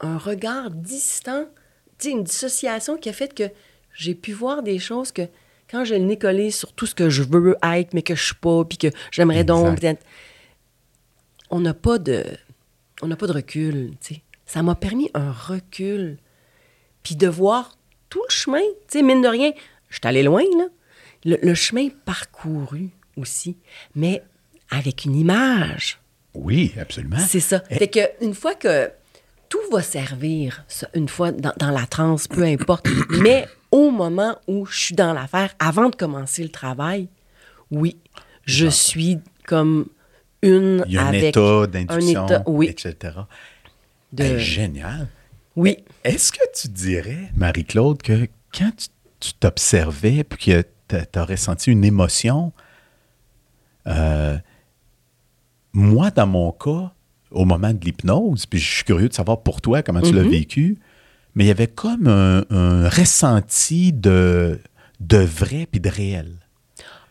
un 0.00 0.18
regard 0.18 0.72
distant, 0.72 1.44
une 2.04 2.24
dissociation 2.24 2.96
qui 2.96 3.08
a 3.08 3.12
fait 3.12 3.32
que 3.32 3.44
j'ai 3.94 4.16
pu 4.16 4.32
voir 4.32 4.64
des 4.64 4.80
choses 4.80 5.12
que 5.12 5.22
quand 5.70 5.84
je 5.84 5.94
le 5.94 6.00
nez 6.00 6.18
collé 6.18 6.50
sur 6.50 6.72
tout 6.72 6.86
ce 6.86 6.96
que 6.96 7.10
je 7.10 7.22
veux 7.22 7.54
être, 7.62 7.94
mais 7.94 8.02
que 8.02 8.16
je 8.16 8.24
suis 8.24 8.34
pas, 8.34 8.64
puis 8.64 8.78
que 8.78 8.88
j'aimerais 9.12 9.44
donc 9.44 9.66
on 11.50 11.60
n'a 11.60 11.74
pas 11.74 11.98
de, 11.98 12.24
on 13.02 13.06
n'a 13.06 13.16
pas 13.16 13.26
de 13.26 13.32
recul, 13.32 13.92
tu 14.00 14.14
sais. 14.14 14.22
Ça 14.46 14.62
m'a 14.62 14.74
permis 14.74 15.10
un 15.14 15.30
recul, 15.30 16.18
puis 17.02 17.16
de 17.16 17.28
voir 17.28 17.76
tout 18.08 18.22
le 18.26 18.32
chemin, 18.32 18.62
tu 18.88 18.98
sais, 18.98 19.02
mine 19.02 19.22
de 19.22 19.28
rien, 19.28 19.52
je 19.90 19.96
suis 19.96 20.06
allée 20.06 20.22
loin, 20.22 20.42
là. 20.56 20.66
Le, 21.24 21.36
le 21.42 21.54
chemin 21.54 21.88
parcouru 22.04 22.90
aussi, 23.16 23.56
mais 23.94 24.22
avec 24.70 25.04
une 25.04 25.16
image. 25.16 25.98
Oui, 26.34 26.72
absolument. 26.80 27.18
C'est 27.18 27.40
ça. 27.40 27.62
Eh. 27.70 27.76
Fait 27.76 27.88
que 27.88 28.24
une 28.24 28.34
fois 28.34 28.54
que 28.54 28.90
tout 29.48 29.58
va 29.72 29.82
servir, 29.82 30.64
une 30.94 31.08
fois 31.08 31.32
dans, 31.32 31.52
dans 31.56 31.70
la 31.70 31.86
transe, 31.86 32.28
peu 32.28 32.44
importe, 32.44 32.86
mais 33.10 33.48
au 33.70 33.90
moment 33.90 34.38
où 34.46 34.66
je 34.66 34.78
suis 34.78 34.94
dans 34.94 35.12
l'affaire, 35.12 35.54
avant 35.58 35.88
de 35.88 35.96
commencer 35.96 36.42
le 36.42 36.50
travail, 36.50 37.08
oui, 37.70 37.98
je 38.44 38.66
suis 38.66 39.18
comme 39.46 39.86
une 40.42 40.84
Il 40.86 40.92
y 40.92 40.98
a 40.98 41.02
un 41.04 41.08
avec 41.08 41.24
état 41.36 41.66
d'induction, 41.66 42.26
oui. 42.46 42.68
etc. 42.68 43.14
de- 44.12 44.38
génial. 44.38 45.08
oui. 45.56 45.78
Est-ce 46.04 46.32
que 46.32 46.38
tu 46.54 46.68
dirais, 46.68 47.30
Marie-Claude, 47.36 48.00
que 48.02 48.28
quand 48.56 48.70
tu- 49.20 49.34
t'observais 49.40 50.22
puis 50.24 50.38
que 50.38 50.62
tu 50.88 51.18
aurais 51.18 51.36
senti 51.36 51.70
une 51.72 51.84
émotion, 51.84 52.52
euh, 53.86 54.38
moi, 55.72 56.10
dans 56.10 56.26
mon 56.26 56.52
cas, 56.52 56.92
au 57.30 57.44
moment 57.44 57.72
de 57.74 57.84
l'hypnose, 57.84 58.46
puis 58.46 58.58
je 58.58 58.70
suis 58.76 58.84
curieux 58.84 59.08
de 59.08 59.14
savoir 59.14 59.40
pour 59.42 59.60
toi 59.60 59.82
comment 59.82 60.00
tu 60.00 60.12
l'as 60.12 60.22
Mhm. 60.22 60.30
vécu, 60.30 60.78
mais 61.34 61.44
il 61.44 61.48
y 61.48 61.50
avait 61.50 61.66
comme 61.66 62.06
un, 62.06 62.44
un 62.50 62.88
ressenti 62.88 63.92
de, 63.92 64.60
de 65.00 65.18
vrai 65.18 65.66
puis 65.70 65.80
de 65.80 65.88
réel. 65.90 66.32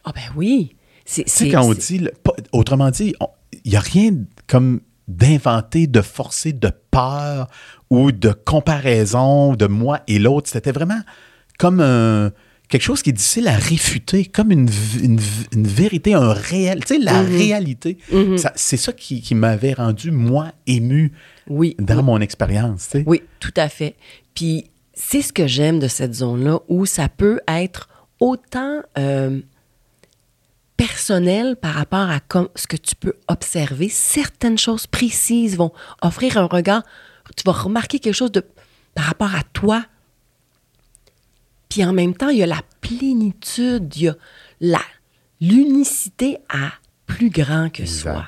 Ah 0.05 0.11
ben 0.15 0.21
oui. 0.35 0.75
C'est, 1.09 1.23
Tu 1.23 1.29
sais, 1.31 1.49
quand 1.49 1.63
on 1.63 1.73
dit, 1.73 1.99
le- 1.99 2.11
pas- 2.11 2.33
autrement 2.51 2.91
dit, 2.91 3.13
il 3.63 3.71
n'y 3.71 3.77
a 3.77 3.79
rien 3.79 4.11
comme 4.45 4.81
d'inventer, 5.07 5.87
de 5.87 6.01
forcer, 6.01 6.51
de 6.51 6.69
peur 6.91 7.47
ou 7.89 8.11
de 8.11 8.31
comparaison 8.33 9.55
de 9.55 9.67
moi 9.67 10.01
et 10.07 10.19
l'autre. 10.19 10.49
C'était 10.49 10.73
vraiment 10.73 10.99
comme 11.57 11.79
un- 11.79 12.31
quelque 12.67 12.81
chose 12.81 13.01
qui 13.01 13.11
est 13.11 13.13
difficile 13.13 13.47
à 13.47 13.55
réfuter, 13.55 14.25
comme 14.25 14.51
une, 14.51 14.69
une 15.01 15.17
vérité, 15.67 16.13
un 16.13 16.33
réel, 16.33 16.83
tu 16.83 16.95
sais, 16.95 16.99
la 17.01 17.23
Mhm. 17.23 17.37
réalité. 17.37 17.97
Mhm. 18.11 18.37
Ça- 18.37 18.51
C'est 18.55 18.75
ça 18.75 18.91
qui, 18.91 19.21
qui 19.21 19.33
m'avait 19.33 19.71
rendu, 19.73 20.11
moi, 20.11 20.51
ému 20.67 21.13
Oui. 21.49 21.75
dans 21.79 21.97
oui. 21.99 22.03
mon 22.03 22.19
expérience. 22.19 22.89
tu 22.91 22.97
sais. 22.99 23.03
Oui, 23.07 23.21
tout 23.39 23.53
à 23.55 23.69
fait. 23.69 23.95
Puis 24.35 24.65
c'est 24.93 25.21
ce 25.21 25.31
que 25.31 25.47
j'aime 25.47 25.79
de 25.79 25.87
cette 25.87 26.13
zone-là 26.15 26.59
où 26.67 26.85
ça 26.85 27.07
peut 27.07 27.39
être 27.47 27.87
autant 28.19 28.81
euh, 28.97 29.39
personnel 30.77 31.55
par 31.55 31.73
rapport 31.73 32.09
à 32.09 32.19
ce 32.55 32.67
que 32.67 32.77
tu 32.77 32.95
peux 32.95 33.13
observer. 33.27 33.89
Certaines 33.89 34.57
choses 34.57 34.87
précises 34.87 35.57
vont 35.57 35.73
offrir 36.01 36.37
un 36.37 36.45
regard. 36.45 36.83
Tu 37.35 37.43
vas 37.45 37.51
remarquer 37.51 37.99
quelque 37.99 38.13
chose 38.13 38.31
de 38.31 38.45
par 38.95 39.05
rapport 39.05 39.35
à 39.35 39.43
toi. 39.53 39.83
Puis 41.69 41.83
en 41.83 41.93
même 41.93 42.15
temps, 42.15 42.29
il 42.29 42.37
y 42.37 42.43
a 42.43 42.47
la 42.47 42.61
plénitude, 42.81 43.95
il 43.97 44.03
y 44.03 44.07
a 44.07 44.15
la 44.61 44.81
l'unicité 45.41 46.37
à 46.49 46.71
plus 47.05 47.29
grand 47.29 47.69
que 47.69 47.83
Exact. 47.83 48.13
soi. 48.13 48.25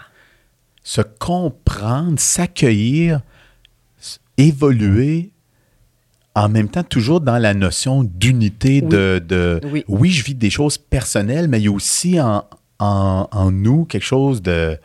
se 0.84 1.02
comprendre, 1.02 2.20
s'accueillir, 2.20 3.22
évoluer, 4.38 5.32
en 6.44 6.50
même 6.50 6.70
temps 6.70 6.84
toujours 6.84 7.22
dans 7.22 7.38
la 7.38 7.54
notion 7.54 8.04
d'unité, 8.04 8.82
Oui. 8.84 8.90
de, 8.90 9.22
de- 9.28 9.62
Oui. 9.88 10.12
je 10.12 10.24
vis 10.24 10.36
des 10.36 10.50
choses 10.50 10.78
personnelles, 10.78 11.48
mais 11.48 11.60
il 11.60 11.66
y 11.66 11.68
a 11.68 11.72
aussi 11.72 12.20
en, 12.20 12.46
en- 12.80 13.28
en 13.32 13.52
nous 13.52 13.86
quelque 13.86 14.06
chose 14.06 14.42
de 14.42 14.78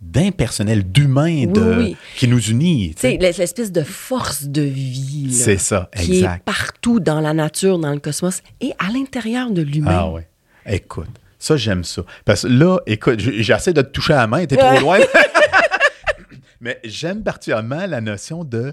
d'impersonnel, 0.00 0.84
d'humain, 0.92 1.46
de, 1.46 1.76
oui. 1.76 1.96
qui 2.16 2.28
nous 2.28 2.40
unit. 2.40 2.94
sais. 2.96 3.16
l'espèce 3.20 3.72
de 3.72 3.82
force 3.82 4.44
de 4.44 4.62
vie. 4.62 5.32
C'est 5.32 5.58
ça, 5.58 5.90
Qui 5.96 6.18
exact. 6.18 6.36
est 6.36 6.44
partout 6.44 7.00
dans 7.00 7.20
la 7.20 7.34
nature, 7.34 7.80
dans 7.80 7.92
le 7.92 7.98
cosmos 7.98 8.40
et 8.60 8.72
à 8.78 8.92
l'intérieur 8.92 9.50
de 9.50 9.60
l'humain. 9.62 9.90
Ah 9.98 10.08
ouais. 10.10 10.28
Écoute, 10.66 11.08
ça, 11.40 11.56
j'aime 11.56 11.82
ça. 11.82 12.02
Parce 12.24 12.42
que 12.42 12.48
là, 12.48 12.78
écoute, 12.86 13.18
j'essaie 13.18 13.72
de 13.72 13.82
te 13.82 13.88
toucher 13.90 14.12
à 14.12 14.18
la 14.18 14.26
main, 14.28 14.46
t'es 14.46 14.56
trop 14.56 14.78
loin. 14.78 14.98
Mais 16.60 16.78
j'aime 16.84 17.22
particulièrement 17.22 17.86
la 17.86 18.00
notion 18.00 18.44
de, 18.44 18.72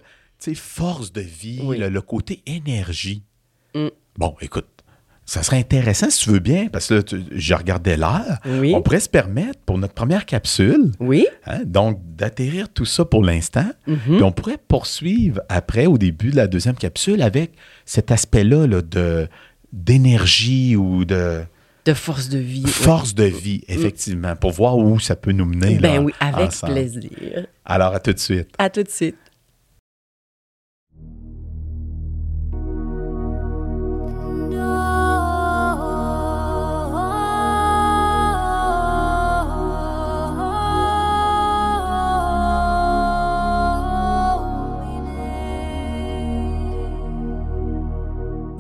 force 0.55 1.11
de 1.11 1.21
vie, 1.21 1.59
Oui. 1.63 1.77
le, 1.77 1.89
le 1.89 2.01
côté 2.01 2.41
énergie. 2.45 3.23
Mm. 3.73 3.87
Bon, 4.17 4.35
écoute, 4.41 4.67
ça 5.25 5.41
serait 5.41 5.57
intéressant 5.57 6.09
si 6.11 6.23
tu 6.25 6.29
veux 6.29 6.39
bien, 6.39 6.67
parce 6.71 6.87
que 6.89 6.93
là, 6.95 7.03
tu- 7.03 7.23
je 7.31 7.53
regardais 7.55 7.97
l'heure. 7.97 8.37
Oui. 8.45 8.73
On 8.75 8.81
pourrait 8.83 8.99
se 8.99 9.09
permettre, 9.09 9.59
pour 9.65 9.77
notre 9.79 9.95
première 9.95 10.25
capsule, 10.27 10.91
Oui. 10.99 11.25
hein, 11.47 11.61
donc 11.65 11.99
d'atterrir 12.15 12.69
tout 12.69 12.85
ça 12.85 13.05
pour 13.05 13.23
l'instant. 13.23 13.65
Mhm. 13.87 13.97
Puis 14.05 14.23
on 14.23 14.31
pourrait 14.31 14.59
poursuivre 14.67 15.41
après, 15.49 15.87
au 15.87 15.97
début 15.97 16.29
de 16.29 16.35
la 16.35 16.45
deuxième 16.47 16.75
capsule, 16.75 17.23
avec 17.23 17.53
cet 17.85 18.11
aspect-là 18.11 18.67
là, 18.67 18.81
de 18.83 19.27
d'énergie 19.73 20.75
ou 20.75 21.05
de 21.05 21.41
De 21.85 21.93
force 21.93 22.29
de 22.29 22.37
vie. 22.39 22.61
oui. 22.65 22.71
force 22.71 23.13
de 23.13 23.25
vie, 23.25 23.63
effectivement, 23.67 24.35
pour 24.35 24.51
voir 24.51 24.77
où 24.77 24.99
ça 24.99 25.15
peut 25.15 25.31
nous 25.31 25.45
mener. 25.45 25.75
là, 25.79 25.81
Ben 25.97 26.03
oui, 26.05 26.13
avec 26.19 26.47
ensemble. 26.47 26.73
plaisir. 26.73 27.47
Alors, 27.65 27.93
à 27.93 27.99
tout 27.99 28.13
de 28.13 28.19
suite. 28.19 28.47
À 28.57 28.69
tout 28.69 28.83
de 28.83 28.89
suite. 28.89 29.15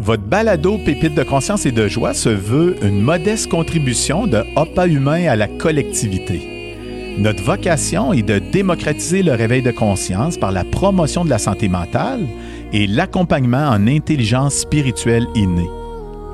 Votre 0.05 0.21
balado 0.21 0.77
Pépite 0.77 1.15
de 1.15 1.23
conscience 1.23 1.65
et 1.65 1.71
de 1.71 1.87
joie 1.87 2.13
se 2.13 2.29
veut 2.29 2.75
une 2.83 3.01
modeste 3.01 3.49
contribution 3.49 4.27
de 4.27 4.43
Opa 4.55 4.85
Humain 4.85 5.27
à 5.27 5.35
la 5.35 5.47
collectivité. 5.47 7.15
Notre 7.17 7.41
vocation 7.41 8.13
est 8.13 8.21
de 8.21 8.37
démocratiser 8.37 9.23
le 9.23 9.31
réveil 9.31 9.63
de 9.63 9.71
conscience 9.71 10.37
par 10.37 10.51
la 10.51 10.63
promotion 10.63 11.25
de 11.25 11.31
la 11.31 11.39
santé 11.39 11.69
mentale 11.69 12.27
et 12.71 12.85
l'accompagnement 12.85 13.67
en 13.67 13.87
intelligence 13.87 14.53
spirituelle 14.53 15.25
innée. 15.33 15.71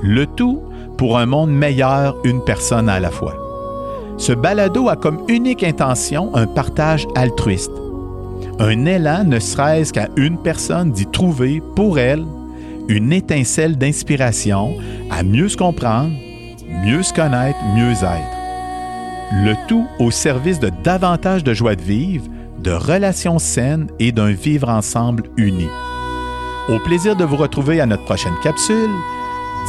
Le 0.01 0.25
tout 0.25 0.61
pour 0.97 1.17
un 1.17 1.25
monde 1.25 1.51
meilleur, 1.51 2.17
une 2.25 2.43
personne 2.43 2.89
à 2.89 2.99
la 2.99 3.09
fois. 3.09 3.37
Ce 4.17 4.33
balado 4.33 4.89
a 4.89 4.97
comme 4.97 5.23
unique 5.29 5.63
intention 5.63 6.35
un 6.35 6.45
partage 6.45 7.07
altruiste. 7.15 7.71
Un 8.59 8.85
élan 8.85 9.23
ne 9.23 9.39
serait-ce 9.39 9.93
qu'à 9.93 10.09
une 10.17 10.37
personne 10.37 10.91
d'y 10.91 11.05
trouver 11.05 11.63
pour 11.73 11.99
elle 11.99 12.25
une 12.91 13.13
étincelle 13.13 13.77
d'inspiration 13.77 14.75
à 15.09 15.23
mieux 15.23 15.47
se 15.47 15.55
comprendre, 15.55 16.11
mieux 16.83 17.03
se 17.03 17.13
connaître, 17.13 17.57
mieux 17.73 17.91
être. 17.91 18.37
Le 19.45 19.55
tout 19.67 19.87
au 19.99 20.11
service 20.11 20.59
de 20.59 20.69
davantage 20.83 21.43
de 21.43 21.53
joie 21.53 21.75
de 21.75 21.81
vivre, 21.81 22.25
de 22.59 22.71
relations 22.71 23.39
saines 23.39 23.87
et 23.99 24.11
d'un 24.11 24.31
vivre 24.31 24.67
ensemble 24.67 25.23
uni. 25.37 25.67
Au 26.67 26.79
plaisir 26.79 27.15
de 27.15 27.23
vous 27.23 27.37
retrouver 27.37 27.79
à 27.79 27.85
notre 27.85 28.03
prochaine 28.03 28.35
capsule. 28.43 28.91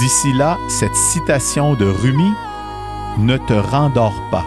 D'ici 0.00 0.32
là, 0.36 0.58
cette 0.68 0.96
citation 0.96 1.74
de 1.74 1.84
Rumi, 1.84 2.30
Ne 3.18 3.36
te 3.36 3.52
rendors 3.52 4.20
pas. 4.30 4.44